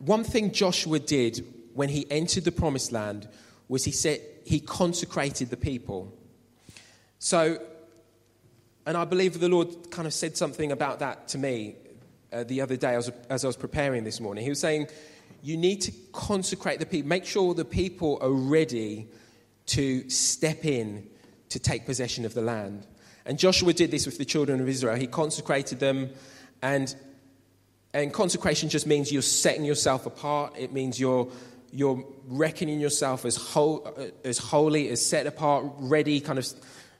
one 0.00 0.24
thing 0.24 0.52
Joshua 0.52 0.98
did 0.98 1.44
when 1.74 1.88
he 1.88 2.10
entered 2.10 2.44
the 2.44 2.52
promised 2.52 2.92
land 2.92 3.28
was 3.68 3.84
he 3.84 3.92
said 3.92 4.20
he 4.44 4.60
consecrated 4.60 5.50
the 5.50 5.56
people. 5.56 6.12
So, 7.18 7.58
and 8.86 8.96
I 8.96 9.04
believe 9.04 9.38
the 9.38 9.48
Lord 9.48 9.90
kind 9.90 10.06
of 10.06 10.14
said 10.14 10.36
something 10.36 10.72
about 10.72 10.98
that 10.98 11.28
to 11.28 11.38
me 11.38 11.76
uh, 12.32 12.44
the 12.44 12.60
other 12.60 12.76
day 12.76 12.94
as, 12.94 13.10
as 13.28 13.44
I 13.44 13.46
was 13.46 13.56
preparing 13.56 14.04
this 14.04 14.20
morning. 14.20 14.42
He 14.42 14.50
was 14.50 14.60
saying, 14.60 14.88
You 15.42 15.56
need 15.56 15.82
to 15.82 15.92
consecrate 16.12 16.80
the 16.80 16.86
people, 16.86 17.08
make 17.08 17.24
sure 17.24 17.54
the 17.54 17.64
people 17.64 18.18
are 18.20 18.32
ready 18.32 19.06
to 19.66 20.08
step 20.10 20.64
in 20.64 21.08
to 21.50 21.58
take 21.58 21.86
possession 21.86 22.24
of 22.24 22.34
the 22.34 22.42
land. 22.42 22.86
And 23.26 23.38
Joshua 23.38 23.72
did 23.72 23.90
this 23.90 24.06
with 24.06 24.18
the 24.18 24.24
children 24.24 24.60
of 24.60 24.68
Israel. 24.68 24.96
He 24.96 25.06
consecrated 25.06 25.78
them, 25.78 26.10
and, 26.62 26.94
and 27.92 28.12
consecration 28.12 28.68
just 28.68 28.86
means 28.86 29.10
you're 29.10 29.22
setting 29.22 29.64
yourself 29.64 30.06
apart. 30.06 30.54
It 30.56 30.72
means 30.72 31.00
you're, 31.00 31.28
you're 31.72 32.04
reckoning 32.28 32.80
yourself 32.80 33.24
as, 33.24 33.36
whole, 33.36 33.96
as 34.24 34.38
holy, 34.38 34.88
as 34.88 35.04
set 35.04 35.26
apart, 35.26 35.66
ready, 35.78 36.20
kind 36.20 36.38
of 36.38 36.46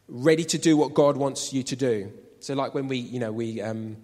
ready 0.09 0.45
to 0.45 0.59
do 0.59 0.77
what 0.77 0.95
God 0.95 1.17
wants 1.17 1.53
you 1.53 1.63
to 1.63 1.77
do. 1.77 2.13
So, 2.41 2.55
like 2.55 2.75
when 2.75 2.89
we, 2.89 2.97
you 2.97 3.21
know, 3.21 3.31
we 3.31 3.61
um, 3.61 3.99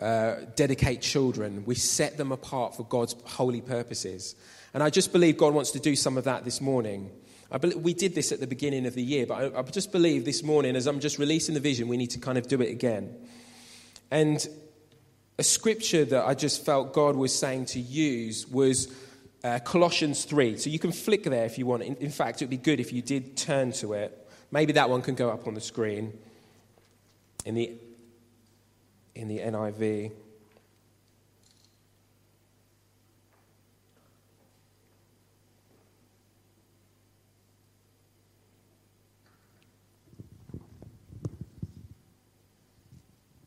uh, 0.00 0.36
dedicate 0.54 1.00
children, 1.00 1.64
we 1.64 1.74
set 1.74 2.16
them 2.16 2.30
apart 2.30 2.76
for 2.76 2.84
God's 2.84 3.16
holy 3.24 3.60
purposes. 3.60 4.36
And 4.74 4.82
I 4.82 4.90
just 4.90 5.12
believe 5.12 5.38
God 5.38 5.54
wants 5.54 5.72
to 5.72 5.80
do 5.80 5.96
some 5.96 6.16
of 6.18 6.24
that 6.24 6.44
this 6.44 6.60
morning. 6.60 7.10
I 7.50 7.58
believe, 7.58 7.78
we 7.78 7.94
did 7.94 8.14
this 8.14 8.30
at 8.30 8.40
the 8.40 8.46
beginning 8.46 8.86
of 8.86 8.94
the 8.94 9.02
year, 9.02 9.26
but 9.26 9.54
I, 9.54 9.58
I 9.58 9.62
just 9.62 9.90
believe 9.90 10.24
this 10.24 10.42
morning, 10.42 10.76
as 10.76 10.86
I'm 10.86 11.00
just 11.00 11.18
releasing 11.18 11.54
the 11.54 11.60
vision, 11.60 11.88
we 11.88 11.96
need 11.96 12.10
to 12.10 12.18
kind 12.18 12.38
of 12.38 12.46
do 12.46 12.60
it 12.60 12.70
again. 12.70 13.16
And 14.10 14.46
a 15.38 15.42
scripture 15.42 16.04
that 16.04 16.24
I 16.24 16.34
just 16.34 16.64
felt 16.64 16.92
God 16.92 17.16
was 17.16 17.36
saying 17.36 17.66
to 17.66 17.80
use 17.80 18.46
was 18.46 18.92
uh, 19.42 19.58
Colossians 19.60 20.24
3. 20.24 20.56
So 20.58 20.70
you 20.70 20.78
can 20.78 20.92
flick 20.92 21.24
there 21.24 21.44
if 21.44 21.58
you 21.58 21.66
want. 21.66 21.82
In, 21.82 21.96
in 21.96 22.10
fact, 22.10 22.40
it 22.40 22.44
would 22.44 22.50
be 22.50 22.56
good 22.56 22.80
if 22.80 22.92
you 22.92 23.02
did 23.02 23.36
turn 23.36 23.72
to 23.72 23.94
it. 23.94 24.28
Maybe 24.50 24.72
that 24.74 24.88
one 24.88 25.02
can 25.02 25.16
go 25.16 25.30
up 25.30 25.46
on 25.46 25.54
the 25.54 25.60
screen 25.60 26.16
in 27.44 27.56
the, 27.56 27.72
in 29.14 29.28
the 29.28 29.38
NIV. 29.40 30.12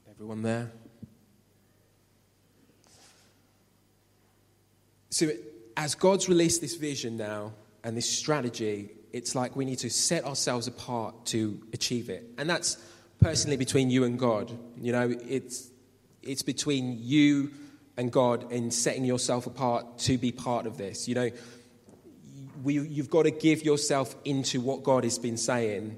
Everyone 0.10 0.42
there? 0.42 0.72
So, 5.18 5.32
as 5.76 5.96
God's 5.96 6.30
released 6.30 6.62
this 6.62 6.76
vision 6.76 7.18
now 7.18 7.54
and 7.84 7.98
this 7.98 8.08
strategy, 8.08 8.92
it's 9.12 9.34
like 9.34 9.56
we 9.56 9.66
need 9.66 9.80
to 9.80 9.90
set 9.90 10.26
ourselves 10.26 10.68
apart 10.68 11.26
to 11.28 11.60
achieve 11.74 12.12
it. 12.12 12.24
And 12.38 12.48
that's 12.48 12.78
personally 13.20 13.58
between 13.58 13.90
you 13.90 14.04
and 14.04 14.20
God. 14.20 14.56
You 14.80 14.92
know, 14.92 15.12
it's, 15.28 15.72
it's 16.22 16.44
between 16.44 17.00
you 17.02 17.50
and 17.98 18.12
God 18.12 18.52
in 18.52 18.70
setting 18.70 19.06
yourself 19.06 19.48
apart 19.48 19.98
to 20.02 20.20
be 20.20 20.32
part 20.32 20.68
of 20.68 20.78
this. 20.78 21.08
You 21.08 21.16
know, 21.16 21.32
we, 22.62 22.80
you've 22.80 23.10
got 23.10 23.24
to 23.24 23.32
give 23.32 23.66
yourself 23.66 24.16
into 24.24 24.62
what 24.62 24.84
God 24.84 25.04
has 25.04 25.18
been 25.18 25.38
saying. 25.38 25.98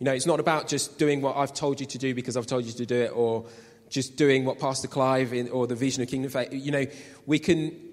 You 0.00 0.04
know, 0.06 0.12
it's 0.12 0.26
not 0.26 0.40
about 0.40 0.66
just 0.66 0.98
doing 0.98 1.22
what 1.22 1.36
I've 1.36 1.54
told 1.54 1.78
you 1.78 1.86
to 1.86 1.98
do 1.98 2.16
because 2.16 2.36
I've 2.36 2.48
told 2.48 2.64
you 2.64 2.72
to 2.72 2.84
do 2.84 2.96
it 2.96 3.12
or 3.14 3.46
just 3.90 4.16
doing 4.16 4.44
what 4.44 4.58
Pastor 4.58 4.88
Clive 4.88 5.32
in, 5.32 5.50
or 5.50 5.68
the 5.68 5.76
Vision 5.76 6.02
of 6.02 6.08
Kingdom 6.08 6.32
Faith, 6.32 6.48
you 6.52 6.72
know, 6.72 6.84
we 7.26 7.38
can, 7.38 7.85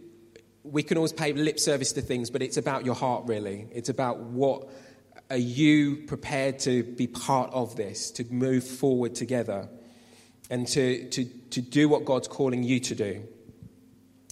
we 0.63 0.83
can 0.83 0.97
always 0.97 1.13
pay 1.13 1.33
lip 1.33 1.59
service 1.59 1.91
to 1.93 2.01
things, 2.01 2.29
but 2.29 2.41
it's 2.41 2.57
about 2.57 2.85
your 2.85 2.95
heart, 2.95 3.25
really. 3.27 3.67
It's 3.71 3.89
about 3.89 4.19
what 4.19 4.69
are 5.29 5.37
you 5.37 5.97
prepared 6.07 6.59
to 6.59 6.83
be 6.83 7.07
part 7.07 7.51
of 7.51 7.75
this, 7.75 8.11
to 8.11 8.23
move 8.25 8.63
forward 8.63 9.15
together, 9.15 9.67
and 10.49 10.67
to, 10.69 11.09
to, 11.09 11.25
to 11.25 11.61
do 11.61 11.89
what 11.89 12.05
God's 12.05 12.27
calling 12.27 12.63
you 12.63 12.79
to 12.81 12.95
do. 12.95 13.23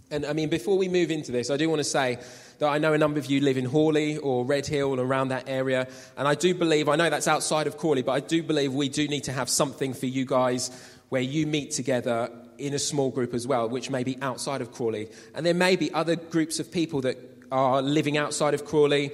And 0.09 0.25
I 0.25 0.34
mean, 0.34 0.49
before 0.49 0.77
we 0.77 0.89
move 0.89 1.09
into 1.09 1.32
this, 1.32 1.49
I 1.49 1.57
do 1.57 1.69
want 1.69 1.79
to 1.79 1.86
say 1.86 2.19
that 2.59 2.67
I 2.67 2.77
know 2.77 2.93
a 2.93 2.97
number 2.97 3.17
of 3.17 3.25
you 3.25 3.39
live 3.41 3.57
in 3.57 3.65
Horley 3.65 4.17
or 4.17 4.45
Redhill 4.45 4.91
and 4.91 5.01
around 5.01 5.29
that 5.29 5.45
area. 5.47 5.88
And 6.17 6.27
I 6.27 6.36
do 6.36 6.53
believe, 6.53 6.89
I 6.89 6.95
know 6.97 7.09
that's 7.09 7.27
outside 7.27 7.65
of 7.65 7.77
Crawley, 7.77 8.03
but 8.03 8.11
I 8.11 8.19
do 8.19 8.43
believe 8.43 8.73
we 8.73 8.89
do 8.89 9.07
need 9.07 9.23
to 9.23 9.32
have 9.32 9.49
something 9.49 9.93
for 9.93 10.05
you 10.05 10.25
guys 10.25 10.69
where 11.09 11.21
you 11.21 11.47
meet 11.47 11.71
together 11.71 12.29
in 12.62 12.74
a 12.74 12.80
small 12.80 13.09
group 13.09 13.34
as 13.34 13.47
well, 13.47 13.68
which 13.68 13.89
may 13.89 14.03
be 14.03 14.18
outside 14.22 14.62
of 14.62 14.72
Crawley. 14.72 15.09
And 15.34 15.45
there 15.45 15.53
may 15.53 15.76
be 15.76 15.93
other 15.93 16.16
groups 16.16 16.59
of 16.59 16.72
people 16.72 17.01
that 17.01 17.18
are 17.51 17.82
living 17.82 18.18
outside 18.18 18.53
of 18.53 18.66
Crawley 18.66 19.12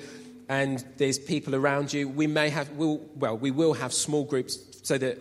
and 0.49 0.83
there's 0.97 1.19
people 1.19 1.55
around 1.55 1.91
you. 1.91 2.07
We 2.07 2.27
may 2.27 2.49
have, 2.49 2.69
we'll, 2.71 3.01
well, 3.15 3.37
we 3.37 3.51
will 3.51 3.73
have 3.73 3.91
small 3.93 4.23
groups 4.23 4.59
so 4.83 4.97
that 4.97 5.19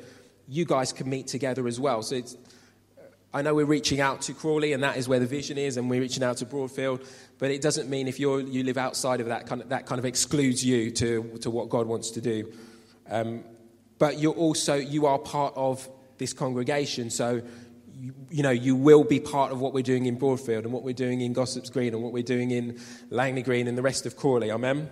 you 0.49 0.65
guys 0.65 0.93
can 0.93 1.11
meet 1.11 1.27
together 1.27 1.67
as 1.67 1.81
well. 1.81 2.03
So 2.03 2.23
I 3.35 3.43
know 3.43 3.55
we're 3.55 3.67
reaching 3.67 4.01
out 4.01 4.23
to 4.23 4.35
Crawley, 4.35 4.73
and 4.73 4.83
that 4.83 4.97
is 4.97 5.09
where 5.09 5.19
the 5.19 5.27
vision 5.27 5.59
is, 5.59 5.77
and 5.77 5.91
we're 5.91 6.01
reaching 6.01 6.23
out 6.23 6.37
to 6.39 6.47
Broadfield. 6.47 7.07
But 7.39 7.51
it 7.51 7.61
doesn't 7.61 7.91
mean 7.91 8.07
if 8.07 8.21
you're, 8.21 8.41
you 8.41 8.63
live 8.63 8.79
outside 8.79 9.21
of 9.21 9.27
that, 9.27 9.47
kind 9.47 9.61
of, 9.61 9.69
that 9.71 9.87
kind 9.87 9.99
of 9.99 10.05
excludes 10.05 10.65
you 10.65 10.91
to, 10.93 11.39
to 11.41 11.51
what 11.51 11.69
God 11.69 11.87
wants 11.87 12.13
to 12.13 12.21
do. 12.21 12.53
Um, 13.11 13.45
but 13.99 14.19
you're 14.19 14.35
also 14.35 14.77
you 14.77 15.07
are 15.07 15.19
part 15.19 15.55
of 15.57 15.89
this 16.19 16.33
congregation, 16.33 17.11
so 17.11 17.43
you, 17.99 18.15
you, 18.31 18.43
know, 18.43 18.51
you 18.51 18.77
will 18.77 19.05
be 19.05 19.21
part 19.21 19.53
of 19.53 19.61
what 19.61 19.73
we're 19.73 19.83
doing 19.83 20.07
in 20.07 20.19
Broadfield 20.19 20.65
and 20.65 20.73
what 20.73 20.83
we're 20.83 20.95
doing 20.95 21.21
in 21.21 21.35
Gossops 21.35 21.73
Green 21.73 21.95
and 21.95 22.03
what 22.03 22.13
we're 22.13 22.23
doing 22.23 22.51
in 22.51 22.79
Langley 23.11 23.43
Green 23.43 23.69
and 23.69 23.77
the 23.77 23.83
rest 23.83 24.07
of 24.07 24.17
Crawley. 24.17 24.51
Amen? 24.51 24.91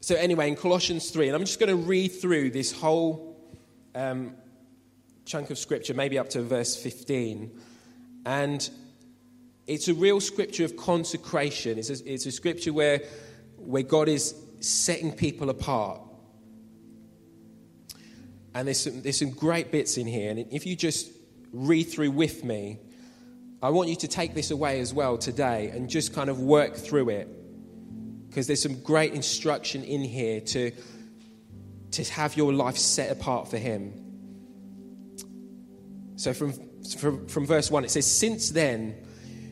So, 0.00 0.14
anyway, 0.14 0.48
in 0.48 0.56
Colossians 0.56 1.10
3, 1.10 1.28
and 1.28 1.36
I'm 1.36 1.44
just 1.44 1.60
going 1.60 1.68
to 1.68 1.76
read 1.76 2.08
through 2.08 2.50
this 2.50 2.72
whole 2.72 3.36
um, 3.94 4.34
chunk 5.26 5.50
of 5.50 5.58
scripture, 5.58 5.92
maybe 5.92 6.18
up 6.18 6.30
to 6.30 6.42
verse 6.42 6.76
15. 6.76 7.50
And 8.24 8.70
it's 9.66 9.88
a 9.88 9.94
real 9.94 10.20
scripture 10.20 10.64
of 10.64 10.76
consecration. 10.76 11.78
It's 11.78 11.90
a, 11.90 12.10
it's 12.10 12.24
a 12.24 12.32
scripture 12.32 12.72
where, 12.72 13.02
where 13.58 13.82
God 13.82 14.08
is 14.08 14.34
setting 14.60 15.12
people 15.12 15.50
apart. 15.50 16.00
And 18.54 18.66
there's 18.66 18.80
some, 18.80 19.02
there's 19.02 19.18
some 19.18 19.30
great 19.30 19.70
bits 19.70 19.96
in 19.96 20.06
here. 20.06 20.30
And 20.30 20.46
if 20.50 20.66
you 20.66 20.76
just 20.76 21.10
read 21.52 21.84
through 21.84 22.10
with 22.10 22.44
me, 22.44 22.78
I 23.62 23.70
want 23.70 23.88
you 23.88 23.96
to 23.96 24.08
take 24.08 24.34
this 24.34 24.50
away 24.50 24.80
as 24.80 24.94
well 24.94 25.18
today 25.18 25.70
and 25.70 25.88
just 25.88 26.14
kind 26.14 26.30
of 26.30 26.40
work 26.40 26.76
through 26.76 27.10
it. 27.10 27.28
Because 28.28 28.46
there's 28.46 28.62
some 28.62 28.80
great 28.82 29.14
instruction 29.14 29.82
in 29.82 30.02
here 30.02 30.40
to, 30.40 30.70
to 31.92 32.04
have 32.12 32.36
your 32.36 32.52
life 32.52 32.76
set 32.76 33.10
apart 33.10 33.50
for 33.50 33.58
Him. 33.58 33.92
So 36.16 36.34
from, 36.34 36.52
from, 36.98 37.26
from 37.26 37.46
verse 37.46 37.70
1, 37.70 37.84
it 37.84 37.90
says, 37.90 38.06
Since 38.06 38.50
then, 38.50 38.94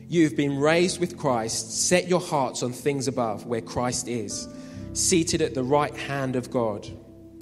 you've 0.07 0.37
been 0.37 0.57
raised 0.57 0.99
with 0.99 1.17
Christ. 1.17 1.87
Set 1.87 2.07
your 2.07 2.21
hearts 2.21 2.63
on 2.63 2.71
things 2.71 3.07
above, 3.07 3.45
where 3.45 3.61
Christ 3.61 4.07
is, 4.07 4.47
seated 4.93 5.41
at 5.41 5.53
the 5.53 5.63
right 5.63 5.95
hand 5.95 6.35
of 6.35 6.51
God. 6.51 6.87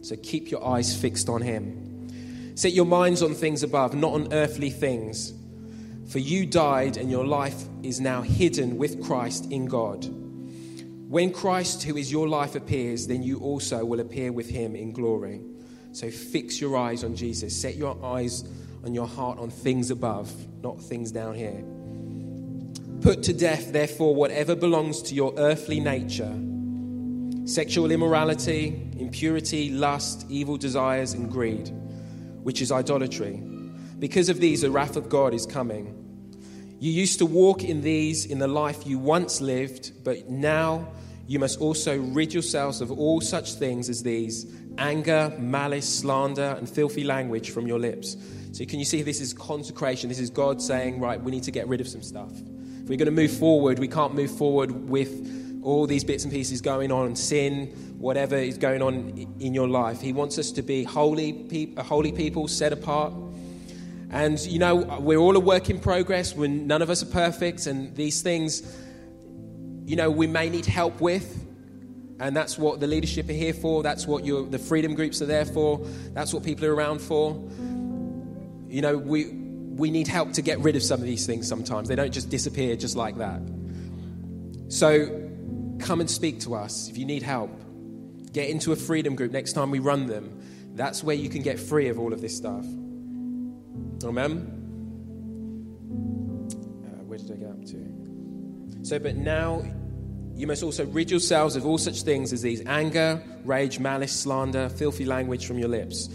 So 0.06 0.16
keep 0.16 0.52
your 0.52 0.64
eyes 0.64 0.96
fixed 0.96 1.30
on 1.30 1.42
him. 1.42 2.54
Set 2.54 2.74
your 2.74 2.86
minds 2.86 3.24
on 3.24 3.34
things 3.34 3.64
above, 3.64 3.96
not 3.96 4.14
on 4.14 4.32
earthly 4.34 4.70
things. 4.70 5.34
For 6.10 6.20
you 6.20 6.46
died, 6.46 6.98
and 6.98 7.10
your 7.10 7.26
life 7.26 7.64
is 7.82 8.00
now 8.00 8.22
hidden 8.22 8.78
with 8.78 9.04
Christ 9.04 9.52
in 9.52 9.66
God. 9.66 10.06
When 11.10 11.34
Christ, 11.34 11.82
who 11.82 11.98
is 11.98 12.12
your 12.12 12.28
life, 12.28 12.54
appears, 12.54 13.08
then 13.08 13.24
you 13.24 13.40
also 13.40 13.84
will 13.84 14.00
appear 14.00 14.32
with 14.32 14.48
him 14.48 14.76
in 14.76 14.92
glory. 14.92 15.42
So 15.92 16.12
fix 16.12 16.62
your 16.62 16.78
eyes 16.78 17.04
on 17.04 17.16
Jesus. 17.16 17.60
Set 17.60 17.76
your 17.76 17.98
eyes 18.06 18.44
on 18.84 18.94
your 18.94 19.08
heart 19.08 19.40
on 19.40 19.50
things 19.50 19.90
above, 19.90 20.32
not 20.62 20.80
things 20.80 21.12
down 21.12 21.34
here. 21.34 21.64
Put 23.02 23.24
to 23.24 23.34
death, 23.34 23.74
therefore, 23.74 24.14
whatever 24.14 24.56
belongs 24.56 25.02
to 25.02 25.16
your 25.16 25.34
earthly 25.36 25.80
nature 25.80 26.40
sexual 27.46 27.92
immorality, 27.92 28.90
impurity, 28.98 29.70
lust, 29.70 30.26
evil 30.30 30.58
desires, 30.58 31.14
and 31.14 31.32
greed, 31.32 31.70
which 32.44 32.62
is 32.62 32.72
idolatry. 32.72 33.36
Because 34.00 34.30
of 34.30 34.40
these, 34.40 34.62
the 34.62 34.72
wrath 34.72 34.96
of 34.96 35.10
God 35.10 35.34
is 35.34 35.46
coming. 35.46 36.02
You 36.80 36.92
used 36.92 37.20
to 37.20 37.26
walk 37.26 37.64
in 37.64 37.82
these 37.82 38.26
in 38.26 38.40
the 38.40 38.48
life 38.48 38.86
you 38.86 38.98
once 38.98 39.42
lived, 39.42 40.04
but 40.04 40.30
now 40.30 40.88
you 41.28 41.40
must 41.40 41.62
also 41.62 41.98
rid 42.00 42.34
yourselves 42.34 42.82
of 42.82 42.92
all 42.92 43.22
such 43.22 43.54
things 43.54 43.90
as 43.90 44.04
these 44.04 44.52
anger, 44.78 45.34
malice, 45.40 45.88
slander, 45.88 46.56
and 46.58 46.70
filthy 46.70 47.04
language 47.04 47.52
from 47.52 47.66
your 47.66 47.80
lips. 47.80 48.18
So, 48.52 48.66
can 48.66 48.80
you 48.80 48.86
see 48.86 49.02
this 49.04 49.22
is 49.22 49.34
consecration? 49.34 50.10
This 50.10 50.20
is 50.20 50.30
God 50.30 50.62
saying, 50.62 51.00
right, 51.00 51.22
we 51.22 51.32
need 51.32 51.44
to 51.44 51.52
get 51.52 51.68
rid 51.68 51.80
of 51.80 51.88
some 51.88 52.02
stuff. 52.02 52.32
If 52.32 52.90
we're 52.90 52.98
going 52.98 53.06
to 53.06 53.12
move 53.12 53.32
forward, 53.32 53.80
we 53.80 53.88
can't 53.88 54.14
move 54.14 54.32
forward 54.32 54.90
with 54.90 55.45
all 55.66 55.88
these 55.88 56.04
bits 56.04 56.24
and 56.24 56.32
pieces 56.32 56.62
going 56.62 56.92
on, 56.92 57.16
sin, 57.16 57.68
whatever 57.98 58.36
is 58.38 58.58
going 58.58 58.84
on 58.84 59.36
in 59.40 59.54
your 59.54 59.68
life. 59.68 60.00
He 60.00 60.14
wants 60.14 60.38
us 60.38 60.52
to 60.52 60.62
be 60.62 60.84
holy, 60.84 61.34
pe- 61.34 61.74
holy 61.82 62.12
people, 62.12 62.48
set 62.48 62.72
apart. 62.72 63.14
And, 64.12 64.40
you 64.42 64.60
know, 64.60 64.76
we're 64.76 65.18
all 65.18 65.36
a 65.36 65.40
work 65.40 65.72
in 65.72 65.80
progress. 65.80 66.36
When 66.36 66.68
none 66.68 66.84
of 66.84 66.92
us 66.92 67.02
are 67.02 67.08
perfect, 67.08 67.66
and 67.66 67.96
these 67.96 68.22
things, 68.22 68.62
you 69.86 69.96
know, 69.96 70.12
we 70.12 70.28
may 70.28 70.50
need 70.50 70.68
help 70.68 71.02
with. 71.02 71.42
And 72.20 72.38
that's 72.38 72.58
what 72.60 72.80
the 72.80 72.88
leadership 72.88 73.28
are 73.28 73.34
here 73.34 73.54
for. 73.54 73.82
That's 73.82 74.06
what 74.06 74.24
the 74.24 74.60
freedom 74.60 74.94
groups 74.94 75.22
are 75.24 75.26
there 75.26 75.46
for. 75.46 75.86
That's 76.14 76.32
what 76.32 76.44
people 76.44 76.66
are 76.66 76.76
around 76.76 77.02
for. 77.02 77.34
You 78.70 78.82
know, 78.82 78.98
we, 78.98 79.30
we 79.32 79.90
need 79.90 80.08
help 80.08 80.32
to 80.34 80.44
get 80.44 80.60
rid 80.60 80.76
of 80.76 80.84
some 80.84 81.00
of 81.00 81.06
these 81.06 81.26
things 81.26 81.48
sometimes. 81.48 81.90
They 81.90 81.96
don't 81.96 82.14
just 82.14 82.30
disappear 82.30 82.76
just 82.76 82.96
like 82.96 83.18
that. 83.18 83.42
So 84.68 85.25
come 85.86 86.00
and 86.00 86.10
speak 86.10 86.40
to 86.42 86.56
us 86.56 86.90
if 86.90 86.98
you 86.98 87.06
need 87.06 87.22
help. 87.22 87.52
Get 88.34 88.50
into 88.50 88.72
a 88.72 88.76
freedom 88.76 89.16
group 89.16 89.32
next 89.32 89.54
time 89.54 89.72
we 89.72 89.80
run 89.80 90.08
them. 90.08 90.42
That's 90.74 91.04
where 91.04 91.16
you 91.16 91.30
can 91.30 91.42
get 91.42 91.60
free 91.60 91.88
of 91.90 92.00
all 92.00 92.12
of 92.12 92.22
this 92.22 92.36
stuff. 92.36 92.66
Amen? 94.04 94.52
Uh, 96.84 97.04
where 97.04 97.18
did 97.18 97.32
I 97.32 97.36
get 97.36 97.50
up 97.50 97.64
to? 97.66 98.84
So, 98.84 99.00
but 99.00 99.16
now 99.16 99.64
you 100.36 100.48
must 100.48 100.64
also 100.64 100.86
rid 100.88 101.10
yourselves 101.12 101.56
of 101.56 101.66
all 101.66 101.78
such 101.78 102.02
things 102.02 102.34
as 102.34 102.42
these 102.42 102.66
anger, 102.66 103.24
rage, 103.46 103.80
malice, 103.80 104.12
slander, 104.12 104.68
filthy 104.70 105.06
language 105.06 105.46
from 105.46 105.60
your 105.60 105.70
lips. 105.70 106.08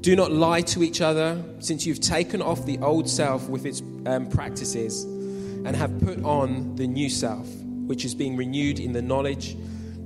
Do 0.00 0.14
not 0.14 0.30
lie 0.30 0.62
to 0.62 0.82
each 0.82 1.00
other, 1.00 1.44
since 1.58 1.84
you've 1.84 2.00
taken 2.00 2.40
off 2.40 2.64
the 2.64 2.78
old 2.78 3.10
self 3.10 3.48
with 3.48 3.66
its 3.66 3.82
um, 4.06 4.28
practices 4.30 5.02
and 5.04 5.74
have 5.74 6.00
put 6.00 6.22
on 6.22 6.76
the 6.76 6.86
new 6.86 7.10
self 7.10 7.48
which 7.88 8.04
is 8.04 8.14
being 8.14 8.36
renewed 8.36 8.78
in 8.78 8.92
the 8.92 9.02
knowledge, 9.02 9.56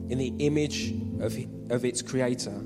in 0.08 0.18
the 0.18 0.32
image 0.38 0.92
of, 1.20 1.36
of 1.70 1.84
its 1.84 2.00
creator. 2.00 2.64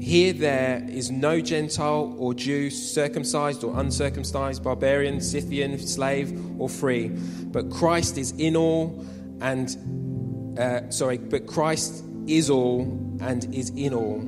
Here 0.00 0.32
there 0.32 0.86
is 0.88 1.10
no 1.10 1.40
Gentile 1.40 2.14
or 2.16 2.32
Jew, 2.32 2.70
circumcised 2.70 3.64
or 3.64 3.78
uncircumcised, 3.80 4.62
barbarian, 4.62 5.20
Scythian, 5.20 5.76
slave 5.78 6.60
or 6.60 6.68
free, 6.68 7.08
but 7.46 7.70
Christ 7.70 8.16
is 8.16 8.30
in 8.32 8.56
all 8.56 9.04
and, 9.40 10.56
uh, 10.58 10.88
sorry, 10.90 11.18
but 11.18 11.46
Christ 11.46 12.04
is 12.28 12.48
all 12.48 12.82
and 13.20 13.52
is 13.52 13.70
in 13.70 13.92
all. 13.92 14.22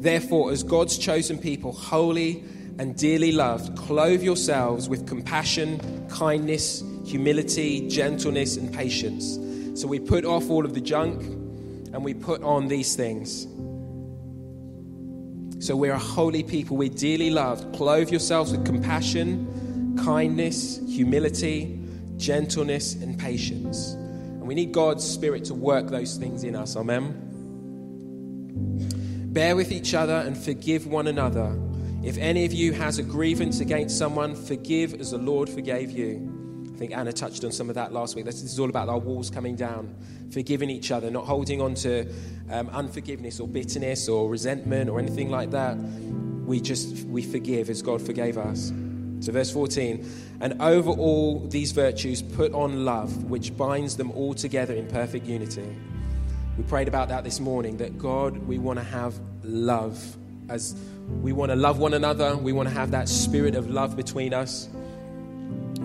Therefore, 0.00 0.52
as 0.52 0.62
God's 0.62 0.98
chosen 0.98 1.38
people, 1.38 1.72
holy 1.72 2.44
and 2.78 2.94
dearly 2.96 3.32
loved, 3.32 3.78
clothe 3.78 4.22
yourselves 4.22 4.88
with 4.88 5.06
compassion, 5.06 6.06
kindness, 6.08 6.82
humility, 7.04 7.88
gentleness, 7.88 8.56
and 8.56 8.72
patience. 8.72 9.38
So 9.80 9.86
we 9.88 9.98
put 9.98 10.24
off 10.24 10.50
all 10.50 10.64
of 10.64 10.74
the 10.74 10.80
junk 10.80 11.22
and 11.22 12.04
we 12.04 12.14
put 12.14 12.42
on 12.42 12.68
these 12.68 12.96
things. 12.96 13.46
So 15.64 15.76
we're 15.76 15.92
a 15.92 15.98
holy 15.98 16.42
people, 16.42 16.76
we're 16.76 16.88
dearly 16.88 17.30
loved. 17.30 17.74
Clothe 17.74 18.10
yourselves 18.10 18.52
with 18.52 18.66
compassion, 18.66 19.96
kindness, 20.04 20.80
humility, 20.88 21.80
gentleness, 22.16 22.94
and 22.94 23.18
patience. 23.18 23.92
And 23.92 24.42
we 24.42 24.54
need 24.54 24.72
God's 24.72 25.04
Spirit 25.04 25.44
to 25.46 25.54
work 25.54 25.88
those 25.88 26.16
things 26.16 26.44
in 26.44 26.54
us. 26.54 26.76
Amen. 26.76 27.20
Bear 29.32 29.56
with 29.56 29.72
each 29.72 29.94
other 29.94 30.16
and 30.16 30.36
forgive 30.36 30.86
one 30.86 31.06
another. 31.06 31.58
If 32.02 32.18
any 32.18 32.44
of 32.44 32.52
you 32.52 32.72
has 32.74 32.98
a 32.98 33.02
grievance 33.02 33.60
against 33.60 33.96
someone, 33.96 34.34
forgive 34.34 35.00
as 35.00 35.12
the 35.12 35.18
Lord 35.18 35.48
forgave 35.48 35.90
you. 35.90 36.33
I 36.74 36.76
think 36.76 36.92
Anna 36.92 37.12
touched 37.12 37.44
on 37.44 37.52
some 37.52 37.68
of 37.68 37.76
that 37.76 37.92
last 37.92 38.16
week. 38.16 38.24
This 38.24 38.42
is 38.42 38.58
all 38.58 38.68
about 38.68 38.88
our 38.88 38.98
walls 38.98 39.30
coming 39.30 39.54
down, 39.54 39.94
forgiving 40.32 40.70
each 40.70 40.90
other, 40.90 41.08
not 41.08 41.24
holding 41.24 41.60
on 41.60 41.74
to 41.76 42.12
um, 42.50 42.68
unforgiveness 42.70 43.38
or 43.38 43.46
bitterness 43.46 44.08
or 44.08 44.28
resentment 44.28 44.90
or 44.90 44.98
anything 44.98 45.30
like 45.30 45.52
that. 45.52 45.76
We 45.76 46.60
just 46.60 47.06
we 47.06 47.22
forgive 47.22 47.70
as 47.70 47.80
God 47.80 48.02
forgave 48.02 48.36
us. 48.36 48.72
So, 49.20 49.30
verse 49.30 49.52
14, 49.52 50.04
and 50.40 50.60
over 50.60 50.90
all 50.90 51.46
these 51.46 51.70
virtues, 51.70 52.22
put 52.22 52.52
on 52.52 52.84
love, 52.84 53.24
which 53.30 53.56
binds 53.56 53.96
them 53.96 54.10
all 54.10 54.34
together 54.34 54.74
in 54.74 54.88
perfect 54.88 55.26
unity. 55.26 55.64
We 56.58 56.64
prayed 56.64 56.88
about 56.88 57.08
that 57.08 57.22
this 57.22 57.38
morning 57.38 57.76
that 57.76 57.98
God, 57.98 58.36
we 58.36 58.58
want 58.58 58.80
to 58.80 58.84
have 58.84 59.14
love. 59.44 60.16
As 60.48 60.74
we 61.22 61.32
want 61.32 61.52
to 61.52 61.56
love 61.56 61.78
one 61.78 61.94
another, 61.94 62.36
we 62.36 62.52
want 62.52 62.68
to 62.68 62.74
have 62.74 62.90
that 62.90 63.08
spirit 63.08 63.54
of 63.54 63.70
love 63.70 63.94
between 63.94 64.34
us. 64.34 64.68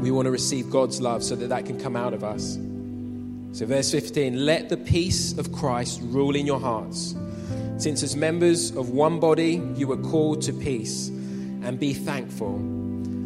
We 0.01 0.11
want 0.11 0.25
to 0.25 0.31
receive 0.31 0.69
God's 0.69 1.01
love 1.01 1.23
so 1.23 1.35
that 1.35 1.49
that 1.49 1.65
can 1.65 1.79
come 1.79 1.95
out 1.95 2.13
of 2.13 2.23
us. 2.23 2.57
So, 3.51 3.65
verse 3.65 3.91
15 3.91 4.45
let 4.45 4.69
the 4.69 4.77
peace 4.77 5.37
of 5.37 5.51
Christ 5.51 5.99
rule 6.03 6.35
in 6.35 6.45
your 6.45 6.59
hearts, 6.59 7.15
since 7.77 8.03
as 8.03 8.15
members 8.15 8.75
of 8.75 8.89
one 8.89 9.19
body 9.19 9.61
you 9.75 9.87
were 9.87 9.97
called 9.97 10.41
to 10.43 10.53
peace, 10.53 11.09
and 11.09 11.79
be 11.79 11.93
thankful. 11.93 12.59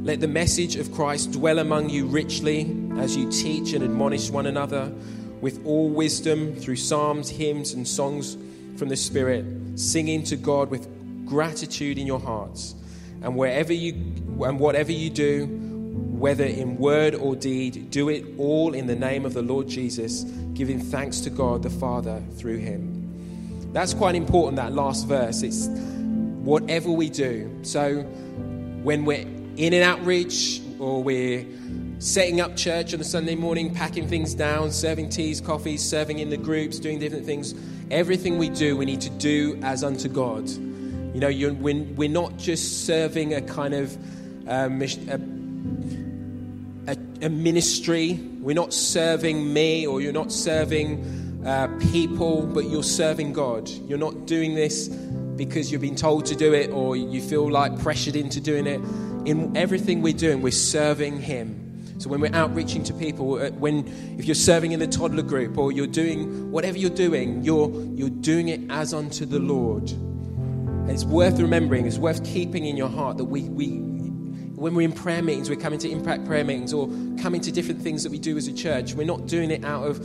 Let 0.04 0.20
the 0.20 0.28
message 0.28 0.76
of 0.76 0.92
Christ 0.92 1.32
dwell 1.32 1.60
among 1.60 1.90
you 1.90 2.06
richly 2.08 2.76
as 2.98 3.16
you 3.16 3.32
teach 3.32 3.74
and 3.74 3.84
admonish 3.84 4.30
one 4.30 4.48
another 4.48 4.92
with 5.42 5.66
all 5.66 5.90
wisdom 5.90 6.56
through 6.56 6.78
psalms, 6.78 7.30
hymns, 7.30 7.74
and 7.74 7.88
songs 7.88 8.38
from 8.78 8.90
the 8.90 8.96
Spirit, 8.96 9.46
singing 9.76 10.24
to 10.24 10.36
God 10.36 10.70
with 10.70 10.88
gratitude 11.26 11.98
in 11.98 12.08
your 12.08 12.20
hearts. 12.20 12.76
And 13.22 13.36
wherever 13.36 13.74
you 13.74 13.94
and 14.44 14.60
whatever 14.60 14.92
you 14.92 15.10
do, 15.10 15.63
whether 16.24 16.46
in 16.46 16.78
word 16.78 17.14
or 17.16 17.36
deed, 17.36 17.92
do 17.92 18.08
it 18.08 18.24
all 18.38 18.74
in 18.74 18.88
the 18.88 18.96
name 18.96 19.26
of 19.26 19.34
the 19.34 19.42
Lord 19.42 19.68
Jesus, 19.68 20.24
giving 20.54 20.80
thanks 20.80 21.20
to 21.20 21.30
God 21.30 21.62
the 21.62 21.70
Father 21.70 22.24
through 22.38 22.60
him. 22.60 23.74
That's 23.74 23.94
quite 23.94 24.16
important, 24.16 24.56
that 24.56 24.72
last 24.72 25.06
verse. 25.06 25.44
It's 25.44 25.68
whatever 25.68 26.90
we 26.90 27.10
do. 27.10 27.52
So 27.64 28.04
when 28.84 29.04
we're 29.04 29.28
in 29.58 29.74
an 29.74 29.84
outreach 29.84 30.62
or 30.80 31.04
we're 31.04 31.46
setting 32.00 32.40
up 32.40 32.56
church 32.56 32.94
on 32.94 33.02
a 33.02 33.04
Sunday 33.04 33.36
morning, 33.36 33.76
packing 33.76 34.08
things 34.08 34.34
down, 34.34 34.72
serving 34.72 35.10
teas, 35.10 35.42
coffees, 35.42 35.84
serving 35.84 36.20
in 36.20 36.30
the 36.30 36.38
groups, 36.38 36.80
doing 36.80 37.00
different 37.00 37.26
things. 37.26 37.54
Everything 37.92 38.38
we 38.38 38.48
do, 38.48 38.78
we 38.78 38.86
need 38.86 39.02
to 39.02 39.10
do 39.10 39.60
as 39.62 39.84
unto 39.84 40.08
God. 40.08 40.48
You 40.48 41.20
know, 41.20 41.54
we're, 41.60 41.84
we're 41.84 42.08
not 42.08 42.38
just 42.38 42.86
serving 42.86 43.34
a 43.34 43.42
kind 43.42 43.74
of 43.74 43.98
um, 44.48 44.82
a, 44.82 45.20
a, 47.24 47.30
ministry. 47.30 48.20
We're 48.40 48.56
not 48.56 48.74
serving 48.74 49.54
me 49.54 49.88
or 49.88 50.02
you're 50.02 50.14
not 50.14 50.32
serving 50.32 51.44
uh, 51.46 51.68
people, 51.92 52.46
but 52.46 52.66
you're 52.66 52.84
serving 52.84 53.34
God. 53.34 53.70
You're 53.70 53.98
not 53.98 54.26
doing 54.26 54.56
this 54.56 54.88
because 54.88 55.72
you've 55.72 55.82
been 55.82 55.96
told 55.96 56.26
to 56.28 56.36
do 56.36 56.54
it 56.54 56.70
or 56.72 56.96
you 56.96 57.22
feel 57.22 57.50
like 57.50 57.80
pressured 57.80 58.16
into 58.16 58.40
doing 58.40 58.68
it 58.68 58.80
in 59.26 59.56
everything 59.56 60.02
we're 60.02 60.14
doing, 60.14 60.42
we're 60.42 60.52
serving 60.52 61.20
Him. 61.22 61.60
So 62.00 62.10
when 62.10 62.20
we're 62.20 62.34
outreaching 62.34 62.84
to 62.86 62.94
people, 62.94 63.36
uh, 63.36 63.52
when 63.52 63.88
if 64.18 64.26
you're 64.26 64.36
serving 64.36 64.74
in 64.74 64.80
the 64.80 64.88
toddler 64.88 65.24
group 65.24 65.58
or 65.58 65.72
you're 65.72 65.88
doing 65.88 66.52
whatever 66.52 66.78
you're 66.78 66.90
doing, 66.90 67.44
you're 67.44 67.72
you're 67.96 68.10
doing 68.10 68.50
it 68.50 68.60
as 68.70 68.94
unto 68.94 69.26
the 69.26 69.40
Lord. 69.40 69.90
And 69.92 70.90
it's 70.90 71.06
worth 71.06 71.40
remembering, 71.40 71.86
it's 71.86 71.98
worth 71.98 72.26
keeping 72.26 72.66
in 72.66 72.76
your 72.76 72.90
heart 72.90 73.18
that 73.18 73.26
we 73.26 73.44
we 73.44 73.80
when 74.64 74.76
we're 74.76 74.86
in 74.86 74.94
prayer 74.94 75.22
meetings, 75.22 75.50
we're 75.50 75.58
coming 75.58 75.78
to 75.78 75.92
impact 75.92 76.24
prayer 76.24 76.46
meetings 76.46 76.72
or 76.72 76.88
coming 77.22 77.42
to 77.42 77.52
different 77.52 77.82
things 77.82 78.02
that 78.02 78.14
we 78.14 78.18
do 78.18 78.38
as 78.38 78.48
a 78.48 78.54
church, 78.54 78.94
we're 78.94 79.06
not 79.06 79.28
doing 79.28 79.52
it 79.52 79.66
out 79.66 79.84
of 79.84 80.00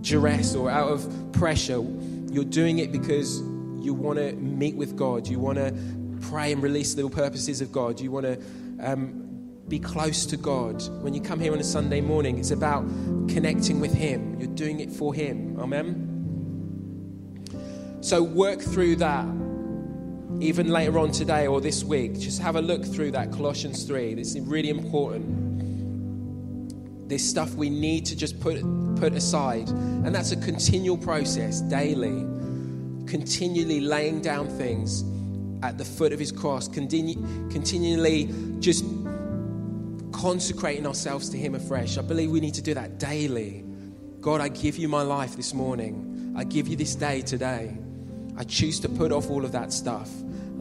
duress 0.00 0.54
or 0.54 0.70
out 0.70 0.88
of 0.88 1.32
pressure. 1.32 1.84
You're 2.32 2.44
doing 2.44 2.78
it 2.78 2.92
because 2.92 3.42
you 3.84 3.92
want 3.92 4.18
to 4.18 4.32
meet 4.32 4.74
with 4.74 4.96
God. 4.96 5.28
You 5.28 5.38
want 5.38 5.58
to 5.58 5.74
pray 6.22 6.50
and 6.50 6.62
release 6.62 6.94
the 6.94 7.06
purposes 7.10 7.60
of 7.60 7.72
God. 7.72 8.00
You 8.00 8.10
want 8.10 8.24
to 8.24 8.42
um, 8.80 9.50
be 9.68 9.78
close 9.78 10.24
to 10.24 10.38
God. 10.38 10.82
When 11.02 11.12
you 11.12 11.20
come 11.20 11.38
here 11.38 11.52
on 11.52 11.58
a 11.58 11.64
Sunday 11.64 12.00
morning, 12.00 12.38
it's 12.38 12.52
about 12.52 12.88
connecting 13.28 13.80
with 13.80 13.92
Him. 13.92 14.40
You're 14.40 14.54
doing 14.54 14.80
it 14.80 14.90
for 14.90 15.12
Him. 15.12 15.60
Amen? 15.60 16.06
So 18.00 18.22
work 18.22 18.62
through 18.62 18.96
that 18.96 19.26
even 20.40 20.68
later 20.68 20.98
on 20.98 21.12
today 21.12 21.46
or 21.46 21.60
this 21.60 21.84
week. 21.84 22.18
Just 22.18 22.40
have 22.40 22.56
a 22.56 22.62
look 22.62 22.84
through 22.84 23.10
that 23.12 23.32
Colossians 23.32 23.84
3. 23.84 24.12
It's 24.12 24.36
really 24.38 24.70
important. 24.70 25.48
There's 27.08 27.24
stuff 27.24 27.54
we 27.54 27.70
need 27.70 28.06
to 28.06 28.16
just 28.16 28.38
put, 28.40 28.60
put 28.96 29.14
aside. 29.14 29.68
And 29.68 30.14
that's 30.14 30.32
a 30.32 30.36
continual 30.36 30.96
process, 30.96 31.60
daily. 31.62 32.24
Continually 33.06 33.80
laying 33.80 34.20
down 34.20 34.48
things 34.48 35.04
at 35.62 35.76
the 35.76 35.84
foot 35.84 36.12
of 36.12 36.18
his 36.18 36.32
cross, 36.32 36.68
continue, 36.68 37.16
continually 37.50 38.32
just 38.60 38.84
consecrating 40.12 40.86
ourselves 40.86 41.28
to 41.30 41.36
him 41.36 41.54
afresh. 41.54 41.98
I 41.98 42.02
believe 42.02 42.30
we 42.30 42.40
need 42.40 42.54
to 42.54 42.62
do 42.62 42.74
that 42.74 42.98
daily. 42.98 43.64
God, 44.20 44.40
I 44.40 44.48
give 44.48 44.78
you 44.78 44.88
my 44.88 45.02
life 45.02 45.36
this 45.36 45.54
morning. 45.54 46.34
I 46.36 46.44
give 46.44 46.68
you 46.68 46.76
this 46.76 46.94
day 46.94 47.22
today. 47.22 47.76
I 48.40 48.44
choose 48.44 48.80
to 48.80 48.88
put 48.88 49.12
off 49.12 49.28
all 49.28 49.44
of 49.44 49.52
that 49.52 49.70
stuff. 49.70 50.08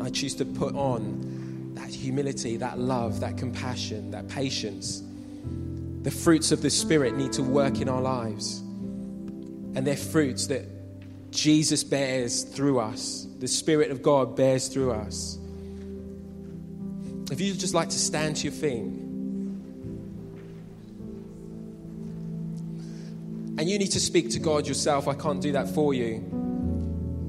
I 0.02 0.10
choose 0.10 0.36
to 0.36 0.44
put 0.46 0.76
on 0.76 1.72
that 1.76 1.88
humility, 1.90 2.58
that 2.58 2.78
love, 2.78 3.22
that 3.22 3.38
compassion, 3.38 4.12
that 4.12 4.28
patience. 4.28 5.02
The 6.02 6.12
fruits 6.12 6.52
of 6.52 6.62
the 6.62 6.70
Spirit 6.70 7.16
need 7.16 7.32
to 7.34 7.42
work 7.42 7.80
in 7.80 7.88
our 7.88 8.02
lives. 8.02 8.60
And 8.60 9.88
they're 9.88 9.96
fruits 9.96 10.48
that 10.48 10.66
Jesus 11.32 11.86
bears 11.86 12.44
through 12.44 12.80
us 12.80 13.28
the 13.40 13.48
Spirit 13.48 13.92
of 13.92 14.04
God 14.04 14.36
bears 14.36 14.68
through 14.68 14.92
us. 14.92 15.40
If 17.32 17.40
you'd 17.40 17.58
just 17.58 17.74
like 17.74 17.88
to 17.88 17.98
stand 17.98 18.36
to 18.38 18.44
your 18.44 18.52
feet, 18.52 18.84
and 23.58 23.70
you 23.70 23.80
need 23.80 23.92
to 23.92 24.02
speak 24.02 24.32
to 24.32 24.40
God 24.40 24.68
yourself, 24.68 25.08
I 25.08 25.14
can't 25.14 25.42
do 25.42 25.54
that 25.54 25.70
for 25.70 25.94
you. 25.94 26.49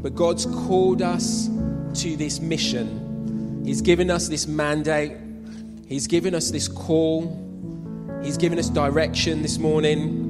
But 0.03 0.15
God's 0.15 0.47
called 0.47 1.03
us 1.03 1.49
to 1.95 2.17
this 2.17 2.41
mission. 2.41 3.63
He's 3.65 3.83
given 3.83 4.11
us 4.11 4.29
this 4.29 4.47
mandate, 4.47 5.13
He's 5.87 6.07
given 6.07 6.35
us 6.35 6.51
this 6.51 6.69
call, 6.69 7.37
He's 8.23 8.37
given 8.37 8.59
us 8.59 8.69
direction 8.71 9.43
this 9.43 9.59
morning. 9.59 10.29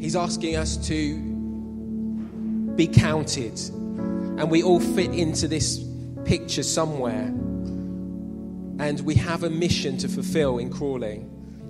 He's 0.00 0.14
asking 0.14 0.56
us 0.56 0.76
to 0.88 1.18
be 2.76 2.86
counted. 2.86 3.58
And 3.58 4.48
we 4.50 4.62
all 4.62 4.78
fit 4.80 5.10
into 5.10 5.48
this 5.48 5.84
picture 6.24 6.62
somewhere. 6.62 7.26
And 8.80 9.00
we 9.00 9.16
have 9.16 9.42
a 9.42 9.50
mission 9.50 9.98
to 9.98 10.08
fulfill 10.08 10.58
in 10.58 10.70
Crawley. 10.70 11.16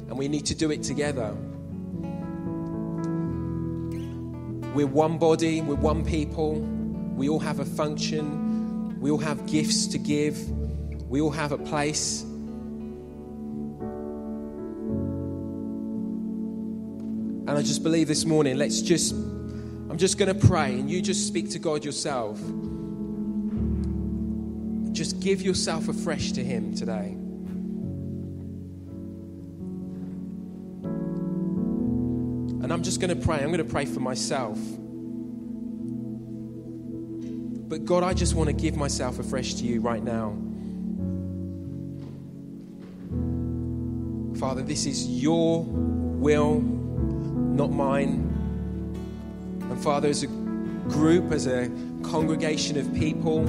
And 0.08 0.18
we 0.18 0.28
need 0.28 0.44
to 0.46 0.54
do 0.54 0.70
it 0.70 0.82
together. 0.82 1.34
We're 4.74 4.86
one 4.86 5.18
body, 5.18 5.60
we're 5.60 5.74
one 5.74 6.04
people. 6.04 6.60
We 6.60 7.28
all 7.28 7.40
have 7.40 7.58
a 7.60 7.64
function. 7.64 9.00
We 9.00 9.10
all 9.10 9.18
have 9.18 9.46
gifts 9.46 9.86
to 9.88 9.98
give. 9.98 10.38
We 11.08 11.20
all 11.20 11.30
have 11.30 11.52
a 11.52 11.58
place. 11.58 12.22
And 17.48 17.50
I 17.50 17.62
just 17.62 17.82
believe 17.82 18.08
this 18.08 18.24
morning, 18.24 18.56
let's 18.58 18.82
just 18.82 19.14
I'm 19.90 19.96
just 19.96 20.18
going 20.18 20.38
to 20.38 20.46
pray 20.46 20.74
and 20.74 20.88
you 20.90 21.02
just 21.02 21.26
speak 21.26 21.50
to 21.50 21.58
God 21.58 21.84
yourself. 21.84 22.38
Just 24.92 25.18
give 25.20 25.42
yourself 25.42 25.88
afresh 25.88 26.32
to 26.32 26.44
Him 26.44 26.74
today. 26.74 27.17
I'm 32.78 32.84
just 32.84 33.00
going 33.00 33.10
to 33.10 33.16
pray. 33.26 33.38
I'm 33.38 33.48
going 33.48 33.58
to 33.58 33.64
pray 33.64 33.86
for 33.86 33.98
myself. 33.98 34.56
But 37.68 37.84
God, 37.84 38.04
I 38.04 38.14
just 38.14 38.36
want 38.36 38.46
to 38.50 38.52
give 38.52 38.76
myself 38.76 39.18
afresh 39.18 39.54
to 39.54 39.64
you 39.64 39.80
right 39.80 40.00
now. 40.00 40.36
Father, 44.38 44.62
this 44.62 44.86
is 44.86 45.08
your 45.08 45.64
will, 45.64 46.60
not 46.60 47.72
mine. 47.72 48.32
And 49.62 49.82
Father, 49.82 50.08
as 50.08 50.22
a 50.22 50.28
group, 50.28 51.32
as 51.32 51.48
a 51.48 51.68
congregation 52.04 52.78
of 52.78 52.94
people, 52.94 53.44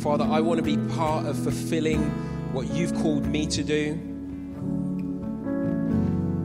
Father, 0.00 0.24
I 0.24 0.40
want 0.40 0.56
to 0.56 0.64
be 0.64 0.78
part 0.94 1.26
of 1.26 1.38
fulfilling 1.38 2.04
what 2.54 2.68
you've 2.68 2.94
called 2.94 3.26
me 3.26 3.46
to 3.48 3.62
do. 3.62 4.13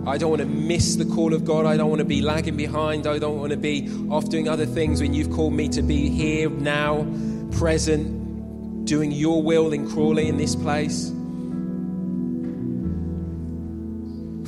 I 0.09 0.17
don't 0.17 0.29
want 0.29 0.41
to 0.41 0.47
miss 0.47 0.95
the 0.95 1.05
call 1.05 1.33
of 1.33 1.45
God. 1.45 1.65
I 1.65 1.77
don't 1.77 1.89
want 1.89 1.99
to 1.99 2.05
be 2.05 2.21
lagging 2.21 2.57
behind. 2.57 3.07
I 3.07 3.19
don't 3.19 3.39
want 3.39 3.51
to 3.51 3.57
be 3.57 3.89
off 4.09 4.29
doing 4.29 4.49
other 4.49 4.65
things 4.65 5.01
when 5.01 5.13
you've 5.13 5.31
called 5.31 5.53
me 5.53 5.69
to 5.69 5.81
be 5.81 6.09
here, 6.09 6.49
now, 6.49 7.05
present, 7.51 8.85
doing 8.85 9.11
your 9.11 9.41
will 9.41 9.71
in 9.71 9.89
Crawley 9.89 10.27
in 10.27 10.37
this 10.37 10.55
place. 10.55 11.11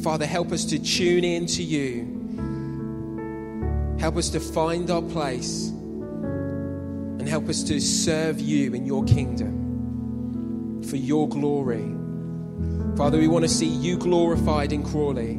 Father, 0.03 0.25
help 0.25 0.51
us 0.51 0.65
to 0.65 0.79
tune 0.79 1.23
in 1.23 1.45
to 1.45 1.63
you 1.63 2.21
Help 4.01 4.17
us 4.17 4.29
to 4.29 4.39
find 4.39 4.89
our 4.89 5.03
place 5.03 5.67
and 5.67 7.29
help 7.29 7.47
us 7.49 7.61
to 7.61 7.79
serve 7.79 8.39
you 8.39 8.73
in 8.73 8.83
your 8.83 9.03
kingdom. 9.03 10.81
for 10.89 10.95
your 10.95 11.29
glory. 11.29 12.00
Father, 13.01 13.17
we 13.17 13.27
want 13.27 13.43
to 13.43 13.49
see 13.49 13.65
you 13.65 13.97
glorified 13.97 14.71
in 14.71 14.83
Crawley, 14.83 15.33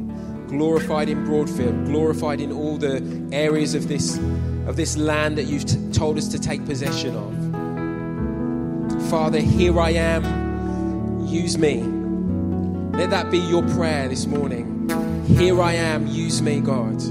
glorified 0.49 1.07
in 1.07 1.25
Broadfield, 1.25 1.85
glorified 1.85 2.41
in 2.41 2.51
all 2.51 2.75
the 2.75 3.01
areas 3.31 3.73
of 3.73 3.87
this, 3.87 4.17
of 4.67 4.75
this 4.75 4.97
land 4.97 5.37
that 5.37 5.45
you've 5.45 5.63
t- 5.63 5.77
told 5.93 6.17
us 6.17 6.27
to 6.27 6.37
take 6.37 6.65
possession 6.65 7.15
of. 7.15 9.09
Father, 9.09 9.39
here 9.39 9.79
I 9.79 9.91
am, 9.91 11.25
use 11.25 11.57
me. 11.57 11.81
Let 12.97 13.11
that 13.11 13.31
be 13.31 13.39
your 13.39 13.63
prayer 13.69 14.09
this 14.09 14.25
morning. 14.25 14.89
Here 15.25 15.61
I 15.61 15.71
am, 15.71 16.05
use 16.05 16.41
me, 16.41 16.59
God. 16.59 17.01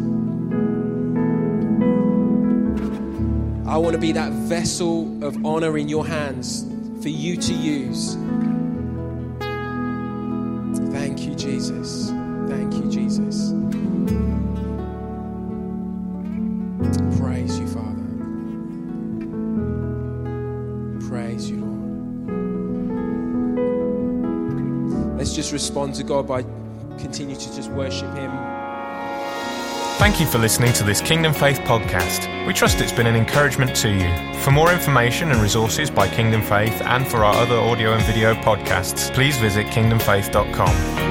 I 3.67 3.79
want 3.79 3.95
to 3.95 3.99
be 3.99 4.13
that 4.13 4.33
vessel 4.33 5.25
of 5.25 5.47
honor 5.47 5.79
in 5.79 5.89
your 5.89 6.07
hands 6.07 6.67
for 7.01 7.09
you 7.09 7.39
to 7.39 7.55
use. 7.55 8.19
Jesus. 11.63 12.11
Thank 12.49 12.75
you, 12.75 12.91
Jesus. 12.91 13.53
Praise 17.21 17.57
you, 17.57 17.69
Father. 17.69 18.03
Praise 21.09 21.49
you, 21.49 21.59
Lord. 21.65 21.79
Let's 25.19 25.37
just 25.37 25.53
respond 25.53 25.95
to 25.95 26.03
God 26.03 26.27
by 26.27 26.43
continue 26.99 27.37
to 27.37 27.55
just 27.55 27.71
worship 27.71 28.13
Him. 28.17 28.33
Thank 29.99 30.19
you 30.19 30.27
for 30.27 30.39
listening 30.39 30.73
to 30.73 30.83
this 30.83 31.01
Kingdom 31.01 31.33
Faith 31.33 31.61
podcast. 31.61 32.45
We 32.45 32.55
trust 32.55 32.81
it's 32.81 32.91
been 32.91 33.07
an 33.07 33.15
encouragement 33.15 33.77
to 33.77 33.89
you. 33.89 34.35
For 34.41 34.51
more 34.51 34.73
information 34.73 35.31
and 35.31 35.41
resources 35.41 35.93
by 35.93 36.09
Kingdom 36.09 36.43
Faith 36.43 36.83
and 36.83 37.07
for 37.07 37.19
our 37.19 37.37
other 37.37 37.55
audio 37.55 37.93
and 37.93 38.03
video 38.03 38.35
podcasts, 38.35 39.15
please 39.15 39.39
visit 39.39 39.69
kingdomfaith.com. 39.69 41.02